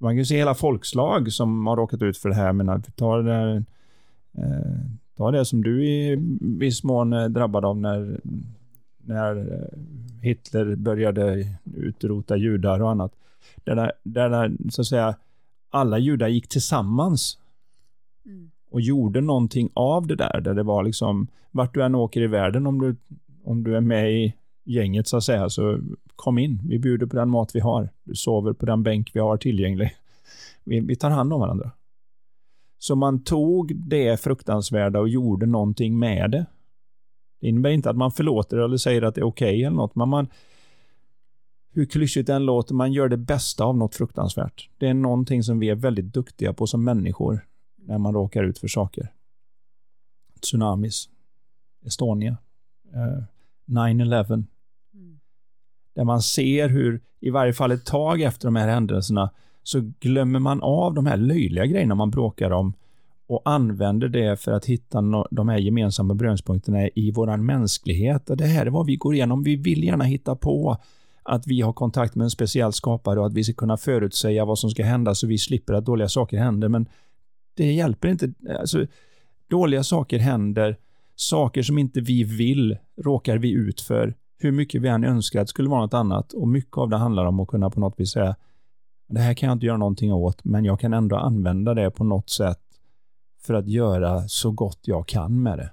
Man 0.05 0.13
kan 0.13 0.19
ju 0.19 0.25
se 0.25 0.37
hela 0.37 0.55
folkslag 0.55 1.33
som 1.33 1.67
har 1.67 1.77
råkat 1.77 2.03
ut 2.03 2.19
för 2.19 2.29
det 2.29 2.35
här, 2.35 2.53
men 2.53 2.83
ta 2.83 3.23
det, 3.23 3.65
eh, 4.39 4.81
ta 5.17 5.31
det 5.31 5.45
som 5.45 5.63
du 5.63 5.87
i 5.87 6.17
viss 6.41 6.85
mån 6.85 7.13
är 7.13 7.29
drabbad 7.29 7.65
av 7.65 7.77
när, 7.77 8.21
när 8.99 9.37
eh, 9.37 9.79
Hitler 10.23 10.75
började 10.77 11.47
utrota 11.75 12.37
judar 12.37 12.81
och 12.83 12.91
annat. 12.91 13.13
Där, 13.65 13.93
där, 14.03 14.31
där 14.31 14.71
så 14.71 14.81
att 14.81 14.87
säga, 14.87 15.17
alla 15.71 15.99
judar 15.99 16.29
gick 16.29 16.49
tillsammans 16.49 17.39
mm. 18.27 18.51
och 18.71 18.81
gjorde 18.81 19.21
någonting 19.21 19.71
av 19.75 20.07
det 20.07 20.17
där, 20.17 20.41
där 20.41 20.55
det 20.55 20.63
var 20.63 20.83
liksom, 20.83 21.27
vart 21.51 21.75
du 21.75 21.85
än 21.85 21.95
åker 21.95 22.21
i 22.21 22.27
världen, 22.27 22.67
om 22.67 22.81
du, 22.81 22.97
om 23.45 23.65
du 23.65 23.77
är 23.77 23.81
med 23.81 24.13
i 24.13 24.35
gänget 24.65 25.09
så 25.09 25.17
att 25.17 25.25
säga, 25.25 25.51
så 25.51 25.81
kom 26.17 26.39
in. 26.39 26.61
Vi 26.65 26.79
bjuder 26.79 27.07
på 27.07 27.17
den 27.17 27.31
mat 27.31 27.55
vi 27.55 27.61
har. 27.61 27.89
Du 28.05 28.15
sover 28.15 28.53
på 28.53 28.67
den 28.67 28.83
bänk 28.83 29.11
vi 29.15 29.21
har 29.21 29.37
tillgänglig. 29.37 29.97
Vi, 30.65 30.81
vi 30.81 30.97
tar 30.97 31.11
hand 31.11 31.33
om 31.33 31.41
varandra. 31.41 31.71
Så 32.79 32.95
man 32.95 33.25
tog 33.25 33.77
det 33.77 34.21
fruktansvärda 34.21 35.01
och 35.01 35.09
gjorde 35.09 35.47
någonting 35.47 35.99
med 35.99 36.31
det. 36.31 36.47
Det 37.41 37.49
innebär 37.49 37.71
inte 37.71 37.91
att 37.91 37.97
man 37.97 38.11
förlåter 38.11 38.57
eller 38.57 38.77
säger 38.77 39.03
att 39.03 39.15
det 39.15 39.21
är 39.21 39.27
okej 39.27 39.49
okay 39.49 39.63
eller 39.63 39.77
något, 39.77 39.95
men 39.95 40.09
man 40.09 40.29
hur 41.75 41.87
klyschigt 41.87 42.27
den 42.27 42.45
låter, 42.45 42.75
man 42.75 42.93
gör 42.93 43.09
det 43.09 43.17
bästa 43.17 43.65
av 43.65 43.77
något 43.77 43.95
fruktansvärt. 43.95 44.71
Det 44.79 44.89
är 44.89 44.95
någonting 44.95 45.43
som 45.43 45.59
vi 45.59 45.69
är 45.69 45.75
väldigt 45.75 46.13
duktiga 46.13 46.53
på 46.53 46.67
som 46.67 46.85
människor 46.85 47.47
när 47.77 47.99
man 47.99 48.15
råkar 48.15 48.45
ut 48.45 48.59
för 48.59 48.69
saker. 48.69 49.13
Tsunamis, 50.41 51.09
Estonia, 51.85 52.37
eh, 52.95 53.25
9-11, 53.67 54.45
där 55.95 56.05
man 56.05 56.23
ser 56.23 56.69
hur, 56.69 57.01
i 57.21 57.31
varje 57.31 57.53
fall 57.53 57.71
ett 57.71 57.87
tag 57.87 58.21
efter 58.21 58.47
de 58.47 58.57
här 58.57 58.69
händelserna, 58.69 59.31
så 59.63 59.93
glömmer 60.01 60.39
man 60.39 60.63
av 60.63 60.95
de 60.95 61.07
här 61.07 61.17
löjliga 61.17 61.67
grejerna 61.67 61.95
man 61.95 62.11
bråkar 62.11 62.51
om 62.51 62.75
och 63.27 63.43
använder 63.45 64.09
det 64.09 64.41
för 64.41 64.53
att 64.53 64.65
hitta 64.65 65.01
no 65.01 65.27
de 65.31 65.49
här 65.49 65.59
gemensamma 65.59 66.15
beröringspunkterna 66.15 66.89
i 66.89 67.11
vår 67.11 67.37
mänsklighet. 67.37 68.31
Och 68.31 68.37
det 68.37 68.47
här 68.47 68.67
är 68.67 68.71
vad 68.71 68.87
vi 68.87 68.97
går 68.97 69.15
igenom. 69.15 69.43
Vi 69.43 69.57
vill 69.57 69.85
gärna 69.85 70.05
hitta 70.05 70.37
på 70.37 70.77
att 71.23 71.47
vi 71.47 71.61
har 71.61 71.73
kontakt 71.73 72.15
med 72.15 72.25
en 72.25 72.31
speciell 72.31 72.73
skapare 72.73 73.21
och 73.21 73.27
att 73.27 73.35
vi 73.35 73.45
ska 73.45 73.55
kunna 73.55 73.77
förutsäga 73.77 74.45
vad 74.45 74.59
som 74.59 74.71
ska 74.71 74.85
hända 74.85 75.15
så 75.15 75.27
vi 75.27 75.39
slipper 75.39 75.75
att 75.75 75.85
dåliga 75.85 76.09
saker 76.09 76.39
händer. 76.39 76.69
Men 76.69 76.89
det 77.57 77.73
hjälper 77.73 78.09
inte. 78.09 78.33
Alltså, 78.61 78.87
dåliga 79.51 79.83
saker 79.83 80.19
händer. 80.19 80.77
Saker 81.17 81.63
som 81.63 81.79
inte 81.79 82.01
vi 82.01 82.25
vill 82.25 82.77
råkar 83.05 83.39
vi 83.39 83.51
ut 83.51 83.81
för 83.81 84.15
hur 84.45 84.53
mycket 84.53 84.83
vi 84.83 84.89
än 84.89 85.05
önskar 85.05 85.41
att 85.41 85.47
det 85.47 85.51
skulle 85.51 85.69
vara 85.69 85.81
något 85.81 85.95
annat. 85.95 86.33
Och 86.33 86.49
mycket 86.49 86.79
av 86.79 86.91
det 86.91 86.97
handlar 86.97 87.27
om 87.27 87.41
att 87.41 87.49
kunna 87.49 87.71
på 87.71 87.81
något 87.81 88.01
vis 88.01 88.11
säga, 88.11 88.37
det 89.09 89.21
här 89.21 89.35
kan 89.35 89.47
jag 89.47 89.57
inte 89.57 89.67
göra 89.67 89.77
någonting 89.77 90.13
åt, 90.13 90.45
men 90.45 90.65
jag 90.65 90.81
kan 90.81 90.95
ändå 90.95 91.17
använda 91.17 91.75
det 91.75 91.91
på 91.91 92.05
något 92.05 92.31
sätt 92.31 92.61
för 93.43 93.55
att 93.55 93.69
göra 93.69 94.29
så 94.29 94.51
gott 94.51 94.81
jag 94.83 95.09
kan 95.09 95.43
med 95.43 95.59
det. 95.59 95.71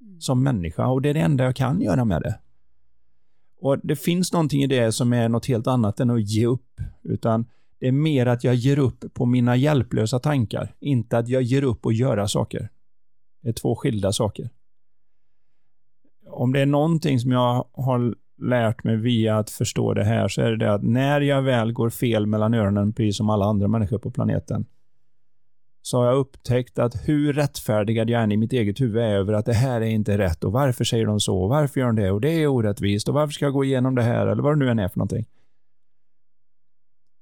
Mm. 0.00 0.20
Som 0.20 0.42
människa, 0.42 0.86
och 0.86 1.02
det 1.02 1.10
är 1.10 1.14
det 1.14 1.20
enda 1.20 1.44
jag 1.44 1.56
kan 1.56 1.80
göra 1.80 2.04
med 2.04 2.22
det. 2.22 2.38
Och 3.60 3.78
det 3.82 3.96
finns 3.96 4.32
någonting 4.32 4.62
i 4.62 4.66
det 4.66 4.92
som 4.92 5.12
är 5.12 5.28
något 5.28 5.46
helt 5.46 5.66
annat 5.66 6.00
än 6.00 6.10
att 6.10 6.30
ge 6.30 6.46
upp, 6.46 6.80
utan 7.02 7.46
det 7.78 7.88
är 7.88 7.92
mer 7.92 8.26
att 8.26 8.44
jag 8.44 8.54
ger 8.54 8.78
upp 8.78 9.14
på 9.14 9.26
mina 9.26 9.56
hjälplösa 9.56 10.18
tankar, 10.18 10.74
inte 10.80 11.18
att 11.18 11.28
jag 11.28 11.42
ger 11.42 11.64
upp 11.64 11.86
och 11.86 11.92
göra 11.92 12.28
saker. 12.28 12.68
Det 13.42 13.48
är 13.48 13.52
två 13.52 13.76
skilda 13.76 14.12
saker 14.12 14.50
om 16.30 16.52
det 16.52 16.60
är 16.60 16.66
någonting 16.66 17.20
som 17.20 17.32
jag 17.32 17.64
har 17.72 18.14
lärt 18.42 18.84
mig 18.84 18.96
via 18.96 19.38
att 19.38 19.50
förstå 19.50 19.94
det 19.94 20.04
här 20.04 20.28
så 20.28 20.42
är 20.42 20.50
det 20.50 20.56
det 20.56 20.74
att 20.74 20.82
när 20.82 21.20
jag 21.20 21.42
väl 21.42 21.72
går 21.72 21.90
fel 21.90 22.26
mellan 22.26 22.54
öronen, 22.54 22.92
precis 22.92 23.16
som 23.16 23.30
alla 23.30 23.44
andra 23.44 23.68
människor 23.68 23.98
på 23.98 24.10
planeten, 24.10 24.66
så 25.82 25.98
har 25.98 26.06
jag 26.06 26.16
upptäckt 26.16 26.78
att 26.78 27.08
hur 27.08 27.32
rättfärdigad 27.32 28.10
jag 28.10 28.22
än 28.22 28.32
i 28.32 28.36
mitt 28.36 28.52
eget 28.52 28.80
huvud 28.80 29.02
är 29.02 29.14
över 29.16 29.32
att 29.32 29.46
det 29.46 29.52
här 29.52 29.80
är 29.80 29.86
inte 29.86 30.18
rätt 30.18 30.44
och 30.44 30.52
varför 30.52 30.84
säger 30.84 31.06
de 31.06 31.20
så 31.20 31.42
och 31.42 31.48
varför 31.48 31.80
gör 31.80 31.86
de 31.86 32.02
det 32.02 32.10
och 32.10 32.20
det 32.20 32.30
är 32.30 32.46
orättvist 32.46 33.08
och 33.08 33.14
varför 33.14 33.32
ska 33.32 33.44
jag 33.44 33.52
gå 33.52 33.64
igenom 33.64 33.94
det 33.94 34.02
här 34.02 34.26
eller 34.26 34.42
vad 34.42 34.52
det 34.52 34.58
nu 34.58 34.70
än 34.70 34.78
är 34.78 34.88
för 34.88 34.98
någonting. 34.98 35.26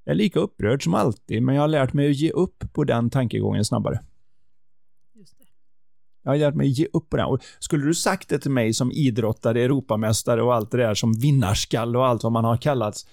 Jag 0.05 0.13
är 0.13 0.17
lika 0.17 0.41
upprörd 0.41 0.85
som 0.85 0.95
alltid, 0.95 1.43
men 1.43 1.55
jag 1.55 1.63
har 1.63 1.69
lärt 1.69 1.93
mig 1.93 2.11
att 2.11 2.17
ge 2.17 2.31
upp 2.31 2.73
på 2.73 2.85
den 2.85 3.11
tankegången 3.11 3.65
snabbare. 3.65 4.01
Jag 6.23 6.31
har 6.31 6.39
lärt 6.39 6.55
mig 6.55 6.69
ge 6.69 6.87
upp 6.93 7.11
på 7.11 7.17
det. 7.17 7.25
Och 7.25 7.41
skulle 7.59 7.87
du 7.87 7.95
sagt 7.95 8.29
det 8.29 8.39
till 8.39 8.51
mig 8.51 8.75
som 8.75 8.93
idrottare, 8.93 9.63
Europamästare 9.63 10.43
och 10.43 10.55
allt 10.55 10.71
det 10.71 10.77
där 10.77 10.95
som 10.95 11.13
vinnarskall 11.13 11.97
och 11.97 12.07
allt 12.07 12.23
vad 12.23 12.33
man 12.33 12.45
har 12.45 12.57
kallats. 12.57 13.07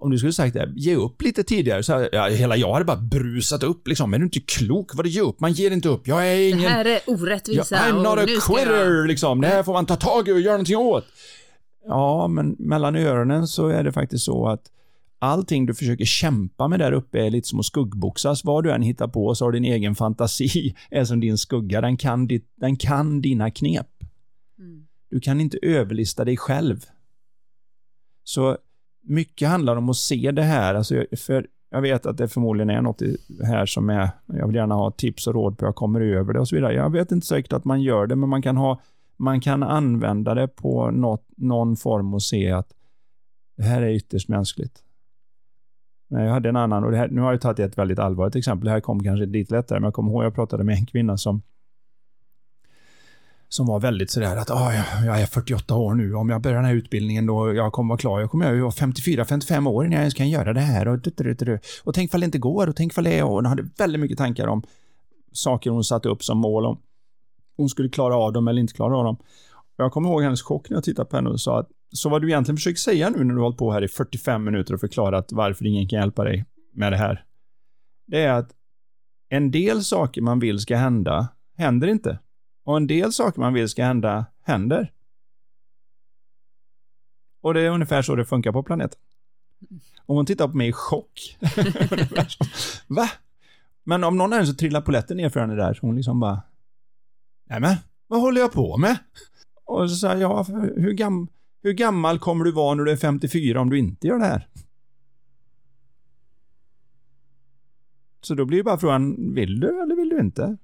Om 0.00 0.10
du 0.10 0.18
skulle 0.18 0.32
sagt 0.32 0.54
det, 0.54 0.72
ge 0.76 0.96
upp 0.96 1.22
lite 1.22 1.42
tidigare, 1.42 1.82
så 1.82 1.92
här, 1.92 2.08
ja, 2.12 2.26
hela 2.28 2.56
jag 2.56 2.72
hade 2.72 2.84
bara 2.84 2.96
brusat 2.96 3.62
upp 3.62 3.88
liksom. 3.88 4.10
Men 4.10 4.20
du 4.20 4.24
är 4.24 4.26
inte 4.26 4.40
klok? 4.40 4.94
Vad 4.94 5.04
det 5.04 5.08
ge 5.08 5.20
upp? 5.20 5.40
Man 5.40 5.52
ger 5.52 5.70
inte 5.70 5.88
upp. 5.88 6.08
Jag 6.08 6.28
är 6.28 6.48
ingen... 6.48 6.62
Det 6.62 6.68
här 6.68 6.84
är 6.84 7.00
orättvisa. 7.06 7.76
Jag, 7.76 7.94
I'm 7.94 8.02
not 8.02 8.18
a 8.18 8.40
quitter, 8.46 8.84
jag... 8.84 9.06
liksom. 9.06 9.40
Det 9.40 9.48
här 9.48 9.62
får 9.62 9.72
man 9.72 9.86
ta 9.86 9.96
tag 9.96 10.28
i 10.28 10.32
och 10.32 10.40
göra 10.40 10.52
någonting 10.52 10.76
åt. 10.76 11.04
Ja, 11.84 12.28
men 12.28 12.56
mellan 12.58 12.96
öronen 12.96 13.46
så 13.46 13.68
är 13.68 13.84
det 13.84 13.92
faktiskt 13.92 14.24
så 14.24 14.48
att 14.48 14.62
allting 15.18 15.66
du 15.66 15.74
försöker 15.74 16.04
kämpa 16.04 16.68
med 16.68 16.78
där 16.78 16.92
uppe 16.92 17.26
är 17.26 17.30
lite 17.30 17.48
som 17.48 17.60
att 17.60 17.66
skuggboxas. 17.66 18.44
Vad 18.44 18.64
du 18.64 18.72
än 18.72 18.82
hittar 18.82 19.08
på 19.08 19.34
så 19.34 19.44
har 19.44 19.52
din 19.52 19.64
egen 19.64 19.94
fantasi 19.94 20.74
är 20.90 21.04
som 21.04 21.20
din 21.20 21.38
skugga. 21.38 21.80
Den 21.80 21.96
kan, 21.96 22.26
ditt, 22.26 22.52
den 22.56 22.76
kan 22.76 23.20
dina 23.20 23.50
knep. 23.50 23.88
Mm. 24.58 24.86
Du 25.10 25.20
kan 25.20 25.40
inte 25.40 25.58
överlista 25.62 26.24
dig 26.24 26.36
själv. 26.36 26.84
Så 28.24 28.56
mycket 29.02 29.48
handlar 29.48 29.76
om 29.76 29.88
att 29.88 29.96
se 29.96 30.30
det 30.30 30.42
här. 30.42 30.74
Alltså, 30.74 31.04
för 31.16 31.46
jag 31.70 31.82
vet 31.82 32.06
att 32.06 32.16
det 32.16 32.28
förmodligen 32.28 32.70
är 32.70 32.82
något 32.82 33.02
här 33.44 33.66
som 33.66 33.90
är, 33.90 34.10
jag 34.26 34.46
vill 34.46 34.56
gärna 34.56 34.74
ha 34.74 34.90
tips 34.90 35.26
och 35.26 35.34
råd 35.34 35.58
på 35.58 35.64
hur 35.64 35.68
jag 35.68 35.76
kommer 35.76 36.00
över 36.00 36.32
det 36.32 36.40
och 36.40 36.48
så 36.48 36.56
vidare. 36.56 36.74
Jag 36.74 36.92
vet 36.92 37.12
inte 37.12 37.26
säkert 37.26 37.52
att 37.52 37.64
man 37.64 37.82
gör 37.82 38.06
det, 38.06 38.16
men 38.16 38.28
man 38.28 38.42
kan 38.42 38.56
ha, 38.56 38.80
man 39.16 39.40
kan 39.40 39.62
använda 39.62 40.34
det 40.34 40.48
på 40.48 40.90
något, 40.90 41.24
någon 41.36 41.76
form 41.76 42.14
och 42.14 42.22
se 42.22 42.50
att 42.50 42.74
det 43.56 43.62
här 43.62 43.82
är 43.82 43.90
ytterst 43.90 44.28
mänskligt. 44.28 44.82
Jag 46.08 46.30
hade 46.30 46.48
en 46.48 46.56
annan, 46.56 46.84
och 46.84 46.92
här, 46.92 47.08
nu 47.08 47.20
har 47.20 47.32
jag 47.32 47.40
tagit 47.40 47.58
ett 47.58 47.78
väldigt 47.78 47.98
allvarligt 47.98 48.36
exempel. 48.36 48.64
Det 48.64 48.70
här 48.70 48.80
kom 48.80 49.02
kanske 49.02 49.26
lite 49.26 49.54
lättare, 49.54 49.80
men 49.80 49.84
jag 49.86 49.94
kommer 49.94 50.10
ihåg 50.10 50.24
jag 50.24 50.34
pratade 50.34 50.64
med 50.64 50.74
en 50.74 50.86
kvinna 50.86 51.16
som 51.16 51.42
som 53.48 53.66
var 53.66 53.80
väldigt 53.80 54.10
sådär 54.10 54.36
att 54.36 54.50
ah, 54.50 54.72
jag 55.04 55.20
är 55.20 55.26
48 55.26 55.74
år 55.74 55.94
nu, 55.94 56.14
om 56.14 56.28
jag 56.28 56.42
börjar 56.42 56.56
den 56.56 56.64
här 56.64 56.74
utbildningen 56.74 57.26
då 57.26 57.54
jag 57.54 57.72
kommer 57.72 57.88
vara 57.88 57.98
klar, 57.98 58.20
jag 58.20 58.30
kommer 58.30 58.54
ju 58.54 58.60
vara 58.60 58.70
54-55 58.70 59.68
år 59.68 59.84
innan 59.84 59.92
jag 59.92 60.00
ens 60.00 60.14
kan 60.14 60.28
göra 60.28 60.52
det 60.52 60.60
här. 60.60 60.88
Och, 60.88 60.98
och 61.84 61.94
tänk 61.94 62.10
ifall 62.10 62.20
det 62.20 62.24
inte 62.24 62.38
går 62.38 62.66
och 62.66 62.76
tänk 62.76 62.92
ifall 62.92 63.04
det 63.04 63.18
är 63.18 63.24
och 63.24 63.30
hon 63.30 63.46
hade 63.46 63.68
väldigt 63.78 64.00
mycket 64.00 64.18
tankar 64.18 64.46
om 64.46 64.62
saker 65.32 65.70
hon 65.70 65.84
satte 65.84 66.08
upp 66.08 66.24
som 66.24 66.38
mål 66.38 66.66
om 66.66 66.80
hon 67.56 67.68
skulle 67.68 67.88
klara 67.88 68.16
av 68.16 68.32
dem 68.32 68.48
eller 68.48 68.60
inte 68.60 68.74
klara 68.74 68.96
av 68.96 69.04
dem. 69.04 69.16
Jag 69.76 69.92
kommer 69.92 70.08
ihåg 70.08 70.22
hennes 70.22 70.42
chock 70.42 70.70
när 70.70 70.76
jag 70.76 70.84
tittade 70.84 71.08
på 71.10 71.16
henne 71.16 71.30
och 71.30 71.40
sa 71.40 71.60
att 71.60 71.68
så 71.92 72.08
vad 72.08 72.22
du 72.22 72.28
egentligen 72.28 72.56
försöker 72.56 72.78
säga 72.78 73.10
nu 73.10 73.24
när 73.24 73.34
du 73.34 73.40
har 73.40 73.42
hållit 73.44 73.58
på 73.58 73.72
här 73.72 73.84
i 73.84 73.88
45 73.88 74.44
minuter 74.44 74.74
och 74.74 74.80
förklarat 74.80 75.32
varför 75.32 75.66
ingen 75.66 75.88
kan 75.88 75.98
hjälpa 75.98 76.24
dig 76.24 76.44
med 76.72 76.92
det 76.92 76.96
här, 76.96 77.24
det 78.06 78.22
är 78.22 78.32
att 78.32 78.50
en 79.28 79.50
del 79.50 79.84
saker 79.84 80.22
man 80.22 80.38
vill 80.38 80.58
ska 80.58 80.76
hända, 80.76 81.28
händer 81.56 81.88
inte. 81.88 82.18
Och 82.64 82.76
en 82.76 82.86
del 82.86 83.12
saker 83.12 83.40
man 83.40 83.54
vill 83.54 83.68
ska 83.68 83.84
hända, 83.84 84.26
händer. 84.42 84.92
Och 87.40 87.54
det 87.54 87.60
är 87.60 87.70
ungefär 87.70 88.02
så 88.02 88.14
det 88.14 88.24
funkar 88.24 88.52
på 88.52 88.62
planeten. 88.62 89.00
Och 90.06 90.16
hon 90.16 90.26
tittar 90.26 90.48
på 90.48 90.56
mig 90.56 90.68
i 90.68 90.72
chock. 90.72 91.38
Va? 92.86 93.10
Men 93.84 94.04
om 94.04 94.16
någon 94.16 94.32
är 94.32 94.44
så 94.44 94.54
trillar 94.54 94.80
poletten 94.80 95.16
ner 95.16 95.28
för 95.28 95.40
henne 95.40 95.54
där, 95.54 95.74
så 95.74 95.86
hon 95.86 95.96
liksom 95.96 96.20
bara... 96.20 96.42
Nej 97.50 97.60
men, 97.60 97.76
vad 98.06 98.20
håller 98.20 98.40
jag 98.40 98.52
på 98.52 98.76
med? 98.76 98.98
Och 99.64 99.90
så 99.90 99.96
sa 99.96 100.06
jag, 100.06 100.20
ja, 100.20 100.42
hur, 100.76 100.92
gam, 100.92 101.28
hur 101.62 101.72
gammal 101.72 102.18
kommer 102.18 102.44
du 102.44 102.52
vara 102.52 102.74
när 102.74 102.84
du 102.84 102.90
är 102.92 102.96
54 102.96 103.60
om 103.60 103.70
du 103.70 103.78
inte 103.78 104.06
gör 104.06 104.18
det 104.18 104.24
här? 104.24 104.48
Så 108.20 108.34
då 108.34 108.44
blir 108.44 108.62
bara 108.62 108.78
frågan, 108.78 109.34
vill 109.34 109.60
du 109.60 109.82
eller 109.82 109.96
vill 109.96 110.08
du 110.08 110.20
inte? 110.20 110.56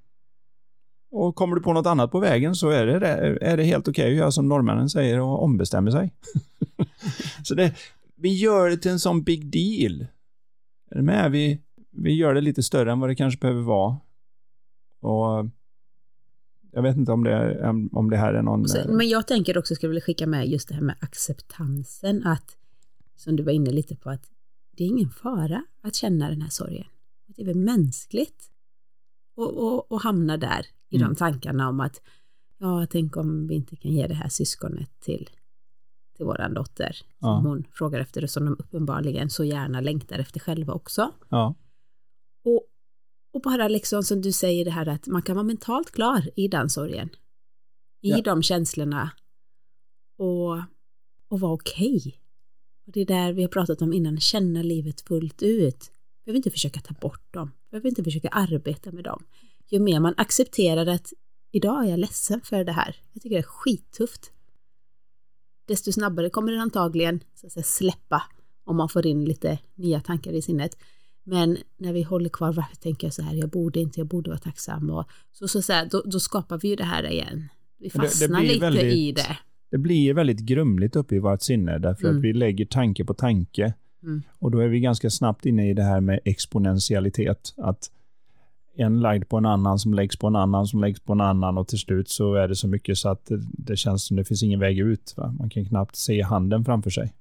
Och 1.10 1.34
kommer 1.34 1.56
du 1.56 1.62
på 1.62 1.72
något 1.72 1.86
annat 1.86 2.10
på 2.10 2.20
vägen 2.20 2.54
så 2.54 2.68
är 2.68 2.86
det, 2.86 3.08
är 3.40 3.56
det 3.56 3.64
helt 3.64 3.88
okej 3.88 4.02
okay 4.02 4.12
att 4.12 4.18
göra 4.18 4.30
som 4.30 4.48
norrmännen 4.48 4.88
säger 4.88 5.20
och 5.20 5.42
ombestämmer 5.42 5.90
sig. 5.90 6.14
så 7.44 7.54
det, 7.54 7.74
vi 8.16 8.34
gör 8.34 8.70
det 8.70 8.76
till 8.76 8.90
en 8.90 9.00
sån 9.00 9.22
big 9.22 9.46
deal. 9.46 10.06
Är 10.90 10.96
du 10.96 11.02
med? 11.02 11.30
Vi, 11.30 11.60
vi 11.90 12.14
gör 12.14 12.34
det 12.34 12.40
lite 12.40 12.62
större 12.62 12.92
än 12.92 13.00
vad 13.00 13.10
det 13.10 13.14
kanske 13.14 13.40
behöver 13.40 13.62
vara. 13.62 13.96
Och 15.00 15.44
jag 16.74 16.82
vet 16.82 16.96
inte 16.96 17.12
om 17.12 17.24
det, 17.24 17.60
om 17.92 18.10
det 18.10 18.16
här 18.16 18.34
är 18.34 18.42
någon... 18.42 18.68
Så, 18.68 18.78
men 18.88 19.08
jag 19.08 19.26
tänker 19.26 19.58
också, 19.58 19.74
skulle 19.74 19.88
vilja 19.88 20.00
skicka 20.00 20.26
med 20.26 20.48
just 20.48 20.68
det 20.68 20.74
här 20.74 20.82
med 20.82 20.96
acceptansen, 21.00 22.26
att 22.26 22.56
som 23.16 23.36
du 23.36 23.42
var 23.42 23.52
inne 23.52 23.70
lite 23.70 23.96
på, 23.96 24.10
att 24.10 24.30
det 24.76 24.84
är 24.84 24.88
ingen 24.88 25.10
fara 25.10 25.64
att 25.82 25.94
känna 25.94 26.30
den 26.30 26.42
här 26.42 26.50
sorgen. 26.50 26.86
Det 27.26 27.42
är 27.42 27.46
väl 27.46 27.58
mänskligt 27.58 28.50
att 29.90 30.02
hamna 30.02 30.36
där 30.36 30.66
i 30.88 30.96
mm. 30.96 31.08
de 31.08 31.16
tankarna 31.16 31.68
om 31.68 31.80
att 31.80 32.00
ja, 32.58 32.86
tänk 32.90 33.16
om 33.16 33.46
vi 33.46 33.54
inte 33.54 33.76
kan 33.76 33.90
ge 33.90 34.06
det 34.06 34.14
här 34.14 34.28
syskonet 34.28 35.00
till, 35.00 35.30
till 36.16 36.26
våran 36.26 36.54
dotter, 36.54 36.92
som 36.92 37.06
ja. 37.18 37.40
hon 37.44 37.64
frågar 37.72 38.00
efter 38.00 38.22
och 38.22 38.30
som 38.30 38.44
de 38.44 38.56
uppenbarligen 38.58 39.30
så 39.30 39.44
gärna 39.44 39.80
längtar 39.80 40.18
efter 40.18 40.40
själva 40.40 40.72
också. 40.72 41.10
Ja. 41.28 41.54
Och, 42.44 42.66
och 43.34 43.40
bara 43.40 43.68
liksom 43.68 44.02
som 44.02 44.22
du 44.22 44.32
säger 44.32 44.64
det 44.64 44.70
här 44.70 44.88
att 44.88 45.06
man 45.06 45.22
kan 45.22 45.36
vara 45.36 45.46
mentalt 45.46 45.90
klar 45.90 46.30
i 46.36 46.48
den 46.48 46.70
sorgen, 46.70 47.08
i 48.00 48.10
ja. 48.10 48.22
de 48.22 48.42
känslorna 48.42 49.10
och, 50.18 50.52
och 51.28 51.40
vara 51.40 51.52
okej. 51.52 51.96
Okay. 51.96 52.12
Och 52.86 52.92
det 52.92 53.00
är 53.00 53.06
där 53.06 53.32
vi 53.32 53.42
har 53.42 53.48
pratat 53.48 53.82
om 53.82 53.92
innan, 53.92 54.20
känna 54.20 54.62
livet 54.62 55.00
fullt 55.00 55.42
ut. 55.42 55.90
Behöver 56.24 56.36
inte 56.36 56.50
försöka 56.50 56.80
ta 56.80 56.94
bort 56.94 57.32
dem, 57.34 57.50
vi 57.64 57.70
behöver 57.70 57.88
inte 57.88 58.04
försöka 58.04 58.28
arbeta 58.28 58.92
med 58.92 59.04
dem 59.04 59.24
ju 59.74 59.80
mer 59.80 60.00
man 60.00 60.14
accepterar 60.16 60.86
att 60.86 61.12
idag 61.50 61.84
är 61.84 61.90
jag 61.90 61.98
ledsen 61.98 62.40
för 62.40 62.64
det 62.64 62.72
här, 62.72 62.96
jag 63.12 63.22
tycker 63.22 63.36
det 63.36 63.40
är 63.40 63.42
skittufft, 63.42 64.32
desto 65.66 65.92
snabbare 65.92 66.30
kommer 66.30 66.52
den 66.52 66.60
antagligen 66.60 67.24
så 67.34 67.46
att 67.46 67.52
säga, 67.52 67.64
släppa 67.64 68.22
om 68.64 68.76
man 68.76 68.88
får 68.88 69.06
in 69.06 69.24
lite 69.24 69.58
nya 69.74 70.00
tankar 70.00 70.32
i 70.32 70.42
sinnet. 70.42 70.76
Men 71.24 71.56
när 71.78 71.92
vi 71.92 72.02
håller 72.02 72.28
kvar, 72.28 72.52
varför 72.52 72.76
tänker 72.76 73.06
jag 73.06 73.14
så 73.14 73.22
här, 73.22 73.34
jag 73.34 73.50
borde 73.50 73.80
inte, 73.80 74.00
jag 74.00 74.06
borde 74.06 74.30
vara 74.30 74.40
tacksam 74.40 74.90
och 74.90 75.04
så, 75.32 75.48
så, 75.48 75.62
så 75.62 75.72
här, 75.72 75.88
då, 75.90 76.02
då 76.06 76.20
skapar 76.20 76.58
vi 76.58 76.68
ju 76.68 76.76
det 76.76 76.84
här 76.84 77.10
igen. 77.10 77.48
Vi 77.78 77.90
fastnar 77.90 78.28
det, 78.28 78.46
det 78.46 78.48
lite 78.48 78.60
väldigt, 78.60 78.94
i 78.94 79.12
det. 79.12 79.38
Det 79.70 79.78
blir 79.78 80.14
väldigt 80.14 80.40
grumligt 80.40 80.96
uppe 80.96 81.14
i 81.14 81.18
vårt 81.18 81.42
sinne 81.42 81.78
därför 81.78 82.04
mm. 82.04 82.16
att 82.16 82.24
vi 82.24 82.32
lägger 82.32 82.64
tanke 82.64 83.04
på 83.04 83.14
tanke. 83.14 83.74
Mm. 84.02 84.22
Och 84.38 84.50
då 84.50 84.58
är 84.58 84.68
vi 84.68 84.80
ganska 84.80 85.10
snabbt 85.10 85.46
inne 85.46 85.70
i 85.70 85.74
det 85.74 85.82
här 85.82 86.00
med 86.00 86.20
exponentialitet. 86.24 87.54
Att 87.56 87.90
en 88.76 89.00
lagd 89.00 89.28
på 89.28 89.36
en 89.36 89.46
annan 89.46 89.78
som 89.78 89.94
läggs 89.94 90.16
på 90.16 90.26
en 90.26 90.36
annan 90.36 90.66
som 90.66 90.80
läggs 90.80 91.00
på 91.00 91.12
en 91.12 91.20
annan 91.20 91.58
och 91.58 91.68
till 91.68 91.78
slut 91.78 92.08
så 92.08 92.34
är 92.34 92.48
det 92.48 92.56
så 92.56 92.68
mycket 92.68 92.98
så 92.98 93.08
att 93.08 93.26
det, 93.26 93.40
det 93.52 93.76
känns 93.76 94.06
som 94.06 94.16
det 94.16 94.24
finns 94.24 94.42
ingen 94.42 94.60
väg 94.60 94.78
ut. 94.78 95.14
Va? 95.16 95.34
Man 95.38 95.50
kan 95.50 95.64
knappt 95.64 95.96
se 95.96 96.22
handen 96.22 96.64
framför 96.64 96.90
sig. 96.90 97.14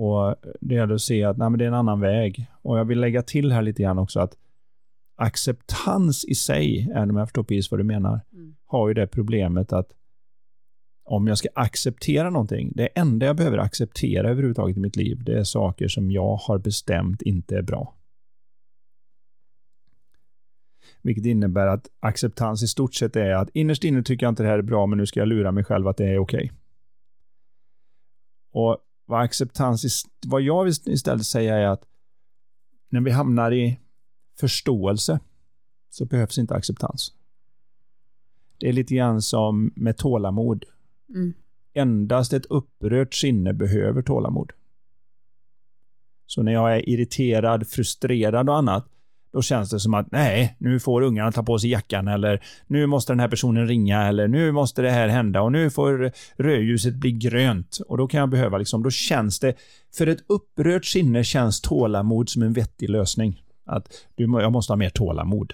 Och 0.00 0.36
det 0.60 0.74
gäller 0.74 0.94
att 0.94 1.00
se 1.00 1.24
att 1.24 1.36
nej, 1.36 1.50
men 1.50 1.58
det 1.58 1.64
är 1.64 1.68
en 1.68 1.74
annan 1.74 2.00
väg. 2.00 2.46
Och 2.62 2.78
jag 2.78 2.84
vill 2.84 3.00
lägga 3.00 3.22
till 3.22 3.52
här 3.52 3.62
lite 3.62 3.82
grann 3.82 3.98
också 3.98 4.20
att 4.20 4.36
acceptans 5.16 6.24
i 6.24 6.34
sig, 6.34 6.90
även 6.94 7.10
om 7.10 7.16
jag 7.16 7.28
förstår 7.28 7.42
precis 7.42 7.70
vad 7.70 7.80
du 7.80 7.84
menar, 7.84 8.20
mm. 8.32 8.54
har 8.66 8.88
ju 8.88 8.94
det 8.94 9.06
problemet 9.06 9.72
att 9.72 9.92
om 11.04 11.26
jag 11.26 11.38
ska 11.38 11.48
acceptera 11.54 12.30
någonting, 12.30 12.72
det 12.74 12.86
enda 12.86 13.26
jag 13.26 13.36
behöver 13.36 13.58
acceptera 13.58 14.30
överhuvudtaget 14.30 14.76
i 14.76 14.80
mitt 14.80 14.96
liv, 14.96 15.24
det 15.24 15.38
är 15.38 15.44
saker 15.44 15.88
som 15.88 16.10
jag 16.10 16.36
har 16.36 16.58
bestämt 16.58 17.22
inte 17.22 17.56
är 17.56 17.62
bra. 17.62 17.94
Vilket 21.02 21.26
innebär 21.26 21.66
att 21.66 21.88
acceptans 22.00 22.62
i 22.62 22.68
stort 22.68 22.94
sett 22.94 23.16
är 23.16 23.30
att 23.30 23.50
innerst 23.54 23.84
inne 23.84 24.02
tycker 24.02 24.26
jag 24.26 24.32
inte 24.32 24.42
det 24.42 24.48
här 24.48 24.58
är 24.58 24.62
bra, 24.62 24.86
men 24.86 24.98
nu 24.98 25.06
ska 25.06 25.20
jag 25.20 25.28
lura 25.28 25.52
mig 25.52 25.64
själv 25.64 25.88
att 25.88 25.96
det 25.96 26.08
är 26.08 26.18
okej. 26.18 26.44
Okay. 26.44 26.56
Och 28.52 28.78
vad 29.10 29.22
acceptans, 29.22 30.06
vad 30.26 30.42
jag 30.42 30.64
vill 30.64 30.74
istället 30.86 31.26
säga 31.26 31.56
är 31.56 31.66
att 31.66 31.84
när 32.88 33.00
vi 33.00 33.10
hamnar 33.10 33.52
i 33.52 33.80
förståelse 34.40 35.20
så 35.90 36.04
behövs 36.04 36.38
inte 36.38 36.54
acceptans. 36.54 37.12
Det 38.58 38.68
är 38.68 38.72
lite 38.72 38.94
grann 38.94 39.22
som 39.22 39.72
med 39.76 39.96
tålamod. 39.96 40.64
Mm. 41.08 41.32
Endast 41.72 42.32
ett 42.32 42.46
upprört 42.46 43.14
sinne 43.14 43.52
behöver 43.52 44.02
tålamod. 44.02 44.52
Så 46.26 46.42
när 46.42 46.52
jag 46.52 46.76
är 46.76 46.88
irriterad, 46.88 47.68
frustrerad 47.68 48.48
och 48.48 48.56
annat, 48.56 48.88
då 49.32 49.42
känns 49.42 49.70
det 49.70 49.80
som 49.80 49.94
att 49.94 50.12
nej, 50.12 50.56
nu 50.58 50.80
får 50.80 51.02
ungarna 51.02 51.32
ta 51.32 51.42
på 51.42 51.58
sig 51.58 51.70
jackan 51.70 52.08
eller 52.08 52.42
nu 52.66 52.86
måste 52.86 53.12
den 53.12 53.20
här 53.20 53.28
personen 53.28 53.66
ringa 53.66 54.02
eller 54.02 54.28
nu 54.28 54.52
måste 54.52 54.82
det 54.82 54.90
här 54.90 55.08
hända 55.08 55.42
och 55.42 55.52
nu 55.52 55.70
får 55.70 56.12
rödljuset 56.42 56.94
bli 56.94 57.12
grönt 57.12 57.78
och 57.86 57.98
då 57.98 58.06
kan 58.06 58.20
jag 58.20 58.30
behöva 58.30 58.58
liksom, 58.58 58.82
då 58.82 58.90
känns 58.90 59.40
det, 59.40 59.54
för 59.94 60.06
ett 60.06 60.24
upprört 60.26 60.84
sinne 60.84 61.24
känns 61.24 61.60
tålamod 61.60 62.28
som 62.28 62.42
en 62.42 62.52
vettig 62.52 62.90
lösning. 62.90 63.42
Att 63.66 63.92
du, 64.14 64.24
jag 64.24 64.52
måste 64.52 64.72
ha 64.72 64.76
mer 64.76 64.90
tålamod. 64.90 65.52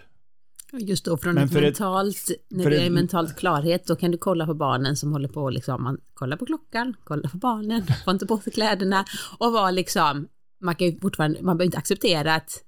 Just 0.72 1.04
då, 1.04 1.16
från 1.16 1.38
ett 1.38 1.52
mentalt, 1.52 2.16
ett, 2.30 2.36
när 2.48 2.70
det 2.70 2.86
är 2.86 2.90
mentalt 2.90 3.36
klarhet, 3.36 3.86
då 3.86 3.96
kan 3.96 4.10
du 4.10 4.18
kolla 4.18 4.46
på 4.46 4.54
barnen 4.54 4.96
som 4.96 5.12
håller 5.12 5.28
på 5.28 5.50
liksom, 5.50 5.82
man 5.82 5.98
kollar 6.14 6.36
på 6.36 6.46
klockan, 6.46 6.96
kollar 7.04 7.30
på 7.30 7.36
barnen, 7.36 7.82
får 8.04 8.12
inte 8.12 8.26
på 8.26 8.38
sig 8.38 8.52
kläderna 8.52 9.04
och 9.38 9.52
vara 9.52 9.70
liksom, 9.70 10.28
man 10.60 10.74
kan 10.74 10.86
ju 10.86 11.00
fortfarande, 11.00 11.42
man 11.42 11.56
behöver 11.56 11.64
inte 11.64 11.78
acceptera 11.78 12.34
att 12.34 12.62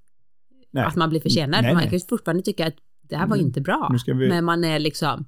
nej. 0.70 0.84
att 0.84 0.96
man 0.96 1.10
blir 1.10 1.20
försenad. 1.20 1.62
Nej, 1.62 1.74
man 1.74 1.90
kan 1.90 2.00
fortfarande 2.00 2.42
tycka 2.42 2.66
att 2.66 2.74
det 3.02 3.16
här 3.16 3.26
var 3.26 3.36
mm. 3.36 3.46
inte 3.46 3.60
bra. 3.60 3.92
Vi... 4.06 4.28
Men 4.28 4.44
man 4.44 4.64
är 4.64 4.78
liksom, 4.78 5.24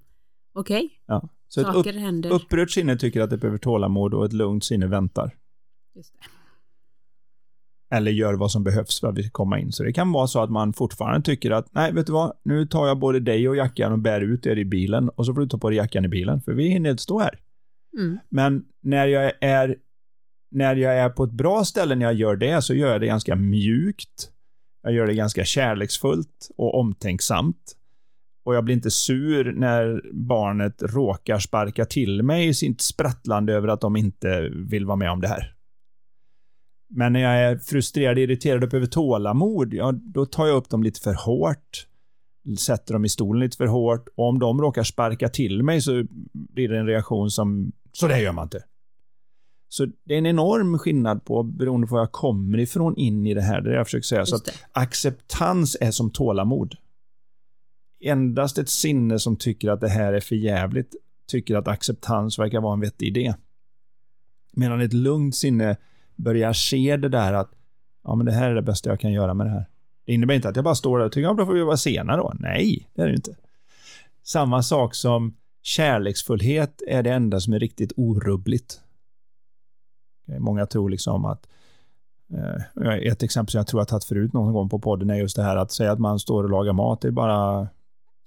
okej, 0.55 0.85
okay, 0.85 0.89
ja. 1.07 1.29
Så 1.49 1.63
saker 1.63 1.81
ett 1.81 1.87
upp, 1.87 2.03
händer. 2.03 2.33
upprört 2.33 2.71
sinne 2.71 2.97
tycker 2.97 3.21
att 3.21 3.31
det 3.31 3.37
behöver 3.37 3.59
tålamod 3.59 4.15
och 4.15 4.25
ett 4.25 4.33
lugnt 4.33 4.65
sinne 4.65 4.87
väntar. 4.87 5.37
Just 5.95 6.15
det. 6.15 6.27
Eller 7.97 8.11
gör 8.11 8.35
vad 8.35 8.51
som 8.51 8.65
behövs 8.65 9.01
för 9.01 9.09
att 9.09 9.19
vi 9.19 9.23
ska 9.23 9.31
komma 9.31 9.59
in. 9.59 9.73
Så 9.73 9.83
det 9.83 9.93
kan 9.93 10.13
vara 10.13 10.27
så 10.27 10.43
att 10.43 10.51
man 10.51 10.73
fortfarande 10.73 11.23
tycker 11.23 11.51
att, 11.51 11.75
nej, 11.75 11.93
vet 11.93 12.07
du 12.07 12.13
vad, 12.13 12.33
nu 12.43 12.67
tar 12.67 12.87
jag 12.87 12.99
både 12.99 13.21
dig 13.21 13.49
och 13.49 13.57
jackan 13.57 13.93
och 13.93 13.99
bär 13.99 14.21
ut 14.21 14.47
er 14.47 14.57
i 14.57 14.65
bilen 14.65 15.09
och 15.09 15.27
så 15.27 15.35
får 15.35 15.41
du 15.41 15.49
ta 15.49 15.59
på 15.59 15.71
dig 15.71 15.77
jackan 15.77 16.05
i 16.05 16.09
bilen, 16.09 16.41
för 16.41 16.53
vi 16.53 16.69
hinner 16.69 16.91
inte 16.91 17.03
stå 17.03 17.21
här. 17.21 17.39
Mm. 17.99 18.19
Men 18.29 18.65
när 18.83 19.07
jag 19.07 19.33
är 19.41 19.77
när 20.51 20.77
jag 20.77 20.99
är 20.99 21.09
på 21.09 21.25
ett 21.25 21.33
bra 21.33 21.65
ställe 21.65 21.95
när 21.95 22.07
jag 22.07 22.15
gör 22.15 22.37
det, 22.37 22.63
så 22.63 22.75
gör 22.75 22.93
jag 22.93 23.01
det 23.01 23.07
ganska 23.07 23.37
mjukt. 23.37 24.31
Jag 24.83 24.93
gör 24.93 25.07
det 25.07 25.15
ganska 25.15 25.45
kärleksfullt 25.45 26.51
och 26.57 26.79
omtänksamt. 26.79 27.77
Och 28.45 28.55
jag 28.55 28.65
blir 28.65 28.75
inte 28.75 28.91
sur 28.91 29.53
när 29.53 30.03
barnet 30.13 30.83
råkar 30.83 31.39
sparka 31.39 31.85
till 31.85 32.23
mig 32.23 32.49
i 32.49 32.55
sitt 32.55 32.81
sprattlande 32.81 33.53
över 33.53 33.69
att 33.69 33.81
de 33.81 33.97
inte 33.97 34.49
vill 34.49 34.87
vara 34.87 34.97
med 34.97 35.11
om 35.11 35.21
det 35.21 35.29
här. 35.29 35.55
Men 36.91 37.13
när 37.13 37.21
jag 37.21 37.53
är 37.53 37.59
frustrerad, 37.59 38.19
irriterad 38.19 38.65
och 38.65 38.71
behöver 38.71 38.87
tålamod, 38.87 39.75
ja, 39.75 39.93
då 39.93 40.27
tar 40.27 40.47
jag 40.47 40.57
upp 40.57 40.69
dem 40.69 40.83
lite 40.83 41.01
för 41.01 41.15
hårt. 41.15 41.87
Sätter 42.59 42.93
dem 42.93 43.05
i 43.05 43.09
stolen 43.09 43.41
lite 43.41 43.57
för 43.57 43.67
hårt. 43.67 44.09
Och 44.17 44.29
om 44.29 44.39
de 44.39 44.61
råkar 44.61 44.83
sparka 44.83 45.29
till 45.29 45.63
mig 45.63 45.81
så 45.81 46.05
blir 46.33 46.69
det 46.69 46.79
en 46.79 46.87
reaktion 46.87 47.31
som, 47.31 47.73
så 47.93 48.09
det 48.09 48.21
gör 48.21 48.33
man 48.33 48.45
inte. 48.45 48.63
Så 49.73 49.87
det 50.05 50.15
är 50.15 50.19
en 50.19 50.27
enorm 50.27 50.79
skillnad 50.79 51.25
på, 51.25 51.43
beroende 51.43 51.87
på 51.87 51.95
var 51.95 52.01
jag 52.01 52.13
kommer 52.13 52.59
ifrån, 52.59 52.97
in 52.97 53.27
i 53.27 53.35
det 53.35 53.43
här. 53.43 53.61
Det 53.61 53.75
jag 53.75 53.87
försöker 53.87 54.05
säga. 54.05 54.27
Så 54.27 54.37
att 54.37 54.63
acceptans 54.73 55.77
är 55.81 55.91
som 55.91 56.11
tålamod. 56.11 56.77
Endast 58.01 58.59
ett 58.59 58.69
sinne 58.69 59.19
som 59.19 59.37
tycker 59.37 59.71
att 59.71 59.81
det 59.81 59.89
här 59.89 60.13
är 60.13 60.21
för 60.21 60.37
jävligt 60.37 60.95
tycker 61.29 61.57
att 61.57 61.69
acceptans 61.69 62.39
verkar 62.39 62.61
vara 62.61 62.73
en 62.73 62.81
vettig 62.81 63.07
idé. 63.07 63.35
Medan 64.53 64.81
ett 64.81 64.93
lugnt 64.93 65.37
sinne 65.37 65.77
börjar 66.17 66.53
se 66.53 66.97
det 66.97 67.09
där 67.09 67.33
att 67.33 67.51
ja, 68.05 68.15
men 68.15 68.27
det 68.27 68.33
här 68.33 68.51
är 68.51 68.55
det 68.55 68.63
bästa 68.63 68.91
jag 68.91 69.01
kan 69.01 69.13
göra 69.13 69.35
med 69.35 69.47
det 69.47 69.51
här. 69.51 69.67
Det 70.07 70.13
innebär 70.13 70.35
inte 70.35 70.49
att 70.49 70.57
jag 70.57 70.65
bara 70.65 70.75
står 70.75 70.99
där 70.99 71.07
och 71.07 71.13
tycker, 71.13 71.29
ja, 71.29 71.35
då 71.35 71.47
får 71.47 71.53
vi 71.53 71.63
vara 71.63 71.77
sena 71.77 72.17
då. 72.17 72.33
Nej, 72.39 72.89
det 72.95 73.03
är 73.03 73.07
det 73.07 73.15
inte. 73.15 73.37
Samma 74.23 74.63
sak 74.63 74.95
som 74.95 75.37
kärleksfullhet 75.63 76.83
är 76.89 77.03
det 77.03 77.11
enda 77.11 77.41
som 77.41 77.53
är 77.53 77.59
riktigt 77.59 77.93
orubbligt. 77.97 78.81
Eh, 80.31 80.39
många 80.39 80.67
tror 80.67 80.91
liksom 80.91 81.25
att 81.25 81.47
eh, 82.35 82.95
ett 82.95 83.23
exempel 83.23 83.51
som 83.51 83.59
jag 83.59 83.67
tror 83.67 83.81
jag 83.81 83.89
tagit 83.89 84.05
förut 84.05 84.33
någon 84.33 84.53
gång 84.53 84.69
på 84.69 84.79
podden 84.79 85.11
är 85.11 85.15
just 85.15 85.37
det 85.37 85.43
här 85.43 85.57
att 85.57 85.73
säga 85.73 85.93
att 85.93 85.99
man 85.99 86.19
står 86.19 86.45
och 86.45 86.51
lagar 86.51 86.73
mat. 86.73 87.01
Det 87.01 87.09
är 87.09 87.13
bara 87.13 87.69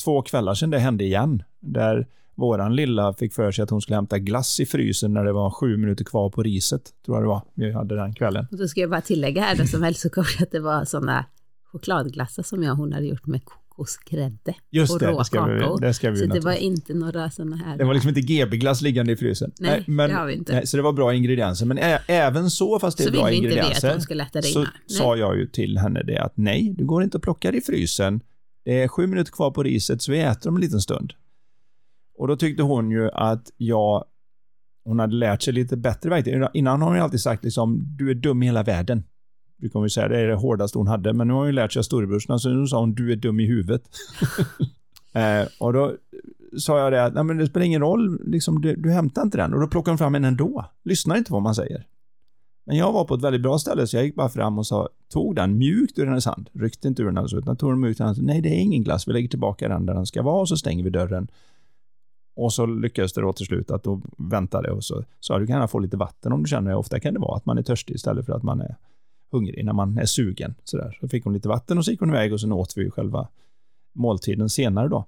två 0.03 0.21
kvällar 0.21 0.53
sedan 0.53 0.69
det 0.69 0.79
hände 0.79 1.03
igen. 1.03 1.43
Där 1.59 2.07
våran 2.35 2.75
lilla 2.75 3.13
fick 3.13 3.33
för 3.33 3.51
sig 3.51 3.63
att 3.63 3.69
hon 3.69 3.81
skulle 3.81 3.95
hämta 3.95 4.19
glass 4.19 4.59
i 4.59 4.65
frysen 4.65 5.13
när 5.13 5.23
det 5.23 5.33
var 5.33 5.49
sju 5.49 5.77
minuter 5.77 6.05
kvar 6.05 6.29
på 6.29 6.43
riset, 6.43 6.81
tror 7.05 7.17
jag 7.17 7.23
det 7.23 7.27
var, 7.27 7.41
vi 7.53 7.71
hade 7.71 7.95
den 7.95 8.13
kvällen. 8.13 8.47
Och 8.51 8.57
då 8.57 8.67
ska 8.67 8.81
jag 8.81 8.89
bara 8.89 9.01
tillägga 9.01 9.41
här 9.41 9.55
då 9.55 9.65
som 9.65 9.83
hälsocoach 9.83 10.41
att 10.41 10.51
det 10.51 10.59
var 10.59 10.85
sådana 10.85 11.25
chokladglassar 11.71 12.43
som 12.43 12.63
jag 12.63 12.71
och 12.71 12.77
hon 12.77 12.93
hade 12.93 13.05
gjort 13.05 13.25
med 13.25 13.41
kokosgrädde 13.75 14.55
Just 14.71 14.93
och 14.93 14.99
det, 14.99 15.07
rå 15.07 15.17
det 15.17 15.25
ska 15.25 15.45
vi, 15.45 15.87
det 15.87 15.93
ska 15.93 16.11
vi 16.11 16.17
Så 16.17 16.25
det 16.25 16.39
var 16.39 16.53
inte 16.53 16.93
några 16.93 17.29
sådana 17.29 17.55
här... 17.55 17.77
Det 17.77 17.83
var 17.83 17.93
liksom 17.93 18.09
inte 18.09 18.21
GB-glass 18.21 18.81
liggande 18.81 19.11
i 19.11 19.15
frysen. 19.15 19.51
Nej, 19.59 19.83
men, 19.87 20.09
det 20.09 20.15
har 20.15 20.25
vi 20.25 20.33
inte. 20.33 20.53
Nej, 20.53 20.67
så 20.67 20.77
det 20.77 20.83
var 20.83 20.93
bra 20.93 21.13
ingredienser. 21.13 21.65
Men 21.65 21.77
ä- 21.77 21.99
även 22.07 22.49
så, 22.49 22.79
fast 22.79 22.97
det 22.97 23.03
är 23.03 23.05
så 23.05 23.11
bra 23.11 23.25
vi 23.25 23.35
inte 23.35 23.47
ingredienser, 23.47 23.87
att 23.87 23.93
hon 23.93 24.01
skulle 24.01 24.23
äta 24.23 24.41
det 24.41 24.47
så 24.47 24.59
innan. 24.59 24.71
sa 24.87 25.15
jag 25.17 25.37
ju 25.37 25.47
till 25.47 25.77
henne 25.77 26.03
det 26.03 26.17
att 26.17 26.37
nej, 26.37 26.73
du 26.77 26.85
går 26.85 27.03
inte 27.03 27.17
att 27.17 27.23
plocka 27.23 27.51
det 27.51 27.57
i 27.57 27.61
frysen. 27.61 28.21
Det 28.65 28.83
är 28.83 28.87
sju 28.87 29.07
minuter 29.07 29.31
kvar 29.31 29.51
på 29.51 29.63
riset, 29.63 30.01
så 30.01 30.11
vi 30.11 30.19
äter 30.19 30.49
om 30.49 30.55
en 30.55 30.61
liten 30.61 30.81
stund. 30.81 31.13
Och 32.17 32.27
då 32.27 32.35
tyckte 32.35 32.63
hon 32.63 32.91
ju 32.91 33.09
att 33.11 33.51
jag, 33.57 34.03
hon 34.85 34.99
hade 34.99 35.15
lärt 35.15 35.41
sig 35.41 35.53
lite 35.53 35.77
bättre 35.77 36.09
verktyg. 36.09 36.43
Innan 36.53 36.81
har 36.81 36.87
hon 36.87 36.97
ju 36.97 37.03
alltid 37.03 37.21
sagt 37.21 37.43
liksom, 37.43 37.83
du 37.97 38.09
är 38.09 38.15
dum 38.15 38.43
i 38.43 38.45
hela 38.45 38.63
världen. 38.63 39.03
Du 39.57 39.69
kommer 39.69 39.85
ju 39.85 39.89
säga 39.89 40.07
det 40.07 40.19
är 40.19 40.27
det 40.27 40.35
hårdaste 40.35 40.77
hon 40.77 40.87
hade, 40.87 41.13
men 41.13 41.27
nu 41.27 41.33
har 41.33 41.39
hon 41.39 41.47
ju 41.47 41.53
lärt 41.53 41.71
sig 41.71 41.79
av 41.79 41.83
storebrorsorna, 41.83 42.39
så 42.39 42.49
nu 42.49 42.67
sa 42.67 42.79
hon, 42.79 42.93
du 42.93 43.11
är 43.11 43.15
dum 43.15 43.39
i 43.39 43.45
huvudet. 43.45 43.83
eh, 45.13 45.47
och 45.59 45.73
då 45.73 45.93
sa 46.57 46.79
jag 46.79 46.91
det 46.91 47.05
att, 47.05 47.13
nej 47.13 47.23
men 47.23 47.37
det 47.37 47.47
spelar 47.47 47.65
ingen 47.65 47.81
roll, 47.81 48.19
liksom, 48.25 48.61
du, 48.61 48.75
du 48.75 48.91
hämtar 48.91 49.21
inte 49.21 49.37
den. 49.37 49.53
Och 49.53 49.61
då 49.61 49.67
plockar 49.67 49.91
hon 49.91 49.97
fram 49.97 50.15
en 50.15 50.25
ändå. 50.25 50.65
Lyssnar 50.83 51.17
inte 51.17 51.29
på 51.29 51.35
vad 51.35 51.43
man 51.43 51.55
säger. 51.55 51.85
Men 52.65 52.77
jag 52.77 52.91
var 52.91 53.05
på 53.05 53.15
ett 53.15 53.21
väldigt 53.21 53.41
bra 53.41 53.59
ställe, 53.59 53.87
så 53.87 53.97
jag 53.97 54.05
gick 54.05 54.15
bara 54.15 54.29
fram 54.29 54.57
och 54.57 54.67
sa, 54.67 54.89
tog 55.09 55.35
den 55.35 55.57
mjukt 55.57 55.99
ur 55.99 56.05
hennes 56.05 56.25
hand. 56.25 56.49
Ryckte 56.53 56.87
inte 56.87 57.01
ur 57.01 57.05
den 57.05 57.17
alltså, 57.17 57.37
utan 57.37 57.55
tog 57.55 57.71
den 57.71 57.79
mjukt 57.79 57.99
ur 57.99 58.03
hennes 58.03 58.17
hand. 58.17 58.27
Nej, 58.27 58.41
det 58.41 58.49
är 58.49 58.59
ingen 58.59 58.83
glass. 58.83 59.07
Vi 59.07 59.13
lägger 59.13 59.27
tillbaka 59.29 59.67
den 59.67 59.85
där 59.85 59.93
den 59.93 60.05
ska 60.05 60.21
vara 60.21 60.41
och 60.41 60.49
så 60.49 60.57
stänger 60.57 60.83
vi 60.83 60.89
dörren. 60.89 61.27
Och 62.35 62.53
så 62.53 62.65
lyckades 62.65 63.13
det 63.13 63.21
då 63.21 63.33
till 63.33 63.45
slut 63.45 63.71
att 63.71 63.83
då 63.83 64.01
väntade 64.17 64.71
och 64.71 64.83
så 64.83 65.03
sa 65.19 65.39
du 65.39 65.47
kan 65.47 65.53
gärna 65.53 65.67
få 65.67 65.79
lite 65.79 65.97
vatten 65.97 66.31
om 66.31 66.43
du 66.43 66.49
känner 66.49 66.71
det. 66.71 66.77
Ofta 66.77 66.99
kan 66.99 67.13
det 67.13 67.19
vara 67.19 67.37
att 67.37 67.45
man 67.45 67.57
är 67.57 67.61
törstig 67.61 67.95
istället 67.95 68.25
för 68.25 68.33
att 68.33 68.43
man 68.43 68.61
är 68.61 68.75
hungrig 69.33 69.65
när 69.65 69.73
man 69.73 69.97
är 69.97 70.05
sugen. 70.05 70.55
Så, 70.63 70.77
där. 70.77 70.97
så 71.01 71.07
fick 71.07 71.23
hon 71.23 71.33
lite 71.33 71.47
vatten 71.47 71.77
och 71.77 71.85
så 71.85 71.91
gick 71.91 71.99
hon 71.99 72.09
iväg 72.09 72.33
och 72.33 72.41
sen 72.41 72.51
åt 72.51 72.77
vi 72.77 72.89
själva 72.89 73.27
måltiden 73.93 74.49
senare 74.49 74.87
då. 74.87 75.05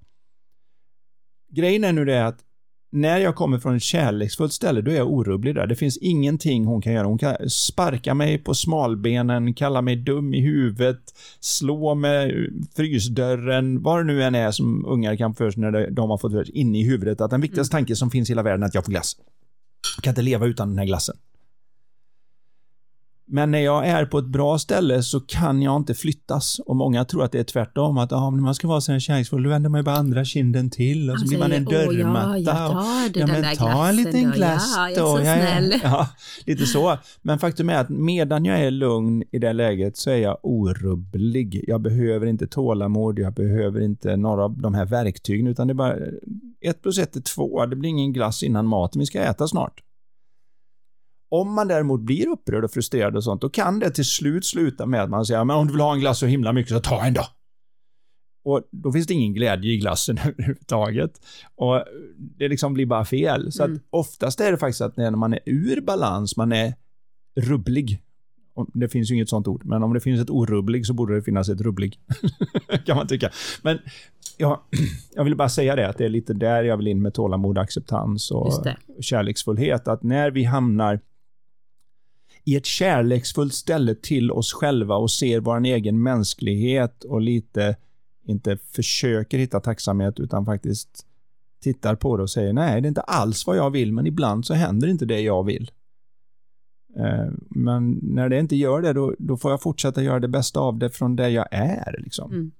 Grejen 1.51 1.83
är 1.83 1.93
nu 1.93 2.05
det 2.05 2.25
att 2.27 2.39
när 2.91 3.17
jag 3.17 3.35
kommer 3.35 3.59
från 3.59 3.75
ett 3.75 3.83
kärleksfullt 3.83 4.53
ställe, 4.53 4.81
då 4.81 4.91
är 4.91 4.95
jag 4.95 5.11
orubblig 5.11 5.55
där. 5.55 5.67
Det 5.67 5.75
finns 5.75 5.97
ingenting 5.97 6.65
hon 6.65 6.81
kan 6.81 6.93
göra. 6.93 7.07
Hon 7.07 7.17
kan 7.17 7.49
sparka 7.49 8.13
mig 8.13 8.37
på 8.37 8.53
smalbenen, 8.53 9.53
kalla 9.53 9.81
mig 9.81 9.95
dum 9.95 10.33
i 10.33 10.41
huvudet, 10.41 10.99
slå 11.39 11.95
med 11.95 12.49
frysdörren, 12.75 13.81
vad 13.81 13.99
det 13.99 14.03
nu 14.03 14.23
än 14.23 14.35
är 14.35 14.51
som 14.51 14.85
ungar 14.85 15.15
kan 15.15 15.35
för 15.35 15.51
sig 15.51 15.61
när 15.61 15.89
de- 15.91 16.09
har 16.09 16.17
fått 16.17 16.49
inne 16.49 16.79
i 16.79 16.83
huvudet, 16.83 17.21
att 17.21 17.31
den 17.31 17.41
viktigaste 17.41 17.71
tanken 17.71 17.95
som 17.95 18.11
finns 18.11 18.29
i 18.29 18.31
hela 18.31 18.43
världen 18.43 18.63
är 18.63 18.67
att 18.67 18.75
jag 18.75 18.85
får 18.85 18.91
glass. 18.91 19.17
Jag 19.97 20.03
kan 20.03 20.11
inte 20.11 20.21
leva 20.21 20.45
utan 20.45 20.69
den 20.69 20.77
här 20.77 20.85
glassen. 20.85 21.15
Men 23.27 23.51
när 23.51 23.59
jag 23.59 23.87
är 23.87 24.05
på 24.05 24.17
ett 24.17 24.25
bra 24.27 24.59
ställe 24.59 25.03
så 25.03 25.19
kan 25.19 25.61
jag 25.61 25.75
inte 25.75 25.93
flyttas. 25.93 26.59
Och 26.65 26.75
många 26.75 27.05
tror 27.05 27.23
att 27.23 27.31
det 27.31 27.39
är 27.39 27.43
tvärtom, 27.43 27.97
att 27.97 28.11
ah, 28.13 28.29
man 28.31 28.55
ska 28.55 28.67
vara 28.67 28.81
så 28.81 28.91
här 28.91 28.99
kärleksfull, 28.99 29.43
då 29.43 29.49
vänder 29.49 29.69
man 29.69 29.79
ju 29.79 29.83
bara 29.83 29.95
andra 29.95 30.25
kinden 30.25 30.69
till 30.69 31.09
och 31.09 31.19
så 31.19 31.21
Han 31.21 31.27
blir 31.29 31.39
man 31.39 31.51
en 31.51 31.65
säger, 31.65 31.87
"Åh, 31.87 31.93
dörrmatta. 31.95 32.37
Ja, 32.39 32.39
jag 32.39 32.67
och- 32.69 32.73
tar 32.73 33.09
det, 33.13 33.19
Ja, 33.19 33.27
men 33.27 33.55
ta 33.55 33.87
en 33.87 33.95
liten 33.95 34.23
då. 34.23 34.31
glass 34.31 34.75
Ja, 34.95 35.01
då. 35.01 35.19
Ja, 35.23 35.35
ja. 35.37 35.79
Ja, 35.83 36.07
lite 36.45 36.65
så. 36.65 36.97
Men 37.21 37.39
faktum 37.39 37.69
är 37.69 37.75
att 37.75 37.89
medan 37.89 38.45
jag 38.45 38.59
är 38.59 38.71
lugn 38.71 39.23
i 39.31 39.39
det 39.39 39.53
läget 39.53 39.97
så 39.97 40.09
är 40.09 40.17
jag 40.17 40.37
orubblig. 40.43 41.63
Jag 41.67 41.81
behöver 41.81 42.27
inte 42.27 42.47
tålamod, 42.47 43.19
jag 43.19 43.33
behöver 43.33 43.81
inte 43.81 44.15
några 44.17 44.43
av 44.43 44.57
de 44.61 44.73
här 44.73 44.85
verktygen, 44.85 45.47
utan 45.47 45.67
det 45.67 45.71
är 45.71 45.75
bara 45.75 45.95
ett 46.61 46.81
plus 46.81 46.97
ett 46.99 47.15
är 47.15 47.21
två. 47.21 47.65
Det 47.65 47.75
blir 47.75 47.89
ingen 47.89 48.13
glass 48.13 48.43
innan 48.43 48.65
maten, 48.67 48.99
vi 48.99 49.05
ska 49.05 49.19
äta 49.19 49.47
snart. 49.47 49.81
Om 51.29 51.53
man 51.55 51.67
däremot 51.67 52.01
blir 52.01 52.27
upprörd 52.27 52.63
och 52.63 52.71
frustrerad 52.71 53.15
och 53.15 53.23
sånt, 53.23 53.41
då 53.41 53.49
kan 53.49 53.79
det 53.79 53.89
till 53.89 54.05
slut 54.05 54.45
sluta 54.45 54.85
med 54.85 55.03
att 55.03 55.09
man 55.09 55.25
säger 55.25 55.43
men 55.43 55.55
om 55.55 55.67
du 55.67 55.73
vill 55.73 55.81
ha 55.81 55.93
en 55.93 55.99
glass 55.99 56.19
så 56.19 56.25
himla 56.25 56.53
mycket 56.53 56.71
så 56.73 56.79
ta 56.79 57.05
en 57.05 57.13
då. 57.13 57.23
Och 58.45 58.61
då 58.71 58.91
finns 58.91 59.07
det 59.07 59.13
ingen 59.13 59.33
glädje 59.33 59.71
i 59.73 59.77
glassen 59.77 60.17
överhuvudtaget. 60.25 61.11
Och 61.55 61.83
det 62.17 62.47
liksom 62.47 62.73
blir 62.73 62.85
bara 62.85 63.05
fel. 63.05 63.51
Så 63.51 63.63
Mm. 63.63 63.75
att 63.75 63.81
oftast 63.89 64.39
är 64.39 64.51
det 64.51 64.57
faktiskt 64.57 64.81
att 64.81 64.97
när 64.97 65.11
man 65.11 65.33
är 65.33 65.39
ur 65.45 65.81
balans, 65.81 66.37
man 66.37 66.51
är 66.51 66.73
rubblig. 67.39 68.01
Det 68.73 68.89
finns 68.89 69.11
ju 69.11 69.15
inget 69.15 69.29
sånt 69.29 69.47
ord, 69.47 69.65
men 69.65 69.83
om 69.83 69.93
det 69.93 69.99
finns 69.99 70.21
ett 70.21 70.29
orubblig 70.29 70.85
så 70.85 70.93
borde 70.93 71.15
det 71.15 71.21
finnas 71.21 71.49
ett 71.49 71.61
rubblig. 71.61 71.99
kan 72.85 72.97
man 72.97 73.07
tycka. 73.07 73.29
Men 73.63 73.79
ja, 74.37 74.63
jag 75.15 75.23
vill 75.23 75.35
bara 75.35 75.49
säga 75.49 75.75
det, 75.75 75.89
att 75.89 75.97
det 75.97 76.05
är 76.05 76.09
lite 76.09 76.33
där 76.33 76.63
jag 76.63 76.77
vill 76.77 76.87
in 76.87 77.01
med 77.01 77.13
tålamod, 77.13 77.57
acceptans 77.57 78.31
och 78.31 78.65
kärleksfullhet. 79.01 79.87
Att 79.87 80.03
när 80.03 80.31
vi 80.31 80.43
hamnar 80.43 80.99
i 82.45 82.55
ett 82.55 82.65
kärleksfullt 82.65 83.53
ställe 83.53 83.95
till 83.95 84.31
oss 84.31 84.53
själva 84.53 84.95
och 84.95 85.11
ser 85.11 85.39
vår 85.39 85.65
egen 85.65 86.03
mänsklighet 86.03 87.03
och 87.03 87.21
lite, 87.21 87.75
inte 88.25 88.57
försöker 88.57 89.37
hitta 89.37 89.59
tacksamhet, 89.59 90.19
utan 90.19 90.45
faktiskt 90.45 91.05
tittar 91.61 91.95
på 91.95 92.17
det 92.17 92.23
och 92.23 92.29
säger 92.29 92.53
nej, 92.53 92.81
det 92.81 92.85
är 92.85 92.89
inte 92.89 93.01
alls 93.01 93.47
vad 93.47 93.57
jag 93.57 93.71
vill, 93.71 93.93
men 93.93 94.07
ibland 94.07 94.45
så 94.45 94.53
händer 94.53 94.87
inte 94.87 95.05
det 95.05 95.21
jag 95.21 95.43
vill. 95.43 95.71
Eh, 96.97 97.31
Men 97.49 97.99
när 98.01 98.29
det 98.29 98.39
inte 98.39 98.55
gör 98.55 98.81
det, 98.81 98.93
då, 98.93 99.15
då 99.19 99.37
får 99.37 99.51
jag 99.51 99.61
fortsätta 99.61 100.03
göra 100.03 100.19
det 100.19 100.27
bästa 100.27 100.59
av 100.59 100.77
det 100.77 100.89
från 100.89 101.15
där 101.15 101.29
jag 101.29 101.47
är. 101.51 101.95
Liksom. 102.03 102.31
Mm. 102.31 102.51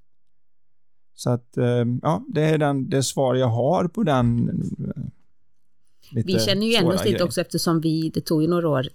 Så 1.15 1.29
att, 1.29 1.57
eh, 1.57 1.86
ja, 2.01 2.23
det 2.27 2.41
är 2.41 2.57
den, 2.57 2.89
det 2.89 3.03
svar 3.03 3.36
jag 3.36 3.47
har 3.47 3.88
på 3.88 4.03
den 4.03 4.49
eh, 6.15 6.23
Vi 6.25 6.39
känner 6.39 6.61
ju 6.61 6.71
igen 6.71 6.88
oss 6.88 7.05
lite 7.05 7.23
också 7.23 7.41
eftersom 7.41 7.81
vi, 7.81 8.09
det 8.09 8.21
tog 8.21 8.41
ju 8.41 8.47
några 8.47 8.69
år 8.69 8.88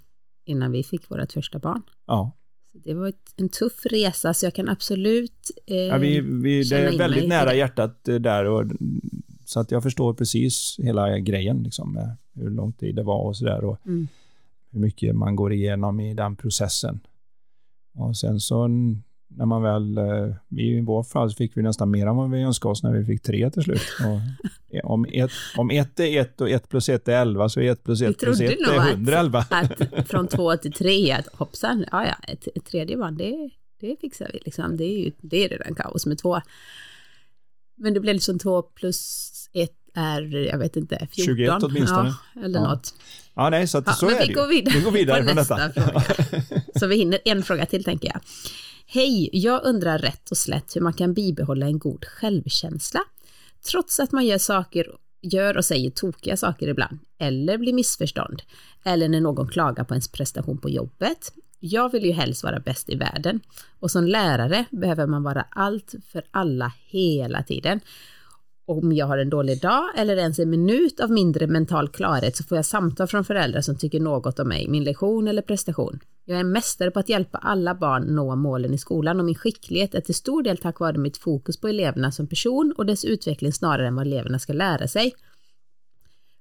innan 0.51 0.73
vi 0.73 0.83
fick 0.83 1.11
vårt 1.11 1.33
första 1.33 1.59
barn. 1.59 1.83
Ja. 2.07 2.37
Så 2.73 2.79
det 2.79 2.95
var 2.95 3.09
ett, 3.09 3.35
en 3.37 3.49
tuff 3.49 3.87
resa 3.87 4.35
så 4.35 4.47
jag 4.47 4.55
kan 4.55 4.69
absolut 4.69 5.51
eh, 5.67 5.77
Ja, 5.77 5.99
vi, 5.99 6.21
vi, 6.21 6.63
det 6.63 6.77
är 6.77 6.99
väldigt 6.99 7.29
nära 7.29 7.55
hjärtat 7.55 8.09
eh, 8.09 8.15
där. 8.15 8.45
Och, 8.45 8.65
så 9.45 9.61
att 9.61 9.71
jag 9.71 9.83
förstår 9.83 10.15
precis 10.15 10.77
hela 10.79 11.19
grejen, 11.19 11.63
liksom, 11.63 12.17
hur 12.35 12.51
lång 12.51 12.73
tid 12.73 12.95
det 12.95 13.03
var 13.03 13.23
och 13.23 13.37
sådär. 13.37 13.65
Och 13.65 13.87
Mm. 13.87 14.09
hur 14.71 14.81
mycket 14.81 15.15
man 15.17 15.37
går 15.37 15.53
igenom 15.53 16.01
i 16.01 16.15
den 16.15 16.37
processen. 16.37 17.01
Och 17.95 18.17
sen 18.17 18.41
så 18.41 18.69
när 19.37 19.47
man 19.47 19.63
väl, 19.63 19.99
eh, 19.99 20.59
i 20.59 20.81
vår 20.81 21.03
fall 21.03 21.31
så 21.31 21.37
fick 21.37 21.57
vi 21.57 21.63
nästan 21.63 21.91
mer 21.91 22.07
än 22.07 22.17
vad 22.17 22.31
vi 22.31 22.43
önskade 22.43 22.73
oss 22.73 22.83
när 22.83 22.93
vi 22.93 23.05
fick 23.05 23.23
tre 23.23 23.51
till 23.51 23.63
slut. 23.63 23.83
Och 24.05 24.91
om, 24.91 25.07
ett, 25.13 25.31
om 25.57 25.71
ett 25.71 26.01
är 26.01 26.21
ett 26.21 26.41
och 26.41 26.51
ett 26.51 26.69
plus 26.69 26.89
ett 26.89 27.09
är 27.09 27.13
elva 27.21 27.49
så 27.49 27.61
är 27.61 27.73
ett 27.73 27.85
plus 27.85 28.03
ett 28.03 28.19
plus 28.19 28.41
ett 28.41 28.51
är 28.61 28.79
att- 28.79 28.91
111. 28.91 29.39
Att 29.51 30.09
från 30.09 30.29
två 30.29 30.57
till 30.57 30.73
tre, 30.73 31.13
att 31.13 31.27
hoppsan, 31.35 31.85
ja 31.93 32.05
ja, 32.07 32.33
ett, 32.33 32.49
ett 32.55 32.65
tredje 32.65 32.97
barn, 32.97 33.17
det, 33.17 33.51
det 33.81 33.97
fixar 34.01 34.31
vi 34.33 34.39
liksom. 34.45 34.77
Det 34.77 34.85
är 34.85 34.99
ju 35.05 35.13
det 35.19 35.45
är 35.45 35.49
redan 35.49 35.75
kaos 35.75 36.07
med 36.07 36.19
två. 36.19 36.41
Men 37.77 37.95
det 37.95 38.01
blev 38.01 38.15
liksom 38.15 38.39
två 38.39 38.63
plus 38.63 39.31
ett 39.53 39.77
är, 39.95 40.47
jag 40.49 40.59
vet 40.59 40.77
inte, 40.77 40.97
14. 41.11 41.37
21 41.37 41.63
åtminstone. 41.63 42.15
Ja, 42.35 42.43
eller 42.45 42.61
Ja. 42.61 42.69
något. 42.71 42.95
Ja, 43.41 43.51
nej, 43.51 43.67
så, 43.67 43.79
att, 43.79 43.85
Ja, 43.87 43.93
så 43.93 44.07
men 44.07 44.15
är 44.15 44.21
vi 44.21 44.27
det 44.27 44.33
går 44.33 44.47
vidare 44.47 44.75
Vi 44.79 44.85
går 44.85 44.91
vidare 44.91 45.25
från 45.25 45.37
nästa 45.37 45.57
detta. 45.57 46.01
fråga. 46.01 46.05
Så 46.81 46.87
vi 46.87 46.97
hinner 46.97 47.19
en 47.25 47.43
fråga 47.43 47.67
till 47.67 47.85
tänker 47.85 48.09
jag. 48.09 48.21
Hej, 48.87 49.31
jag 49.33 49.65
undrar 49.65 49.99
rätt 49.99 50.31
och 50.31 50.37
slätt 50.37 50.77
hur 50.77 50.81
man 50.81 50.93
kan 50.93 51.15
bibehålla 51.15 51.67
en 51.67 51.79
god 51.79 52.05
självkänsla. 52.05 53.01
Trots 53.71 54.01
att 54.01 54.13
man 54.13 54.27
gör 54.27 54.39
saker, 54.39 54.87
gör 55.23 55.57
och 55.57 55.65
säger 55.65 55.91
tokiga 55.91 56.37
saker 56.37 56.69
ibland, 56.69 56.99
eller 57.19 57.59
blir 57.59 57.73
missförstånd, 57.73 58.43
eller 58.85 59.09
när 59.09 59.21
någon 59.21 59.49
klagar 59.49 59.85
på 59.85 59.95
ens 59.95 60.09
prestation 60.09 60.59
på 60.59 60.71
jobbet. 60.71 61.33
Jag 61.61 61.93
vill 61.93 62.05
ju 62.05 62.13
helst 62.13 62.43
vara 62.43 62.61
bäst 62.61 62.91
i 62.91 62.95
världen 62.95 63.41
och 63.81 63.91
som 63.91 64.07
lärare 64.07 64.65
behöver 64.71 65.07
man 65.07 65.23
vara 65.23 65.47
allt 65.51 65.95
för 66.13 66.23
alla 66.31 66.73
hela 66.87 67.43
tiden. 67.43 67.81
Om 68.71 68.93
jag 68.93 69.07
har 69.07 69.19
en 69.19 69.31
dålig 69.31 69.61
dag 69.61 69.85
eller 69.97 70.17
ens 70.17 70.39
en 70.39 70.51
minut 70.51 71.01
av 71.01 71.11
mindre 71.11 71.47
mental 71.47 71.89
klarhet 71.89 72.37
så 72.37 72.45
får 72.45 72.59
jag 72.59 72.65
samtal 72.65 73.07
från 73.07 73.25
föräldrar 73.25 73.61
som 73.61 73.77
tycker 73.77 74.01
något 74.01 74.39
om 74.39 74.49
mig, 74.49 74.69
min 74.69 74.85
lektion 74.85 75.29
eller 75.29 75.43
prestation. 75.43 76.01
Jag 76.25 76.37
är 76.37 76.41
en 76.41 76.53
mästare 76.53 76.91
på 76.91 76.99
att 76.99 77.09
hjälpa 77.09 77.39
alla 77.39 77.75
barn 77.75 78.03
nå 78.03 78.37
målen 78.37 78.75
i 78.75 78.79
skolan 78.79 79.19
och 79.19 79.25
min 79.25 79.35
skicklighet 79.35 79.95
är 79.95 80.01
till 80.01 80.15
stor 80.15 80.43
del 80.43 80.57
tack 80.57 80.81
vare 80.81 80.99
mitt 80.99 81.17
fokus 81.17 81.61
på 81.61 81.69
eleverna 81.69 82.13
som 82.13 82.27
person 82.27 82.75
och 82.79 82.87
dess 82.87 83.05
utveckling 83.05 83.53
snarare 83.53 83.87
än 83.87 83.95
vad 83.95 84.07
eleverna 84.07 84.39
ska 84.39 84.53
lära 84.53 84.89
sig. 84.89 85.15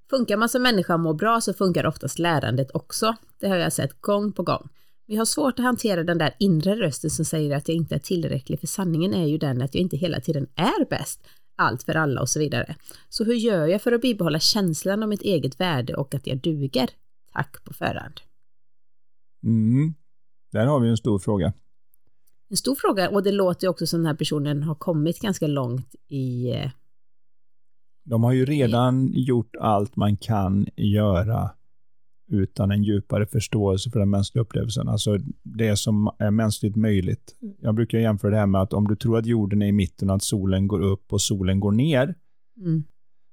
Funkar 0.10 0.38
man 0.38 0.50
som 0.50 0.62
människa 0.62 0.94
och 0.94 1.00
mår 1.00 1.14
bra 1.14 1.42
så 1.42 1.54
funkar 1.54 1.86
oftast 1.86 2.20
lärandet 2.20 2.72
också. 2.74 3.16
Det 3.40 3.48
har 3.48 3.58
jag 3.58 3.74
sett 3.74 4.02
gång 4.02 4.32
på 4.32 4.44
gång. 4.44 4.70
Men 5.06 5.16
jag 5.16 5.22
har 5.22 5.26
svårt 5.26 5.60
att 5.60 5.66
hantera 5.66 6.04
den 6.04 6.18
där 6.18 6.36
inre 6.40 6.76
rösten 6.76 7.10
som 7.10 7.26
säger 7.26 7.56
att 7.56 7.68
jag 7.68 7.78
inte 7.78 7.96
är 7.96 8.00
tillräcklig, 8.00 8.60
för 8.60 8.68
sanningen 8.68 9.14
är 9.14 9.28
ju 9.28 9.38
den 9.38 9.62
att 9.62 9.76
jag 9.76 9.82
inte 9.82 9.98
hela 9.98 10.20
tiden 10.20 10.48
är 10.56 10.86
bäst, 10.90 11.20
allt 11.60 11.84
för 11.84 11.96
alla 11.96 12.22
och 12.22 12.30
så 12.30 12.40
vidare. 12.40 12.76
Så 13.10 13.24
hur 13.24 13.34
gör 13.34 13.68
jag 13.68 13.82
för 13.82 13.92
att 13.92 14.02
bibehålla 14.02 14.40
känslan 14.40 15.04
av 15.04 15.10
mitt 15.10 15.22
eget 15.22 15.60
värde 15.60 15.96
och 15.96 16.16
att 16.16 16.28
jag 16.28 16.38
duger? 16.38 16.90
Tack 17.34 17.64
på 17.64 17.74
förhand. 17.74 18.22
Mm. 19.44 19.94
Där 20.52 20.66
har 20.66 20.80
vi 20.80 20.90
en 20.90 20.98
stor 20.98 21.20
fråga. 21.20 21.54
En 22.50 22.58
stor 22.58 22.76
fråga 22.76 23.10
och 23.10 23.24
det 23.24 23.32
låter 23.32 23.66
ju 23.66 23.70
också 23.70 23.88
som 23.88 24.00
den 24.00 24.06
här 24.06 24.16
personen 24.16 24.64
har 24.64 24.76
kommit 24.76 25.20
ganska 25.20 25.48
långt 25.48 25.96
i, 26.08 26.52
eh, 26.52 26.72
De 28.04 28.24
har 28.24 28.32
ju 28.32 28.46
redan 28.46 29.14
gjort 29.14 29.56
allt 29.60 29.96
man 29.96 30.18
kan 30.18 30.68
göra 30.76 31.50
utan 32.30 32.72
en 32.72 32.84
djupare 32.84 33.26
förståelse 33.26 33.90
för 33.92 34.00
den 34.00 34.10
mänskliga 34.10 34.42
upplevelsen. 34.42 34.88
Alltså 34.88 35.18
det 35.44 35.76
som 35.76 36.12
är 36.20 36.32
mänskligt 36.32 36.76
möjligt. 36.76 37.36
Jag 37.62 37.76
brukar 37.76 37.98
jämföra 37.98 38.32
det 38.32 38.38
här 38.38 38.48
med 38.48 38.62
att 38.62 38.74
om 38.74 38.88
du 38.88 38.96
tror 38.96 39.18
att 39.18 39.26
jorden 39.26 39.62
är 39.62 39.68
i 39.68 39.72
mitten 39.72 40.10
och 40.10 40.16
att 40.16 40.24
solen 40.24 40.68
går 40.68 40.80
upp 40.82 41.14
och 41.14 41.22
solen 41.22 41.60
går 41.60 41.72
ner, 41.72 42.16
Mm. 42.62 42.84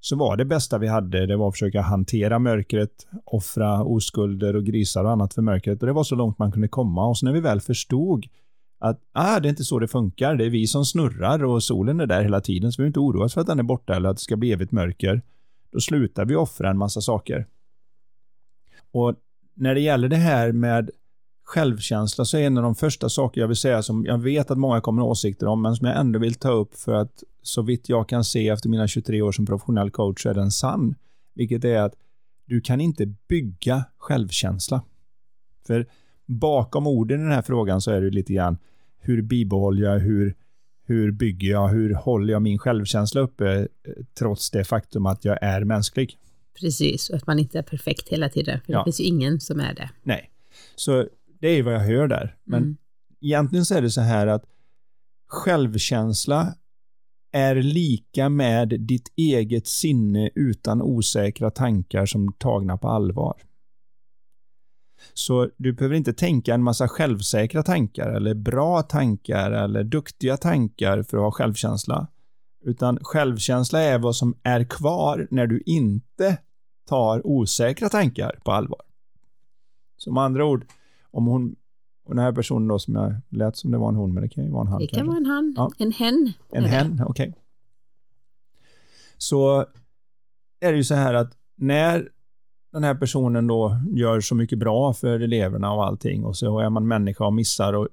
så 0.01 0.17
var 0.17 0.37
det 0.37 0.45
bästa 0.45 0.79
vi 0.79 0.87
hade, 0.87 1.27
det 1.27 1.37
var 1.37 1.49
att 1.49 1.55
försöka 1.55 1.81
hantera 1.81 2.39
mörkret, 2.39 3.07
offra 3.25 3.85
oskulder 3.85 4.57
och 4.57 4.65
grisar 4.65 5.05
och 5.05 5.11
annat 5.11 5.35
för 5.35 5.43
mörkret. 5.43 5.81
Och 5.81 5.87
det 5.87 5.93
var 5.93 6.05
så 6.05 6.15
långt 6.15 6.39
man 6.39 6.53
kunde 6.53 6.69
komma. 6.69 7.07
Och 7.07 7.19
så 7.19 7.27
när 7.27 7.33
vi 7.33 7.41
väl 7.41 7.61
förstod 7.61 8.27
att 8.79 9.01
ah, 9.13 9.41
det 9.41 9.49
är 9.49 9.51
inte 9.51 9.65
så 9.65 9.79
det 9.79 9.89
funkar, 9.89 10.35
det 10.37 10.45
är 10.45 10.51
vi 10.51 10.67
som 10.67 10.85
snurrar 10.85 11.45
och 11.45 11.63
solen 11.63 12.01
är 12.01 12.07
där 12.07 12.23
hela 12.23 12.41
tiden, 12.41 12.73
så 12.73 12.83
vi 12.83 12.83
behöver 12.83 12.89
inte 12.89 13.01
oroa 13.01 13.25
oss 13.25 13.35
för 13.35 13.41
att 13.41 13.47
den 13.47 13.59
är 13.59 13.63
borta 13.63 13.97
eller 13.97 14.09
att 14.09 14.17
det 14.17 14.23
ska 14.23 14.37
bli 14.37 14.53
evigt 14.53 14.73
mörker. 14.73 15.23
Då 15.73 15.81
slutar 15.81 16.25
vi 16.25 16.37
offra 16.37 16.71
en 16.71 16.79
massa 16.79 17.01
saker. 17.01 17.47
Och 18.97 19.15
när 19.55 19.75
det 19.75 19.81
gäller 19.81 20.09
det 20.09 20.17
här 20.17 20.53
med 20.53 20.91
självkänsla 21.45 22.25
så 22.25 22.37
är 22.37 22.47
en 22.47 22.57
av 22.57 22.63
de 22.63 22.75
första 22.75 23.09
saker 23.09 23.41
jag 23.41 23.49
vill 23.49 23.57
säga 23.57 23.83
som 23.83 24.05
jag 24.05 24.19
vet 24.19 24.51
att 24.51 24.59
många 24.59 24.81
kommer 24.81 25.03
med 25.03 25.11
åsikter 25.11 25.47
om, 25.47 25.63
men 25.63 25.77
som 25.77 25.87
jag 25.87 25.97
ändå 25.97 26.19
vill 26.19 26.35
ta 26.35 26.51
upp 26.51 26.75
för 26.75 26.95
att 26.95 27.23
så 27.43 27.63
vitt 27.63 27.89
jag 27.89 28.09
kan 28.09 28.25
se 28.25 28.49
efter 28.49 28.69
mina 28.69 28.89
23 28.89 29.23
år 29.23 29.33
som 29.33 29.47
professionell 29.47 29.91
coach 29.91 30.23
så 30.23 30.29
är 30.29 30.35
den 30.35 30.51
sann. 30.51 30.95
Vilket 31.35 31.65
är 31.65 31.79
att 31.79 31.95
du 32.45 32.61
kan 32.61 32.81
inte 32.81 33.07
bygga 33.07 33.85
självkänsla. 33.99 34.83
För 35.67 35.87
bakom 36.27 36.87
orden 36.87 37.21
i 37.21 37.23
den 37.23 37.33
här 37.33 37.43
frågan 37.43 37.81
så 37.81 37.91
är 37.91 38.01
det 38.01 38.11
lite 38.11 38.33
grann 38.33 38.59
hur 39.01 39.23
bibehåller 39.23 39.83
jag, 39.83 39.99
hur, 39.99 40.35
hur 40.87 41.13
bygger 41.13 41.51
jag, 41.51 41.69
hur 41.69 41.95
håller 41.95 42.33
jag 42.33 42.43
min 42.43 42.59
självkänsla 42.59 43.21
uppe 43.21 43.55
eh, 43.55 43.67
trots 44.19 44.51
det 44.51 44.65
faktum 44.65 45.07
att 45.07 45.25
jag 45.25 45.39
är 45.43 45.65
mänsklig? 45.65 46.19
Precis, 46.61 47.11
och 47.11 47.17
att 47.17 47.27
man 47.27 47.39
inte 47.39 47.59
är 47.59 47.63
perfekt 47.63 48.09
hela 48.09 48.29
tiden. 48.29 48.61
För 48.67 48.73
Ja. 48.73 48.79
det 48.79 48.85
finns 48.85 49.01
ju 49.01 49.05
ingen 49.05 49.41
som 49.41 49.61
är 49.61 49.75
det. 49.75 49.91
Nej. 50.03 50.31
Så 50.77 51.09
det 51.41 51.49
är 51.49 51.63
vad 51.63 51.75
jag 51.75 51.81
hör 51.81 52.09
där. 52.09 52.37
Men 52.45 52.63
Mm. 52.63 52.77
egentligen 53.21 53.65
så 53.65 53.75
är 53.75 53.83
det 53.83 53.91
så 53.91 54.01
här 54.01 54.27
att 54.27 54.45
självkänsla 55.29 56.55
är 57.33 57.55
lika 57.55 58.29
med 58.29 58.69
ditt 58.81 59.13
eget 59.17 59.67
sinne 59.67 60.31
utan 60.35 60.83
osäkra 60.83 61.51
tankar 61.51 62.07
som 62.07 62.33
tagna 62.33 62.77
på 62.77 62.89
allvar. 62.89 63.43
Så 65.15 65.51
du 65.57 65.73
behöver 65.73 65.97
inte 65.97 66.13
tänka 66.13 66.55
en 66.55 66.63
massa 66.63 66.89
självsäkra 66.89 67.63
tankar 67.63 68.11
eller 68.11 68.35
bra 68.35 68.83
tankar 68.83 69.51
eller 69.53 69.85
duktiga 69.85 70.37
tankar 70.37 71.03
för 71.03 71.17
att 71.17 71.23
ha 71.23 71.31
självkänsla. 71.31 72.07
Utan 72.67 72.99
självkänsla 73.03 73.81
är 73.81 73.99
vad 73.99 74.17
som 74.17 74.35
är 74.43 74.65
kvar 74.65 75.29
när 75.31 75.47
du 75.47 75.63
inte 75.67 76.39
tar 76.89 77.27
osäkra 77.27 77.89
tankar 77.89 78.39
på 78.45 78.53
allvar. 78.53 78.81
Med 80.07 80.23
andra 80.23 80.45
ord, 80.45 80.67
om 81.11 81.27
hon, 81.27 81.57
och 82.05 82.15
den 82.15 82.25
här 82.25 82.33
personen 82.33 82.69
då 82.69 82.79
som 82.79 82.95
jag 82.95 83.15
lät 83.29 83.57
som 83.57 83.71
det 83.71 83.79
var 83.79 83.89
en 83.89 83.95
hon, 83.95 84.15
men 84.15 84.23
det 84.23 84.29
kan 84.29 84.45
ju 84.45 84.51
vara 84.51 84.61
en 84.61 84.67
han. 84.67 84.79
Det 84.81 84.87
kan 84.87 84.97
kanske. 84.97 85.09
vara 85.09 85.19
en 85.19 85.27
han, 85.27 85.55
Ja. 85.57 85.71
en 85.79 85.93
hen. 85.93 86.33
En 86.51 86.65
hen, 86.65 87.03
okej. 87.07 87.35
Så 89.19 89.67
är 90.61 90.73
det 90.73 90.77
ju 90.77 90.85
så 90.85 90.95
här 90.95 91.15
att 91.15 91.33
när 91.57 92.09
den 92.73 92.85
här 92.85 92.95
personen 92.95 93.47
då 93.47 93.77
gör 93.91 94.21
så 94.21 94.35
mycket 94.35 94.59
bra 94.59 94.93
för 94.93 95.21
eleverna 95.21 95.73
och 95.73 95.85
allting 95.87 96.25
och 96.25 96.37
så 96.37 96.59
är 96.59 96.71
man 96.71 96.89
människa 96.89 97.25
och 97.27 97.35
missar 97.35 97.73
och 97.73 97.89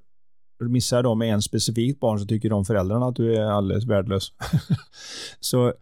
missar 0.60 1.02
de 1.02 1.18
med 1.18 1.34
en 1.34 1.42
specifikt 1.42 2.00
barn 2.00 2.18
så 2.18 2.26
tycker 2.26 2.50
de 2.50 2.64
föräldrarna 2.64 3.06
att 3.06 3.16
du 3.16 3.36
är 3.36 3.42
alldeles 3.42 3.84
värdelös. 3.84 4.32
så 5.40 5.72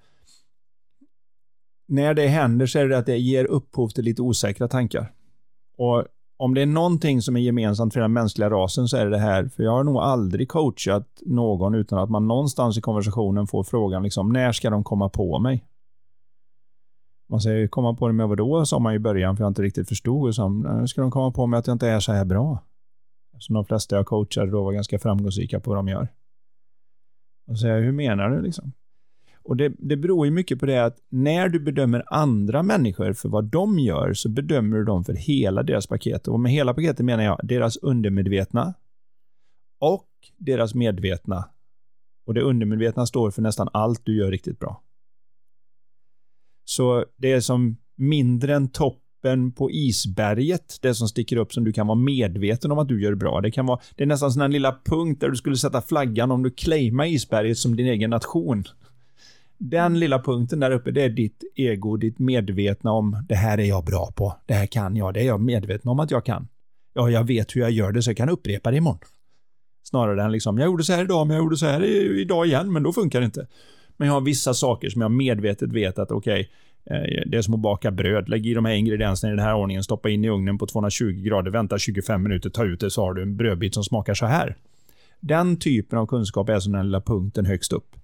när 1.89 2.15
det 2.15 2.27
händer 2.27 2.67
så 2.67 2.79
är 2.79 2.89
det 2.89 2.99
att 2.99 3.07
det 3.07 3.19
ger 3.19 3.45
upphov 3.45 3.89
till 3.89 4.05
lite 4.05 4.23
osäkra 4.23 4.69
tankar. 4.69 5.13
Och 5.77 6.05
om 6.37 6.55
det 6.55 6.63
är 6.63 6.67
någonting 6.67 7.23
som 7.23 7.37
är 7.37 7.41
gemensamt 7.41 7.93
för 7.93 8.01
den 8.01 8.13
mänskliga 8.13 8.51
rasen 8.51 8.89
så 8.89 8.97
är 8.97 9.05
det 9.05 9.11
det 9.11 9.19
här, 9.19 9.49
för 9.49 9.63
jag 9.63 9.71
har 9.71 9.85
nog 9.85 9.97
aldrig 9.97 10.49
coachat 10.49 11.23
någon 11.27 11.75
utan 11.75 11.99
att 11.99 12.11
man 12.11 12.29
någonstans 12.29 12.79
i 12.79 12.81
konversationen 12.81 13.47
får 13.47 13.65
frågan 13.65 14.03
liksom, 14.03 14.33
när 14.33 14.53
ska 14.53 14.71
de 14.71 14.85
komma 14.85 15.09
på 15.09 15.39
mig? 15.39 15.65
Man 17.29 17.41
säger, 17.41 17.69
komma 17.69 17.95
på 17.95 18.07
det 18.07 18.15
med 18.15 18.29
vadå 18.29 18.67
sa 18.67 18.79
man 18.79 18.95
i 18.95 18.99
början, 18.99 19.37
för 19.37 19.45
jag 19.45 19.51
inte 19.51 19.63
riktigt 19.63 19.89
förstod. 19.89 20.29
Och 20.29 20.35
så, 20.35 20.63
ska 20.87 21.01
de 21.01 21.11
komma 21.11 21.31
på 21.31 21.47
mig 21.47 21.59
att 21.59 21.67
jag 21.67 21.75
inte 21.75 21.89
är 21.89 22.01
så 22.01 22.13
här 22.13 22.25
bra? 22.25 22.59
Som 23.43 23.55
de 23.55 23.65
flesta 23.65 23.97
jag 23.97 24.07
coachade 24.07 24.51
då 24.51 24.65
var 24.65 24.73
ganska 24.73 24.99
framgångsrika 24.99 25.61
på 25.61 25.71
vad 25.71 25.79
de 25.79 25.89
gör. 25.89 26.09
Och 27.47 27.59
säger 27.59 27.83
hur 27.83 27.93
menar 27.93 28.31
du 28.31 28.43
liksom? 28.43 28.73
Och 29.45 29.57
det, 29.57 29.73
det 29.79 29.97
beror 29.97 30.27
ju 30.27 30.33
mycket 30.33 30.61
på 30.61 30.67
det 30.67 30.85
att 30.85 30.99
när 31.09 31.49
du 31.49 31.61
bedömer 31.61 32.05
andra 32.07 32.63
människor 32.63 33.13
för 33.13 33.29
vad 33.29 33.45
de 33.45 33.79
gör 33.79 34.15
så 34.15 34.29
bedömer 34.29 34.77
du 34.77 34.85
dem 34.85 35.05
för 35.05 35.13
hela 35.13 35.63
deras 35.63 35.87
paket. 35.87 36.29
Och 36.29 36.41
med 36.41 36.53
hela 36.53 36.75
paketet 36.75 37.07
menar 37.07 37.25
jag 37.25 37.41
deras 37.43 37.77
undermedvetna 37.77 38.75
och 39.81 40.09
deras 40.37 40.75
medvetna. 40.75 41.49
Och 42.27 42.35
det 42.35 42.43
undermedvetna 42.43 43.07
står 43.07 43.31
för 43.31 43.43
nästan 43.43 43.69
allt 43.73 44.05
du 44.05 44.17
gör 44.17 44.31
riktigt 44.31 44.59
bra. 44.59 44.83
Så 46.65 47.05
det 47.17 47.33
är 47.33 47.41
som 47.41 47.77
mindre 47.97 48.55
än 48.55 48.69
topp 48.69 49.02
toppen 49.23 49.53
på 49.53 49.71
isberget, 49.71 50.79
det 50.83 50.95
som 50.95 51.09
sticker 51.09 51.37
upp 51.37 51.53
som 51.53 51.65
du 51.65 51.73
kan 51.73 51.87
vara 51.87 51.99
medveten 51.99 52.73
om 52.73 52.79
att 52.79 52.89
du 52.89 53.03
gör 53.03 53.15
bra. 53.15 53.41
Det 53.41 53.51
kan 53.51 53.67
vara, 53.67 53.81
det 53.97 54.03
är 54.03 54.07
nästan 54.07 54.33
sån 54.33 54.51
lilla 54.51 54.79
punkt 54.85 55.21
där 55.21 55.29
du 55.29 55.37
skulle 55.37 55.57
sätta 55.57 55.83
flaggan 55.83 56.31
om 56.31 56.43
du 56.43 56.51
claimar 56.51 57.07
isberget 57.07 57.59
som 57.59 57.77
din 57.77 57.87
egen 57.87 58.11
nation. 58.11 58.65
Den 59.59 60.01
lilla 60.01 60.19
punkten 60.19 60.61
där 60.61 60.71
uppe, 60.71 60.91
det 60.91 61.03
är 61.03 61.11
ditt 61.11 61.45
ego, 61.55 61.97
ditt 61.97 62.19
medvetna 62.19 62.93
om 62.93 63.25
det 63.29 63.35
här 63.35 63.59
är 63.59 63.65
jag 63.65 63.85
bra 63.85 64.13
på, 64.17 64.37
det 64.47 64.55
här 64.55 64.67
kan 64.67 64.97
jag, 64.97 65.15
det 65.15 65.21
är 65.21 65.27
jag 65.27 65.41
medveten 65.41 65.91
om 65.91 66.01
att 66.01 66.11
jag 66.11 66.25
kan. 66.25 66.49
Ja, 66.95 67.11
jag 67.11 67.25
vet 67.27 67.57
hur 67.57 67.61
jag 67.61 67.71
gör 67.71 67.93
det 67.93 68.03
så 68.03 68.11
jag 68.11 68.17
kan 68.17 68.29
upprepa 68.29 68.71
det 68.71 68.77
imorgon. 68.77 68.99
Snarare 69.85 70.25
än 70.25 70.33
liksom, 70.33 70.59
jag 70.59 70.67
gjorde 70.67 70.85
så 70.85 70.93
här 70.93 71.05
idag, 71.05 71.27
men 71.27 71.37
jag 71.37 71.43
gjorde 71.43 71.57
så 71.57 71.67
här 71.67 71.85
idag 72.21 72.47
igen, 72.47 72.73
men 72.73 72.83
då 72.83 72.93
funkar 72.93 73.21
det 73.21 73.25
inte. 73.25 73.47
Men 73.97 74.09
jag 74.09 74.15
har 74.15 74.21
vissa 74.21 74.55
saker 74.55 74.91
som 74.91 75.03
jag 75.03 75.11
medvetet 75.11 75.73
vet 75.73 75.99
att 75.99 76.11
okej, 76.11 76.41
okay, 76.41 76.47
Eh, 76.91 77.23
det 77.27 77.37
är 77.37 77.43
som 77.43 77.55
att 77.55 77.61
baka 77.61 77.91
bröd. 77.91 78.29
Lägg 78.29 78.47
i 78.47 78.55
de 78.55 78.65
här 78.65 78.73
ingredienserna 78.73 79.33
i 79.33 79.37
den 79.37 79.45
här 79.45 79.55
ordningen, 79.55 79.83
stoppa 79.83 80.11
in 80.11 80.25
i 80.25 80.29
ugnen 80.29 80.59
på 80.59 80.67
220 80.67 81.23
grader, 81.25 81.51
vänta 81.51 81.79
25 81.79 82.23
minuter, 82.23 82.51
ta 82.51 82.65
ut 82.65 82.81
det 82.81 82.91
så 82.91 83.03
har 83.03 83.15
du 83.15 83.23
en 83.23 83.37
brödbit 83.37 83.75
som 83.75 83.85
smakar 83.85 84.15
så 84.15 84.27
här. 84.27 84.57
Den 85.21 85.57
typen 85.57 85.99
av 85.99 86.07
kunskap 86.07 86.49
är 86.49 86.59
som 86.59 86.73
den 86.73 86.87
lilla 86.87 87.01
punkten 87.01 87.47
högst 87.47 87.73
upp. 87.73 87.97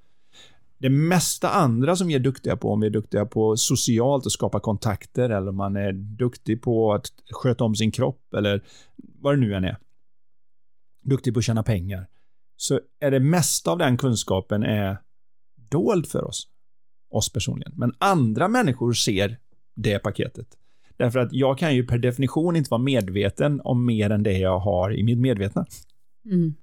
Det 0.79 0.91
mesta 0.91 1.51
andra 1.51 1.97
som 1.97 2.09
vi 2.09 2.15
är 2.15 2.19
duktiga 2.19 2.57
på, 2.57 2.73
om 2.73 2.81
vi 2.81 2.87
är 2.87 2.91
duktiga 2.91 3.27
på 3.27 3.57
socialt 3.57 4.27
att 4.27 4.33
skapa 4.33 4.61
kontakter 4.61 5.31
eller 5.31 5.49
om 5.49 5.57
man 5.57 5.77
är 5.77 5.93
duktig 5.93 6.63
på 6.63 6.93
att 6.93 7.07
sköta 7.31 7.65
om 7.65 7.75
sin 7.75 7.91
kropp 7.91 8.35
eller 8.35 8.63
vad 8.97 9.35
det 9.35 9.41
nu 9.41 9.55
än 9.55 9.65
är. 9.65 9.77
Duktig 11.05 11.35
på 11.35 11.39
att 11.39 11.45
tjäna 11.45 11.63
pengar. 11.63 12.07
Så 12.57 12.81
är 13.01 13.11
det 13.11 13.21
mesta 13.21 13.71
av 13.71 13.79
den 13.79 13.97
kunskapen 13.97 14.63
är 14.63 14.99
dold 15.71 16.07
för 16.07 16.25
oss. 16.25 16.49
Oss 17.11 17.33
personligen. 17.33 17.73
Men 17.77 17.93
andra 17.99 18.49
människor 18.49 18.93
ser 18.93 19.39
det 19.77 19.99
paketet. 19.99 20.47
Därför 20.97 21.19
att 21.19 21.33
jag 21.33 21.59
kan 21.59 21.75
ju 21.75 21.87
per 21.87 21.99
definition 21.99 22.57
inte 22.57 22.71
vara 22.71 22.83
medveten 22.83 23.61
om 23.65 23.87
mer 23.87 24.11
än 24.11 24.23
det 24.23 24.39
jag 24.39 24.59
har 24.59 24.99
i 24.99 25.03
mitt 25.03 25.19
medvetna. 25.19 25.67
Mm. 26.31 26.55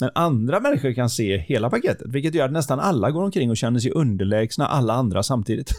Men 0.00 0.10
andra 0.14 0.60
människor 0.60 0.92
kan 0.92 1.10
se 1.10 1.38
hela 1.38 1.70
paketet, 1.70 2.06
vilket 2.06 2.34
gör 2.34 2.44
att 2.44 2.52
nästan 2.52 2.80
alla 2.80 3.10
går 3.10 3.22
omkring 3.22 3.50
och 3.50 3.56
känner 3.56 3.80
sig 3.80 3.90
underlägsna 3.90 4.66
alla 4.66 4.92
andra 4.94 5.22
samtidigt. 5.22 5.72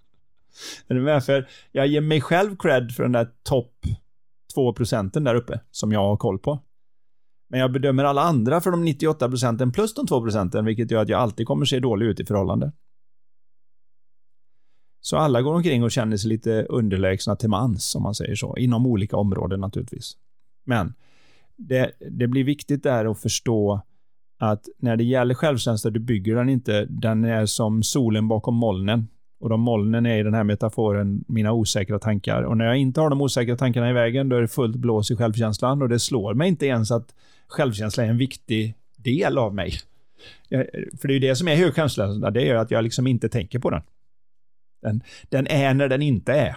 är 0.88 0.94
du 0.94 1.00
med? 1.00 1.24
För 1.24 1.48
jag 1.72 1.86
ger 1.86 2.00
mig 2.00 2.20
själv 2.20 2.56
cred 2.56 2.92
för 2.92 3.02
den 3.02 3.12
där 3.12 3.28
topp 3.42 3.72
2 4.54 4.72
procenten 4.72 5.24
där 5.24 5.34
uppe, 5.34 5.60
som 5.70 5.92
jag 5.92 6.00
har 6.00 6.16
koll 6.16 6.38
på. 6.38 6.62
Men 7.48 7.60
jag 7.60 7.72
bedömer 7.72 8.04
alla 8.04 8.22
andra 8.22 8.60
för 8.60 8.70
de 8.70 8.84
98 8.84 9.28
procenten 9.28 9.72
plus 9.72 9.94
de 9.94 10.06
2 10.06 10.22
procenten, 10.22 10.64
vilket 10.64 10.90
gör 10.90 11.02
att 11.02 11.08
jag 11.08 11.20
alltid 11.20 11.46
kommer 11.46 11.64
se 11.64 11.80
dålig 11.80 12.06
ut 12.06 12.20
i 12.20 12.24
förhållande. 12.24 12.72
Så 15.00 15.16
alla 15.16 15.42
går 15.42 15.54
omkring 15.54 15.84
och 15.84 15.90
känner 15.90 16.16
sig 16.16 16.28
lite 16.28 16.62
underlägsna 16.62 17.36
till 17.36 17.48
mans, 17.48 17.94
om 17.94 18.02
man 18.02 18.14
säger 18.14 18.34
så, 18.34 18.56
inom 18.56 18.86
olika 18.86 19.16
områden 19.16 19.60
naturligtvis. 19.60 20.16
Men 20.64 20.94
det, 21.56 21.92
det 22.10 22.26
blir 22.26 22.44
viktigt 22.44 22.82
där 22.82 23.10
att 23.10 23.18
förstå 23.18 23.80
att 24.38 24.68
när 24.78 24.96
det 24.96 25.04
gäller 25.04 25.34
självkänsla, 25.34 25.90
du 25.90 26.00
bygger 26.00 26.34
den 26.34 26.48
inte, 26.48 26.84
den 26.84 27.24
är 27.24 27.46
som 27.46 27.82
solen 27.82 28.28
bakom 28.28 28.54
molnen. 28.54 29.08
Och 29.40 29.48
de 29.48 29.60
molnen 29.60 30.06
är 30.06 30.18
i 30.18 30.22
den 30.22 30.34
här 30.34 30.44
metaforen 30.44 31.24
mina 31.28 31.52
osäkra 31.52 31.98
tankar. 31.98 32.42
Och 32.42 32.56
när 32.56 32.64
jag 32.64 32.76
inte 32.76 33.00
har 33.00 33.10
de 33.10 33.20
osäkra 33.20 33.56
tankarna 33.56 33.90
i 33.90 33.92
vägen, 33.92 34.28
då 34.28 34.36
är 34.36 34.40
det 34.40 34.48
fullt 34.48 34.76
blås 34.76 35.10
i 35.10 35.16
självkänslan. 35.16 35.82
Och 35.82 35.88
det 35.88 35.98
slår 35.98 36.34
mig 36.34 36.48
inte 36.48 36.66
ens 36.66 36.90
att 36.90 37.14
självkänsla 37.48 38.04
är 38.04 38.08
en 38.08 38.18
viktig 38.18 38.74
del 38.96 39.38
av 39.38 39.54
mig. 39.54 39.72
Eh, 40.50 40.60
för 41.00 41.08
det 41.08 41.12
är 41.12 41.20
ju 41.20 41.28
det 41.28 41.36
som 41.36 41.48
är 41.48 41.56
hög 41.56 41.74
självkänsla, 41.74 42.30
det 42.30 42.42
är 42.42 42.46
ju 42.46 42.56
att 42.56 42.70
jag 42.70 42.84
liksom 42.84 43.06
inte 43.06 43.28
tänker 43.28 43.58
på 43.58 43.70
den. 43.70 43.82
Den, 44.82 45.02
den 45.28 45.46
är 45.46 45.74
när 45.74 45.88
den 45.88 46.02
inte 46.02 46.32
är. 46.32 46.56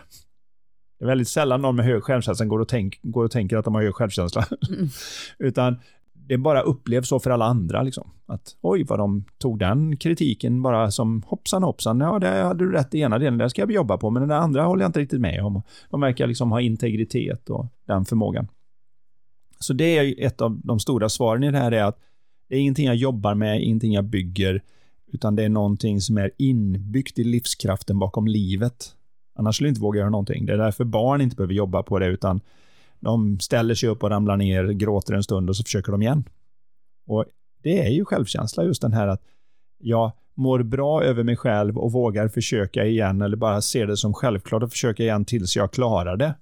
Det 0.99 1.05
är 1.05 1.07
väldigt 1.07 1.27
sällan 1.27 1.61
någon 1.61 1.75
med 1.75 1.85
hög 1.85 2.03
självkänsla 2.03 2.45
går 2.45 2.59
och, 2.59 2.67
tänk, 2.67 2.99
går 3.01 3.25
och 3.25 3.31
tänker 3.31 3.57
att 3.57 3.65
de 3.65 3.75
har 3.75 3.81
hög 3.81 3.95
självkänsla. 3.95 4.45
Mm. 4.69 4.89
Utan 5.39 5.75
det 6.13 6.37
bara 6.37 6.61
upplevs 6.61 7.07
så 7.07 7.19
för 7.19 7.29
alla 7.29 7.45
andra. 7.45 7.81
Liksom. 7.81 8.11
Att 8.25 8.55
oj, 8.61 8.83
vad 8.83 8.99
de 8.99 9.25
tog 9.37 9.59
den 9.59 9.97
kritiken 9.97 10.61
bara 10.61 10.91
som 10.91 11.23
hoppsan 11.27 11.63
hoppsan, 11.63 11.99
ja, 11.99 12.19
det 12.19 12.27
hade 12.27 12.65
du 12.65 12.71
rätt 12.71 12.95
i 12.95 12.99
ena 12.99 13.19
delen, 13.19 13.37
det 13.37 13.49
ska 13.49 13.61
jag 13.61 13.71
jobba 13.71 13.97
på, 13.97 14.09
men 14.09 14.27
den 14.27 14.31
andra 14.31 14.63
håller 14.63 14.83
jag 14.83 14.89
inte 14.89 14.99
riktigt 14.99 15.21
med 15.21 15.43
om. 15.43 15.61
De 15.89 16.01
verkar 16.01 16.27
liksom 16.27 16.51
ha 16.51 16.61
integritet 16.61 17.49
och 17.49 17.67
den 17.87 18.05
förmågan. 18.05 18.47
Så 19.59 19.73
det 19.73 19.97
är 19.97 20.25
ett 20.25 20.41
av 20.41 20.59
de 20.63 20.79
stora 20.79 21.09
svaren 21.09 21.43
i 21.43 21.51
det 21.51 21.57
här 21.57 21.71
är 21.71 21.83
att 21.83 21.99
det 22.49 22.55
är 22.55 22.59
ingenting 22.59 22.85
jag 22.85 22.95
jobbar 22.95 23.35
med, 23.35 23.63
ingenting 23.63 23.93
jag 23.93 24.05
bygger, 24.05 24.61
utan 25.11 25.35
det 25.35 25.43
är 25.43 25.49
någonting 25.49 26.01
som 26.01 26.17
är 26.17 26.31
inbyggt 26.37 27.19
i 27.19 27.23
livskraften 27.23 27.99
bakom 27.99 28.27
livet. 28.27 28.95
Annars 29.35 29.55
skulle 29.55 29.67
jag 29.67 29.71
inte 29.71 29.81
våga 29.81 29.99
göra 29.99 30.09
någonting. 30.09 30.45
Det 30.45 30.53
är 30.53 30.57
därför 30.57 30.83
barn 30.83 31.21
inte 31.21 31.35
behöver 31.35 31.53
jobba 31.53 31.83
på 31.83 31.99
det, 31.99 32.05
utan 32.05 32.41
de 32.99 33.39
ställer 33.39 33.75
sig 33.75 33.89
upp 33.89 34.03
och 34.03 34.09
ramlar 34.09 34.37
ner, 34.37 34.63
gråter 34.63 35.13
en 35.13 35.23
stund 35.23 35.49
och 35.49 35.55
så 35.55 35.63
försöker 35.63 35.91
de 35.91 36.01
igen. 36.01 36.23
Och 37.07 37.25
det 37.63 37.85
är 37.87 37.89
ju 37.89 38.05
självkänsla, 38.05 38.63
just 38.63 38.81
den 38.81 38.93
här 38.93 39.07
att 39.07 39.21
jag 39.77 40.11
mår 40.35 40.63
bra 40.63 41.03
över 41.03 41.23
mig 41.23 41.37
själv 41.37 41.77
och 41.77 41.91
vågar 41.91 42.27
försöka 42.27 42.85
igen 42.85 43.21
eller 43.21 43.37
bara 43.37 43.61
ser 43.61 43.87
det 43.87 43.97
som 43.97 44.13
självklart 44.13 44.63
att 44.63 44.71
försöka 44.71 45.03
igen 45.03 45.25
tills 45.25 45.55
jag 45.55 45.71
klarar 45.71 46.17
det. 46.17 46.35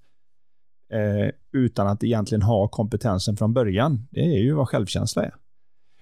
Eh, 0.94 1.32
utan 1.54 1.88
att 1.88 2.04
egentligen 2.04 2.42
ha 2.42 2.68
kompetensen 2.68 3.38
från 3.38 3.54
början. 3.54 4.08
Det 4.12 4.20
är 4.20 4.40
ju 4.40 4.54
vad 4.54 4.70
självkänsla 4.70 5.24
är. 5.24 5.34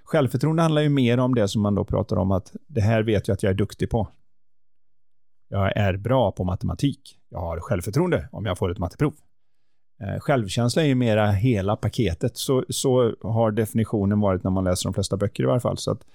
Självförtroende 0.06 0.62
handlar 0.62 0.82
ju 0.82 0.89
mer 0.89 1.18
om 1.18 1.36
det 1.36 1.47
som 1.47 1.62
man 1.62 1.76
då 1.76 1.86
pratar 1.86 2.16
om 2.16 2.32
att 2.32 2.56
det 2.68 2.82
här 2.82 3.03
vet 3.03 3.28
jag 3.28 3.36
att 3.36 3.43
jag 3.43 3.49
är 3.49 3.53
duktig 3.53 3.89
på. 3.89 4.08
Jag 5.49 5.78
är 5.78 5.97
bra 5.97 6.32
på 6.32 6.43
matematik. 6.43 7.18
Jag 7.30 7.39
har 7.39 7.60
självförtroende 7.60 8.30
om 8.32 8.45
jag 8.45 8.58
får 8.58 8.72
ett 8.72 8.78
matteprov. 8.78 9.14
Eh, 10.01 10.20
självkänsla 10.20 10.82
är 10.82 10.88
ju 10.88 10.95
mera 10.95 11.32
hela 11.32 11.76
paketet. 11.76 12.38
Så, 12.38 12.66
så 12.70 13.16
har 13.22 13.51
definitionen 13.51 14.20
varit 14.20 14.43
när 14.43 14.51
man 14.51 14.64
läser 14.64 14.89
de 14.89 14.93
flesta 14.93 15.18
böcker 15.18 15.43
i 15.43 15.45
varje 15.45 15.60
fall. 15.60 15.78
Så 15.78 15.91
att 15.91 16.06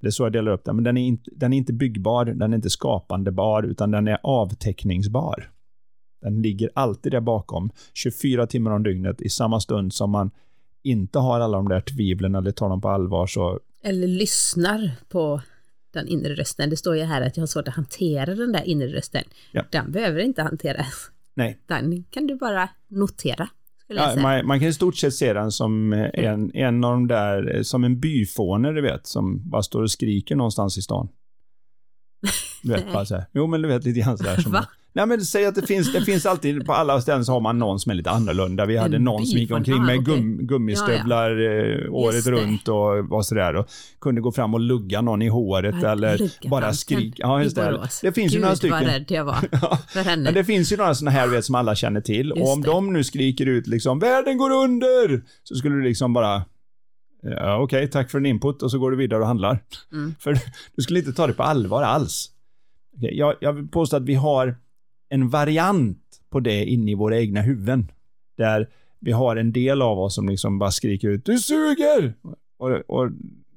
det 0.00 0.06
är 0.06 0.10
så 0.10 0.22
jag 0.22 0.32
delar 0.32 0.52
upp 0.52 0.64
den. 0.64 0.76
Men 0.76 0.84
den 0.84 0.96
är, 0.96 1.06
inte, 1.06 1.30
den 1.36 1.52
är 1.52 1.56
inte 1.56 1.72
byggbar, 1.72 2.24
den 2.24 2.52
är 2.52 2.56
inte 2.56 2.70
skapandebar, 2.70 3.62
utan 3.62 3.90
den 3.90 4.08
är 4.08 4.18
avteckningsbar. 4.22 5.50
Den 6.20 6.42
ligger 6.42 6.70
alltid 6.74 7.12
där 7.12 7.20
bakom, 7.20 7.70
24 7.94 8.46
timmar 8.46 8.70
om 8.70 8.82
dygnet, 8.82 9.20
i 9.20 9.28
samma 9.28 9.60
stund 9.60 9.92
som 9.92 10.10
man 10.10 10.30
inte 10.82 11.18
har 11.18 11.40
alla 11.40 11.56
de 11.56 11.68
där 11.68 11.80
tvivlen 11.80 12.34
eller 12.34 12.52
tar 12.52 12.68
dem 12.68 12.80
på 12.80 12.88
allvar 12.88 13.26
så... 13.26 13.60
Eller 13.84 14.06
lyssnar 14.06 14.90
på 15.08 15.40
den 15.92 16.08
inre 16.08 16.34
rösten. 16.34 16.70
Det 16.70 16.76
står 16.76 16.96
ju 16.96 17.02
här 17.02 17.22
att 17.22 17.36
jag 17.36 17.42
har 17.42 17.46
svårt 17.46 17.68
att 17.68 17.74
hantera 17.74 18.34
den 18.34 18.52
där 18.52 18.62
inre 18.62 18.88
rösten. 18.88 19.24
Ja. 19.52 19.64
Den 19.70 19.92
behöver 19.92 20.20
inte 20.20 20.42
hanteras. 20.42 21.10
Nej. 21.34 21.58
Den 21.66 22.04
kan 22.04 22.26
du 22.26 22.36
bara 22.36 22.68
notera. 22.88 23.48
Ja, 23.86 24.14
man, 24.22 24.46
man, 24.46 24.60
kan 24.60 24.68
i 24.68 24.72
stort 24.72 24.96
sett 24.96 25.14
se 25.14 25.32
den 25.32 25.52
som 25.52 25.92
en, 25.92 26.56
en 26.56 26.84
av 26.84 26.92
de 26.92 27.06
där, 27.06 27.62
som 27.62 27.84
en 27.84 28.00
byfåne, 28.00 28.72
du 28.72 28.80
vet, 28.80 29.06
som 29.06 29.50
bara 29.50 29.62
står 29.62 29.82
och 29.82 29.90
skriker 29.90 30.36
någonstans 30.36 30.78
i 30.78 30.82
stan. 30.82 31.08
Du 32.62 32.72
vet, 32.72 32.86
bara 32.92 33.06
så 33.06 33.14
här. 33.14 33.24
Jo, 33.32 33.46
men 33.46 33.62
du 33.62 33.68
vet 33.68 33.84
lite 33.84 34.00
grann 34.00 34.18
sådär. 34.18 34.36
Som, 34.36 34.52
Va? 34.52 34.66
Nej 34.94 35.06
men 35.06 35.20
säg 35.20 35.46
att 35.46 35.54
det 35.54 35.66
finns, 35.66 35.92
det 35.92 36.02
finns 36.02 36.26
alltid, 36.26 36.66
på 36.66 36.72
alla 36.72 37.00
ställen 37.00 37.24
så 37.24 37.32
har 37.32 37.40
man 37.40 37.58
någon 37.58 37.80
som 37.80 37.90
är 37.90 37.94
lite 37.94 38.10
annorlunda. 38.10 38.66
Vi 38.66 38.76
hade 38.76 38.96
en 38.96 39.04
någon 39.04 39.26
som 39.26 39.38
gick 39.38 39.50
omkring 39.50 39.82
med 39.82 40.04
gum, 40.04 40.38
gummistövlar 40.46 41.30
ja, 41.30 41.52
ja. 41.52 41.84
Eh, 41.84 41.92
året 41.92 42.26
runt 42.26 42.68
och 42.68 43.08
var 43.08 43.22
sådär 43.22 43.56
och 43.56 43.68
kunde 44.00 44.20
gå 44.20 44.32
fram 44.32 44.54
och 44.54 44.60
lugga 44.60 45.00
någon 45.00 45.22
i 45.22 45.28
håret 45.28 45.74
ja, 45.82 45.92
eller 45.92 46.48
bara 46.48 46.72
skrika. 46.72 47.22
Ja, 47.22 47.42
just 47.42 47.56
det. 47.56 47.88
Det 48.02 48.12
finns 48.12 48.32
Gud, 48.32 48.38
ju 48.38 48.40
några 48.40 48.56
stycken. 48.56 48.78
Gud 48.78 48.86
vad 48.86 48.94
rädd 48.94 49.10
jag 49.10 49.24
var 49.24 49.34
för 49.88 50.00
henne. 50.00 50.24
Men 50.24 50.34
det 50.34 50.44
finns 50.44 50.72
ju 50.72 50.76
några 50.76 50.94
sådana 50.94 51.10
här 51.10 51.28
vet, 51.28 51.44
som 51.44 51.54
alla 51.54 51.74
känner 51.74 52.00
till 52.00 52.26
just 52.36 52.42
och 52.42 52.52
om 52.52 52.62
det. 52.62 52.68
de 52.68 52.92
nu 52.92 53.04
skriker 53.04 53.46
ut 53.46 53.66
liksom 53.66 53.98
“Världen 53.98 54.38
går 54.38 54.50
under!” 54.50 55.22
så 55.44 55.54
skulle 55.54 55.74
du 55.74 55.82
liksom 55.82 56.12
bara 56.12 56.44
Ja, 57.22 57.56
Okej, 57.56 57.78
okay, 57.78 57.88
tack 57.88 58.10
för 58.10 58.20
din 58.20 58.26
input 58.26 58.62
och 58.62 58.70
så 58.70 58.78
går 58.78 58.90
du 58.90 58.96
vidare 58.96 59.20
och 59.20 59.26
handlar. 59.26 59.58
Mm. 59.92 60.14
För 60.18 60.38
du 60.76 60.82
skulle 60.82 60.98
inte 60.98 61.12
ta 61.12 61.26
det 61.26 61.32
på 61.32 61.42
allvar 61.42 61.82
alls. 61.82 62.30
Jag, 63.00 63.34
jag 63.40 63.52
vill 63.52 63.68
påstå 63.68 63.96
att 63.96 64.02
vi 64.02 64.14
har 64.14 64.56
en 65.12 65.28
variant 65.28 65.98
på 66.30 66.40
det 66.40 66.64
inne 66.64 66.90
i 66.90 66.94
våra 66.94 67.18
egna 67.18 67.42
huvuden. 67.42 67.90
Där 68.36 68.68
vi 69.00 69.12
har 69.12 69.36
en 69.36 69.52
del 69.52 69.82
av 69.82 69.98
oss 69.98 70.14
som 70.14 70.28
liksom 70.28 70.58
bara 70.58 70.70
skriker 70.70 71.08
ut 71.08 71.24
”Du 71.24 71.38
suger!” 71.38 72.14
och, 72.58 72.70
och 72.70 73.10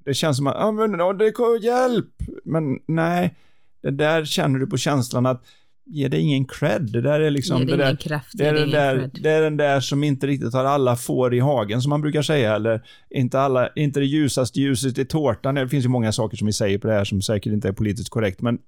det 0.06 0.14
känns 0.14 0.38
som 0.38 0.48
att 0.48 0.56
ah, 0.56 0.72
men, 0.72 1.02
oh, 1.02 1.18
det 1.18 1.32
kommer 1.32 1.64
hjälp!” 1.64 2.14
Men 2.44 2.80
nej, 2.88 3.36
det 3.84 3.92
där 3.92 4.26
känner 4.26 4.60
du 4.60 4.68
på 4.68 4.78
känslan 4.78 5.26
att 5.26 5.46
ge 5.86 6.08
det 6.08 6.20
ingen 6.20 6.46
cred. 6.46 6.92
Det 6.92 7.02
där 7.02 7.20
är 7.20 7.32
liksom... 7.32 7.66
Det, 7.66 7.76
där, 7.76 7.96
kraft, 7.96 8.30
det, 8.34 8.46
är 8.46 8.54
den 8.54 8.70
där, 8.70 9.10
det 9.14 9.30
är 9.30 9.42
den 9.42 9.58
där 9.58 9.80
som 9.80 10.04
inte 10.04 10.28
riktigt 10.28 10.54
har 10.54 10.66
alla 10.66 10.96
får 10.96 11.34
i 11.34 11.40
hagen, 11.40 11.82
som 11.82 11.90
man 11.90 12.02
brukar 12.02 12.22
säga. 12.22 12.56
Eller 12.56 12.82
inte, 13.10 13.40
alla, 13.40 13.70
inte 13.76 14.00
det 14.00 14.06
ljusaste 14.06 14.62
ljuset 14.62 14.98
i 14.98 15.06
tårtan. 15.06 15.56
Det 15.56 15.70
finns 15.70 15.86
ju 15.86 15.90
många 15.90 16.12
saker 16.12 16.38
som 16.38 16.46
vi 16.46 16.54
säger 16.54 16.78
på 16.78 16.88
det 16.88 16.94
här 16.94 17.04
som 17.04 17.22
säkert 17.22 17.54
inte 17.54 17.68
är 17.68 17.74
politiskt 17.74 18.10
korrekt. 18.10 18.42
Men 18.42 18.60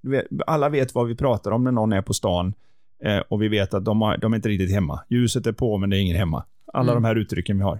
alla 0.47 0.69
vet 0.69 0.95
vad 0.95 1.07
vi 1.07 1.15
pratar 1.15 1.51
om 1.51 1.63
när 1.63 1.71
någon 1.71 1.93
är 1.93 2.01
på 2.01 2.13
stan 2.13 2.53
Eh, 3.03 3.17
och 3.17 3.41
vi 3.41 3.47
vet 3.47 3.73
att 3.73 3.85
de, 3.85 4.01
har, 4.01 4.17
de 4.17 4.33
är 4.33 4.35
inte 4.35 4.49
riktigt 4.49 4.71
hemma. 4.71 4.99
Ljuset 5.09 5.47
är 5.47 5.51
på, 5.51 5.77
men 5.77 5.89
det 5.89 5.97
är 5.97 5.99
ingen 5.99 6.17
hemma. 6.17 6.45
Alla 6.73 6.91
mm. 6.91 7.03
de 7.03 7.07
här 7.07 7.15
uttrycken 7.15 7.57
vi 7.57 7.63
har. 7.63 7.79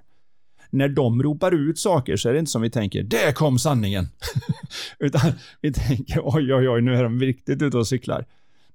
När 0.70 0.90
de 0.90 1.24
ropar 1.24 1.52
ut 1.52 1.80
saker 1.80 2.18
så 2.18 2.30
är 2.30 2.34
det 2.34 2.40
inte 2.40 2.52
som 2.52 2.62
vi 2.62 2.70
tänker, 2.70 3.04
där 3.04 3.32
kom 3.32 3.60
sanningen. 3.60 4.08
Utan 5.00 5.32
vi 5.62 5.74
tänker, 5.74 6.20
oj, 6.24 6.54
oj, 6.54 6.70
oj, 6.70 6.82
nu 6.82 6.96
är 6.96 7.04
de 7.04 7.20
riktigt 7.20 7.62
ute 7.62 7.78
och 7.78 7.88
cyklar. 7.88 8.26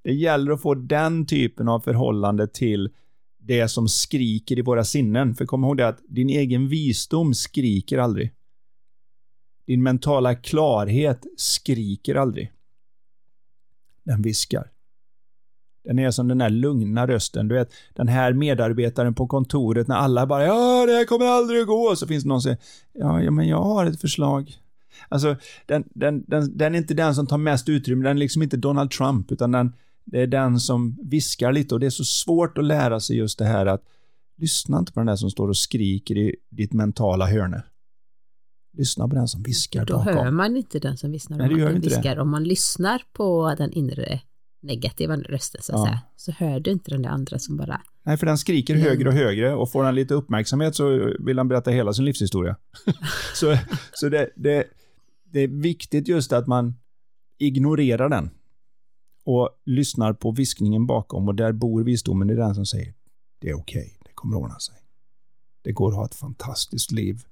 Det 0.03 0.13
gäller 0.13 0.53
att 0.53 0.63
få 0.63 0.75
den 0.75 1.27
typen 1.27 1.69
av 1.69 1.81
förhållande 1.81 2.47
till 2.47 2.91
det 3.39 3.69
som 3.69 3.89
skriker 3.89 4.59
i 4.59 4.63
våra 4.63 4.85
sinnen. 4.85 5.35
För 5.35 5.47
kom 5.47 5.65
ihåg 5.65 5.77
det 5.77 5.89
att 5.89 6.01
din 6.09 6.31
egen 6.31 6.69
visdom 6.69 7.35
skriker 7.35 7.99
aldrig. 7.99 8.33
Din 9.67 9.83
mentala 9.83 10.35
klarhet 10.35 11.27
skriker 11.37 12.15
aldrig. 12.15 12.53
Den 14.05 14.23
viskar. 14.23 14.72
Den 15.85 15.99
är 15.99 16.11
som 16.11 16.29
den 16.29 16.39
där 16.39 16.51
lugna 16.51 17.07
rösten. 17.07 17.49
Du 17.49 17.55
vet, 17.55 17.73
den 17.95 18.09
här 18.09 18.33
medarbetaren 18.33 19.15
på 19.15 19.27
kontoret 19.27 19.89
när 19.89 19.97
alla 19.97 20.27
bara 20.27 20.45
ja, 20.45 20.87
det 20.87 20.93
här 20.93 21.05
kommer 21.05 21.27
aldrig 21.27 21.61
att 21.61 21.67
gå. 21.67 21.97
Så 21.97 22.07
finns 22.07 22.25
det 22.25 22.29
någon 22.29 22.43
som 22.43 22.49
säger 22.49 22.59
ja, 22.93 23.23
ja, 23.23 23.31
men 23.31 23.49
jag 23.49 23.63
har 23.63 23.87
ett 23.87 24.01
förslag. 24.01 24.57
Alltså, 25.09 25.37
den, 25.67 25.85
den, 25.95 26.25
den, 26.27 26.59
den 26.59 26.75
är 26.75 26.79
inte 26.79 26.95
den 26.95 27.15
som 27.15 27.27
tar 27.27 27.39
mest 27.39 27.69
utrymme. 27.69 28.05
Den 28.05 28.17
är 28.17 28.21
liksom 28.21 28.43
inte 28.43 28.57
Donald 28.57 28.91
Trump, 28.91 29.33
utan 29.33 29.53
den, 29.53 29.73
det 30.05 30.21
är 30.21 30.27
den 30.27 30.61
som 30.61 30.99
viskar 31.03 31.53
lite. 31.53 31.75
Och 31.75 31.81
det 31.81 31.87
är 31.87 31.91
så 31.91 32.05
svårt 32.05 32.59
att 32.59 32.65
lära 32.65 33.01
sig 33.01 33.17
just 33.17 33.39
det 33.39 33.45
här 33.45 33.67
att 33.67 33.83
lyssna 34.37 34.79
inte 34.79 34.93
på 34.93 35.01
den 35.01 35.07
där 35.07 35.17
som 35.17 35.31
står 35.31 35.49
och 35.49 35.57
skriker 35.57 36.17
i 36.17 36.37
ditt 36.51 36.73
mentala 36.73 37.27
hörne. 37.27 37.63
Lyssna 38.79 39.09
på 39.09 39.15
den 39.15 39.29
som 39.29 39.43
viskar 39.43 39.85
Då 39.85 39.97
bakom. 39.97 40.17
hör 40.17 40.31
man 40.31 40.57
inte 40.57 40.79
den 40.79 40.97
som 40.97 41.11
viskar. 41.11 41.37
Nej, 41.37 41.49
det 41.49 41.61
gör 41.61 41.75
inte 41.75 41.89
viskar. 41.89 42.19
Om 42.19 42.31
man 42.31 42.45
lyssnar 42.45 43.03
på 43.13 43.55
den 43.59 43.73
inre 43.73 44.21
negativa 44.63 45.17
rösten 45.17 45.63
så 45.63 45.73
att 45.73 45.79
ja. 45.79 45.87
säga, 45.87 46.01
så 46.17 46.33
hör 46.33 46.61
du 46.61 46.71
inte 46.71 46.91
den 46.91 47.03
där 47.03 47.11
andra 47.11 47.39
som 47.39 47.57
bara... 47.57 47.83
Nej, 48.03 48.17
för 48.17 48.27
den 48.27 48.39
skriker 48.39 48.75
mm. 48.75 48.87
högre 48.87 49.09
och 49.09 49.15
högre 49.15 49.55
och 49.55 49.73
får 49.73 49.85
han 49.85 49.95
lite 49.95 50.15
uppmärksamhet 50.15 50.77
så 50.77 51.15
vill 51.19 51.39
han 51.39 51.49
berätta 51.49 51.71
hela 51.71 51.93
sin 51.93 52.05
livshistoria. 52.05 52.57
så 53.35 53.59
så 53.93 54.09
det, 54.09 54.31
det, 54.37 54.65
det 55.25 55.41
är 55.41 55.49
viktigt 55.49 56.09
just 56.09 56.33
att 56.33 56.47
man 56.47 56.75
ignorerar 57.39 58.09
den 58.09 58.31
och 59.25 59.51
lyssnar 59.65 60.13
på 60.13 60.31
viskningen 60.31 60.87
bakom 60.87 61.29
och 61.29 61.35
där 61.35 61.53
bor 61.53 61.83
visdomen 61.83 62.31
i 62.31 62.35
den 62.35 62.55
som 62.55 62.67
säger 62.67 62.95
det 63.39 63.51
är 63.51 63.55
okej, 63.55 63.81
okay, 63.81 63.99
det 64.05 64.13
kommer 64.15 64.37
ordna 64.37 64.59
sig. 64.59 64.77
Det 65.63 65.73
går 65.73 65.89
att 65.89 65.97
ha 65.97 66.05
ett 66.05 66.15
fantastiskt 66.15 66.93
liv 66.93 67.23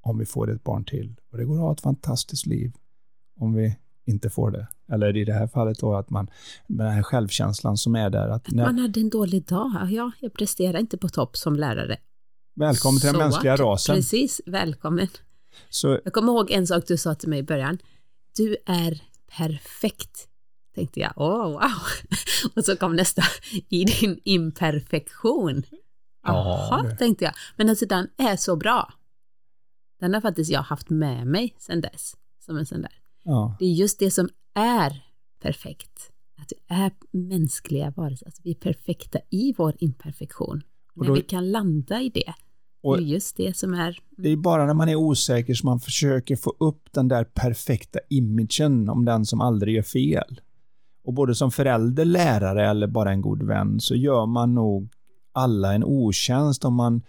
om 0.00 0.18
vi 0.18 0.26
får 0.26 0.50
ett 0.50 0.64
barn 0.64 0.84
till 0.84 1.20
och 1.30 1.38
det 1.38 1.44
går 1.44 1.54
att 1.54 1.60
ha 1.60 1.72
ett 1.72 1.80
fantastiskt 1.80 2.46
liv 2.46 2.72
om 3.36 3.54
vi 3.54 3.76
inte 4.04 4.30
får 4.30 4.50
det. 4.50 4.66
Eller 4.92 5.16
i 5.16 5.24
det 5.24 5.32
här 5.32 5.46
fallet 5.46 5.78
då 5.78 5.94
att 5.94 6.10
man, 6.10 6.30
med 6.66 6.86
den 6.86 6.94
här 6.94 7.02
självkänslan 7.02 7.76
som 7.76 7.94
är 7.94 8.10
där. 8.10 8.28
Att, 8.28 8.50
när, 8.50 8.64
man 8.64 8.78
hade 8.78 9.00
en 9.00 9.10
dålig 9.10 9.44
dag. 9.44 9.88
Ja, 9.90 10.12
jag 10.20 10.32
presterar 10.32 10.78
inte 10.78 10.98
på 10.98 11.08
topp 11.08 11.36
som 11.36 11.56
lärare. 11.56 11.96
Välkommen 12.56 13.00
till 13.00 13.08
den 13.08 13.18
mänskliga 13.18 13.56
rasen. 13.56 13.96
Precis, 13.96 14.40
välkommen. 14.46 15.08
Så, 15.68 16.00
jag 16.04 16.12
kommer 16.12 16.32
ihåg 16.32 16.50
en 16.50 16.66
sak 16.66 16.84
du 16.86 16.96
sa 16.96 17.14
till 17.14 17.28
mig 17.28 17.38
i 17.38 17.42
början. 17.42 17.78
Du 18.36 18.56
är 18.66 19.02
perfekt. 19.36 20.28
Tänkte 20.74 21.00
jag, 21.00 21.12
åh 21.16 21.46
oh, 21.46 21.52
wow. 21.52 21.60
Och 22.56 22.64
så 22.64 22.76
kom 22.76 22.96
nästa, 22.96 23.22
i 23.68 23.84
din 23.84 24.20
imperfektion. 24.24 25.62
Jaha, 26.26 26.84
ja, 26.88 26.96
tänkte 26.96 27.24
jag. 27.24 27.34
Men 27.56 27.68
alltså 27.68 27.86
den 27.86 28.08
är 28.16 28.36
så 28.36 28.56
bra. 28.56 28.92
Den 30.00 30.14
har 30.14 30.20
faktiskt 30.20 30.50
jag 30.50 30.62
haft 30.62 30.90
med 30.90 31.26
mig 31.26 31.54
sedan 31.58 31.80
dess. 31.80 32.16
Som 32.46 32.56
en 32.56 32.66
sån 32.66 32.82
där. 32.82 33.03
Ja. 33.24 33.56
Det 33.58 33.64
är 33.64 33.72
just 33.72 33.98
det 33.98 34.10
som 34.10 34.28
är 34.54 35.04
perfekt. 35.42 36.10
Att 36.42 36.52
vi 36.52 36.74
är 36.74 36.92
mänskliga 37.10 37.90
varelser, 37.96 38.26
alltså 38.26 38.42
vi 38.44 38.50
är 38.50 38.54
perfekta 38.54 39.18
i 39.30 39.54
vår 39.58 39.74
imperfektion. 39.78 40.62
När 40.94 41.12
vi 41.12 41.20
kan 41.20 41.50
landa 41.50 42.00
i 42.00 42.08
det, 42.08 42.34
och 42.82 42.96
det 42.96 43.02
är 43.02 43.06
just 43.06 43.36
det 43.36 43.56
som 43.56 43.74
är... 43.74 43.98
Det 44.16 44.28
är 44.28 44.36
bara 44.36 44.66
när 44.66 44.74
man 44.74 44.88
är 44.88 44.94
osäker 44.94 45.54
som 45.54 45.66
man 45.66 45.80
försöker 45.80 46.36
få 46.36 46.56
upp 46.60 46.88
den 46.92 47.08
där 47.08 47.24
perfekta 47.24 47.98
imagen 48.10 48.88
om 48.88 49.04
den 49.04 49.26
som 49.26 49.40
aldrig 49.40 49.74
gör 49.74 49.82
fel. 49.82 50.40
Och 51.04 51.14
både 51.14 51.34
som 51.34 51.50
förälder, 51.50 52.04
lärare 52.04 52.68
eller 52.68 52.86
bara 52.86 53.10
en 53.10 53.20
god 53.20 53.42
vän 53.42 53.80
så 53.80 53.94
gör 53.94 54.26
man 54.26 54.54
nog 54.54 54.88
alla 55.32 55.74
en 55.74 55.84
otjänst 55.84 56.64
om 56.64 56.74
man 56.74 57.02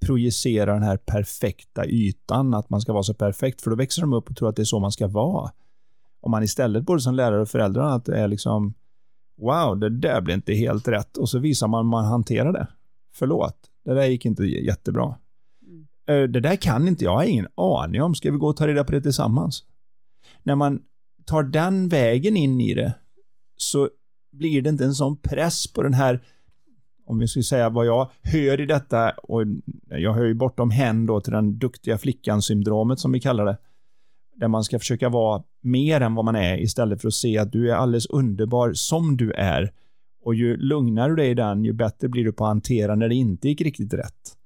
projicera 0.00 0.72
den 0.72 0.82
här 0.82 0.96
perfekta 0.96 1.86
ytan, 1.86 2.54
att 2.54 2.70
man 2.70 2.80
ska 2.80 2.92
vara 2.92 3.02
så 3.02 3.14
perfekt, 3.14 3.62
för 3.62 3.70
då 3.70 3.76
växer 3.76 4.02
de 4.02 4.12
upp 4.12 4.30
och 4.30 4.36
tror 4.36 4.48
att 4.48 4.56
det 4.56 4.62
är 4.62 4.64
så 4.64 4.78
man 4.78 4.92
ska 4.92 5.08
vara. 5.08 5.50
Om 6.20 6.30
man 6.30 6.42
istället, 6.42 6.84
både 6.84 7.00
som 7.00 7.14
lärare 7.14 7.40
och 7.40 7.48
föräldrar, 7.48 7.96
att 7.96 8.04
det 8.04 8.18
är 8.18 8.28
liksom 8.28 8.74
Wow, 9.40 9.78
det 9.78 9.90
där 9.90 10.20
blir 10.20 10.34
inte 10.34 10.54
helt 10.54 10.88
rätt 10.88 11.16
och 11.16 11.28
så 11.28 11.38
visar 11.38 11.68
man 11.68 11.84
hur 11.84 11.90
man 11.90 12.04
hanterar 12.04 12.52
det. 12.52 12.66
Förlåt, 13.14 13.56
det 13.84 13.94
där 13.94 14.04
gick 14.04 14.24
inte 14.24 14.44
jättebra. 14.44 15.14
Mm. 16.06 16.32
Det 16.32 16.40
där 16.40 16.56
kan 16.56 16.88
inte 16.88 17.04
jag, 17.04 17.12
jag 17.12 17.18
har 17.18 17.24
ingen 17.24 17.48
aning 17.54 18.02
om. 18.02 18.14
Ska 18.14 18.30
vi 18.30 18.38
gå 18.38 18.48
och 18.48 18.56
ta 18.56 18.66
reda 18.66 18.84
på 18.84 18.92
det 18.92 19.00
tillsammans? 19.00 19.64
När 20.42 20.54
man 20.54 20.82
tar 21.24 21.42
den 21.42 21.88
vägen 21.88 22.36
in 22.36 22.60
i 22.60 22.74
det 22.74 22.94
så 23.56 23.90
blir 24.32 24.62
det 24.62 24.68
inte 24.68 24.84
en 24.84 24.94
sån 24.94 25.16
press 25.16 25.72
på 25.72 25.82
den 25.82 25.94
här 25.94 26.24
om 27.08 27.18
vi 27.18 27.28
ska 27.28 27.42
säga 27.42 27.68
vad 27.68 27.86
jag 27.86 28.08
hör 28.22 28.60
i 28.60 28.66
detta, 28.66 29.10
och 29.10 29.42
jag 29.88 30.12
hör 30.12 30.24
ju 30.24 30.34
bortom 30.34 30.70
hen 30.70 31.06
då 31.06 31.20
till 31.20 31.32
den 31.32 31.58
duktiga 31.58 31.98
flickan-syndromet 31.98 33.00
som 33.00 33.12
vi 33.12 33.20
kallar 33.20 33.44
det, 33.44 33.56
där 34.36 34.48
man 34.48 34.64
ska 34.64 34.78
försöka 34.78 35.08
vara 35.08 35.42
mer 35.62 36.00
än 36.00 36.14
vad 36.14 36.24
man 36.24 36.36
är 36.36 36.60
istället 36.60 37.00
för 37.00 37.08
att 37.08 37.14
se 37.14 37.38
att 37.38 37.52
du 37.52 37.70
är 37.70 37.74
alldeles 37.74 38.06
underbar 38.06 38.72
som 38.72 39.16
du 39.16 39.32
är. 39.32 39.72
Och 40.24 40.34
ju 40.34 40.56
lugnare 40.56 41.14
du 41.14 41.22
är 41.22 41.28
i 41.28 41.34
den, 41.34 41.64
ju 41.64 41.72
bättre 41.72 42.08
blir 42.08 42.24
du 42.24 42.32
på 42.32 42.44
att 42.44 42.48
hantera 42.48 42.94
när 42.94 43.08
det 43.08 43.14
inte 43.14 43.48
gick 43.48 43.60
riktigt 43.60 43.94
rätt. 43.94 44.36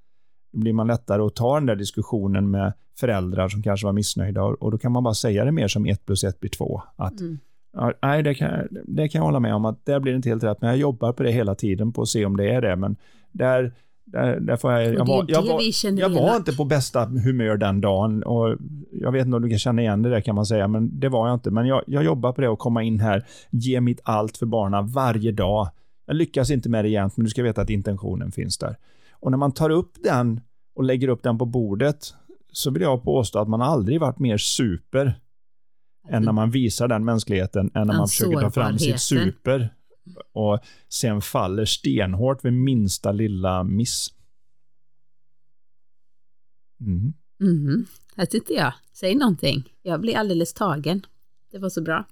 Då 0.53 0.59
blir 0.59 0.73
man 0.73 0.87
lättare 0.87 1.23
att 1.23 1.35
ta 1.35 1.55
den 1.55 1.67
där 1.67 1.77
diskussionen 1.77 2.51
med 2.51 2.73
föräldrar 3.01 3.49
som 3.49 3.63
kanske 3.63 3.87
var 3.87 3.93
missnöjda 3.93 4.43
och 4.43 4.71
då 4.71 4.79
kan 4.79 4.93
man 4.93 5.03
bara 5.03 5.15
säga 5.15 5.45
det 5.45 5.53
mer 5.53 5.69
som 5.69 5.87
ett 5.87 6.07
plus 6.07 6.25
ett 6.25 6.41
blir 6.41 6.51
två. 6.51 6.83
Att, 6.97 7.21
mm 7.21 7.39
ja, 7.73 7.93
nej, 8.03 8.23
det 8.23 8.35
kan, 8.35 8.69
det 8.71 9.09
kan 9.09 9.19
jag 9.19 9.27
hålla 9.27 9.41
med 9.41 9.55
om 9.55 9.65
att 9.65 9.87
där 9.87 10.01
blir 10.01 10.13
det 10.13 10.17
inte 10.17 10.29
helt 10.29 10.45
rätt, 10.45 10.61
men 10.61 10.71
jag 10.71 10.79
jobbar 10.79 11.13
på 11.13 11.23
det 11.23 11.31
hela 11.31 11.55
tiden 11.55 11.93
på 11.93 12.03
att 12.03 12.09
se 12.09 12.25
om 12.25 12.37
det 12.37 12.51
är 12.51 12.61
det, 12.61 12.77
men 12.77 12.97
där 13.33 13.73
där, 14.05 14.41
där 14.41 14.57
får 14.57 14.73
jag, 14.73 14.95
jag, 14.95 15.07
var, 15.07 15.25
jag, 15.29 15.43
var, 15.43 15.63
jag 16.01 16.11
var 16.11 16.37
inte 16.37 16.53
på 16.53 16.65
bästa 16.65 17.05
humör 17.05 17.57
den 17.57 17.81
dagen 17.81 18.23
och 18.23 18.57
jag 18.93 19.13
vet 19.13 19.27
inte 19.27 19.37
om 19.37 19.43
du 19.43 19.49
kan 19.49 19.59
känna 19.59 19.83
igen 19.83 20.03
det 20.03 20.11
där 20.11 20.21
kan 20.21 20.35
man 20.35 20.47
säga, 20.47 20.69
men 20.69 21.01
det 21.01 21.09
var 21.09 21.29
jag 21.29 21.37
inte. 21.37 21.51
Men 21.51 21.67
jag, 21.67 21.83
jag 21.87 22.05
jobbar 22.05 22.33
på 22.33 22.41
det 22.41 22.49
och 22.49 22.59
komma 22.59 22.83
in 22.83 23.01
här, 23.01 23.25
ge 23.51 23.81
mitt 23.81 24.01
allt 24.05 24.37
för 24.37 24.47
barnen 24.47 24.87
varje 24.87 25.33
dag. 25.33 25.69
Jag 26.07 26.17
lyckas 26.17 26.51
inte 26.51 26.69
med 26.69 26.85
det 26.85 26.89
jämt, 26.89 27.17
men 27.17 27.25
du 27.25 27.31
ska 27.31 27.43
veta 27.43 27.63
att 27.63 27.71
intentionen 27.71 28.33
finns 28.33 28.59
där. 28.59 28.77
Och 29.13 29.31
när 29.31 29.39
man 29.39 29.53
tar 29.53 29.71
upp 29.71 29.93
den 30.05 30.41
och 30.75 30.85
lägger 30.85 31.09
upp 31.09 31.23
den 31.23 31.39
på 31.39 31.47
bordet 31.47 32.15
så 32.53 32.71
vill 32.71 32.83
jag 32.83 33.03
påstå 33.03 33.39
att 33.39 33.49
man 33.49 33.63
aldrig 33.63 34.01
varit 34.01 34.19
mer 34.19 34.37
super 34.37 35.15
än 36.09 36.23
när 36.23 36.33
man 36.33 36.51
visar 36.51 36.89
den 36.89 37.05
mänskligheten, 37.05 37.71
än 37.75 37.87
när 37.87 37.95
man 37.95 38.09
försöker 38.09 38.41
ta 38.41 38.51
fram 38.51 38.79
sitt 38.79 39.01
super 39.01 39.75
och 40.33 40.59
sen 40.89 41.21
faller 41.21 41.65
stenhårt 41.65 42.45
vid 42.45 42.53
minsta 42.53 43.13
lilla 43.13 43.65
miss. 43.65 44.09
Mm. 46.81 47.13
Mm. 47.41 47.87
Här 48.17 48.27
sitter 48.27 48.55
jag. 48.55 48.73
Säg 48.93 49.15
någonting. 49.15 49.73
Jag 49.83 50.01
blir 50.01 50.17
alldeles 50.17 50.55
tagen. 50.55 51.07
Det 51.51 51.59
var 51.59 51.71
så 51.71 51.83
bra. 51.83 52.07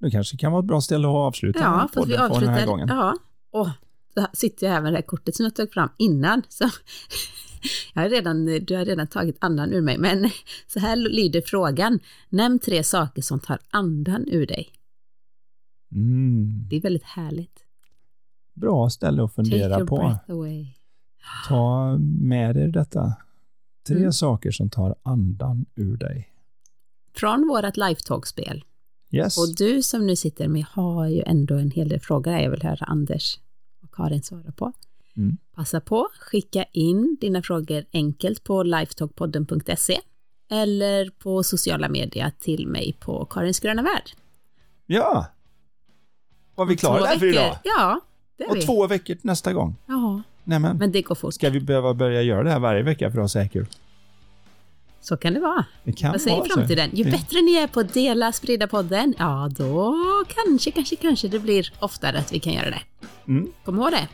Det 0.00 0.10
kanske 0.10 0.36
kan 0.36 0.52
vara 0.52 0.60
ett 0.60 0.66
bra 0.66 0.80
ställe 0.80 1.08
att 1.08 1.14
avsluta 1.14 1.58
ja, 1.58 1.88
podden 1.94 2.08
vi 2.08 2.16
avslutar, 2.16 2.40
den 2.40 2.54
här 2.54 2.66
gången. 2.66 2.88
Ja, 2.88 3.18
och 3.50 3.68
då 4.14 4.26
sitter 4.32 4.66
jag 4.66 4.74
här 4.74 4.82
med 4.82 4.92
det 4.92 4.96
här 4.96 5.02
kortet 5.02 5.36
som 5.36 5.44
jag 5.44 5.56
tog 5.56 5.72
fram 5.72 5.88
innan. 5.98 6.42
Så 6.48 6.70
jag 7.94 8.02
har 8.02 8.08
redan, 8.08 8.44
du 8.44 8.76
har 8.76 8.84
redan 8.84 9.06
tagit 9.06 9.36
andan 9.40 9.72
ur 9.72 9.80
mig, 9.80 9.98
men 9.98 10.30
så 10.66 10.80
här 10.80 10.96
lyder 10.96 11.42
frågan. 11.46 12.00
Nämn 12.28 12.58
tre 12.58 12.84
saker 12.84 13.22
som 13.22 13.40
tar 13.40 13.58
andan 13.70 14.24
ur 14.28 14.46
dig. 14.46 14.68
Mm. 15.94 16.66
Det 16.70 16.76
är 16.76 16.80
väldigt 16.80 17.04
härligt. 17.04 17.60
Bra 18.54 18.90
ställe 18.90 19.24
att 19.24 19.34
fundera 19.34 19.86
på. 19.86 20.18
Ta 21.48 21.98
med 22.20 22.56
dig 22.56 22.72
detta. 22.72 23.14
Tre 23.86 23.96
mm. 23.96 24.12
saker 24.12 24.50
som 24.50 24.70
tar 24.70 24.94
andan 25.02 25.66
ur 25.74 25.96
dig. 25.96 26.28
Från 27.14 27.48
vårt 27.48 27.76
Lifetalk-spel. 27.76 28.64
Yes. 29.10 29.38
Och 29.38 29.54
du 29.56 29.82
som 29.82 30.06
nu 30.06 30.16
sitter 30.16 30.48
med 30.48 30.64
har 30.64 31.06
ju 31.06 31.22
ändå 31.26 31.54
en 31.54 31.70
hel 31.70 31.88
del 31.88 32.00
frågor 32.00 32.32
jag 32.32 32.50
vill 32.50 32.62
höra 32.62 32.84
Anders 32.86 33.38
och 33.82 33.94
Karin 33.94 34.22
svara 34.22 34.52
på. 34.52 34.72
Mm. 35.16 35.36
Passa 35.54 35.80
på, 35.80 36.08
skicka 36.20 36.64
in 36.72 37.16
dina 37.20 37.42
frågor 37.42 37.84
enkelt 37.92 38.44
på 38.44 38.62
lifetalkpodden.se 38.62 40.00
eller 40.50 41.10
på 41.10 41.42
sociala 41.42 41.88
medier 41.88 42.32
till 42.40 42.66
mig 42.66 42.96
på 43.00 43.24
Karins 43.24 43.60
gröna 43.60 43.82
värld. 43.82 44.10
Ja, 44.86 45.26
var 46.54 46.66
vi 46.66 46.76
klara 46.76 47.00
där 47.00 47.18
för 47.18 47.26
idag? 47.26 47.58
Ja, 47.64 48.00
det 48.36 48.44
är 48.44 48.50
Och 48.50 48.56
vi. 48.56 48.62
två 48.62 48.86
veckor 48.86 49.16
nästa 49.22 49.52
gång. 49.52 49.76
Ja. 49.86 50.22
Nämen. 50.44 50.76
Men 50.76 50.92
det 50.92 51.02
går 51.02 51.14
fort. 51.14 51.34
Ska 51.34 51.50
vi 51.50 51.60
behöva 51.60 51.94
börja 51.94 52.22
göra 52.22 52.42
det 52.42 52.50
här 52.50 52.58
varje 52.58 52.82
vecka 52.82 53.10
för 53.10 53.18
att 53.18 53.22
ha 53.22 53.28
säkert? 53.28 53.68
Så 55.00 55.16
kan 55.16 55.34
det 55.34 55.40
vara. 55.40 55.64
Det 55.84 55.92
kan 55.92 56.12
Vad 56.12 56.20
säger 56.20 56.42
framtiden? 56.44 56.90
Ju 56.92 57.04
bättre 57.04 57.42
ni 57.42 57.54
är 57.54 57.66
på 57.66 57.80
att 57.80 57.94
dela, 57.94 58.32
sprida 58.32 58.66
podden, 58.66 59.14
ja 59.18 59.50
då 59.58 59.96
kanske, 60.28 60.70
kanske, 60.70 60.96
kanske 60.96 61.28
det 61.28 61.38
blir 61.38 61.72
oftare 61.78 62.18
att 62.18 62.32
vi 62.32 62.38
kan 62.40 62.52
göra 62.52 62.70
det. 62.70 62.82
Mm. 63.28 63.52
Kom 63.64 63.78
ihåg 63.78 63.90
det. 63.90 64.08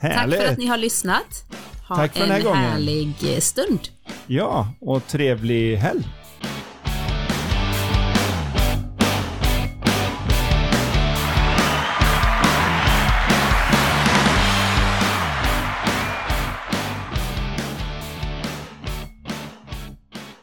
Härligt. 0.00 0.38
Tack 0.38 0.46
för 0.46 0.52
att 0.52 0.58
ni 0.58 0.66
har 0.66 0.76
lyssnat. 0.76 1.44
Ha 1.88 1.96
Tack 1.96 2.12
för 2.12 2.20
en 2.22 2.28
den 2.28 2.36
här 2.36 2.44
gången. 2.44 2.58
härlig 2.70 3.42
stund. 3.42 3.80
Ja, 4.26 4.68
och 4.80 5.06
trevlig 5.06 5.76
helg. 5.76 6.08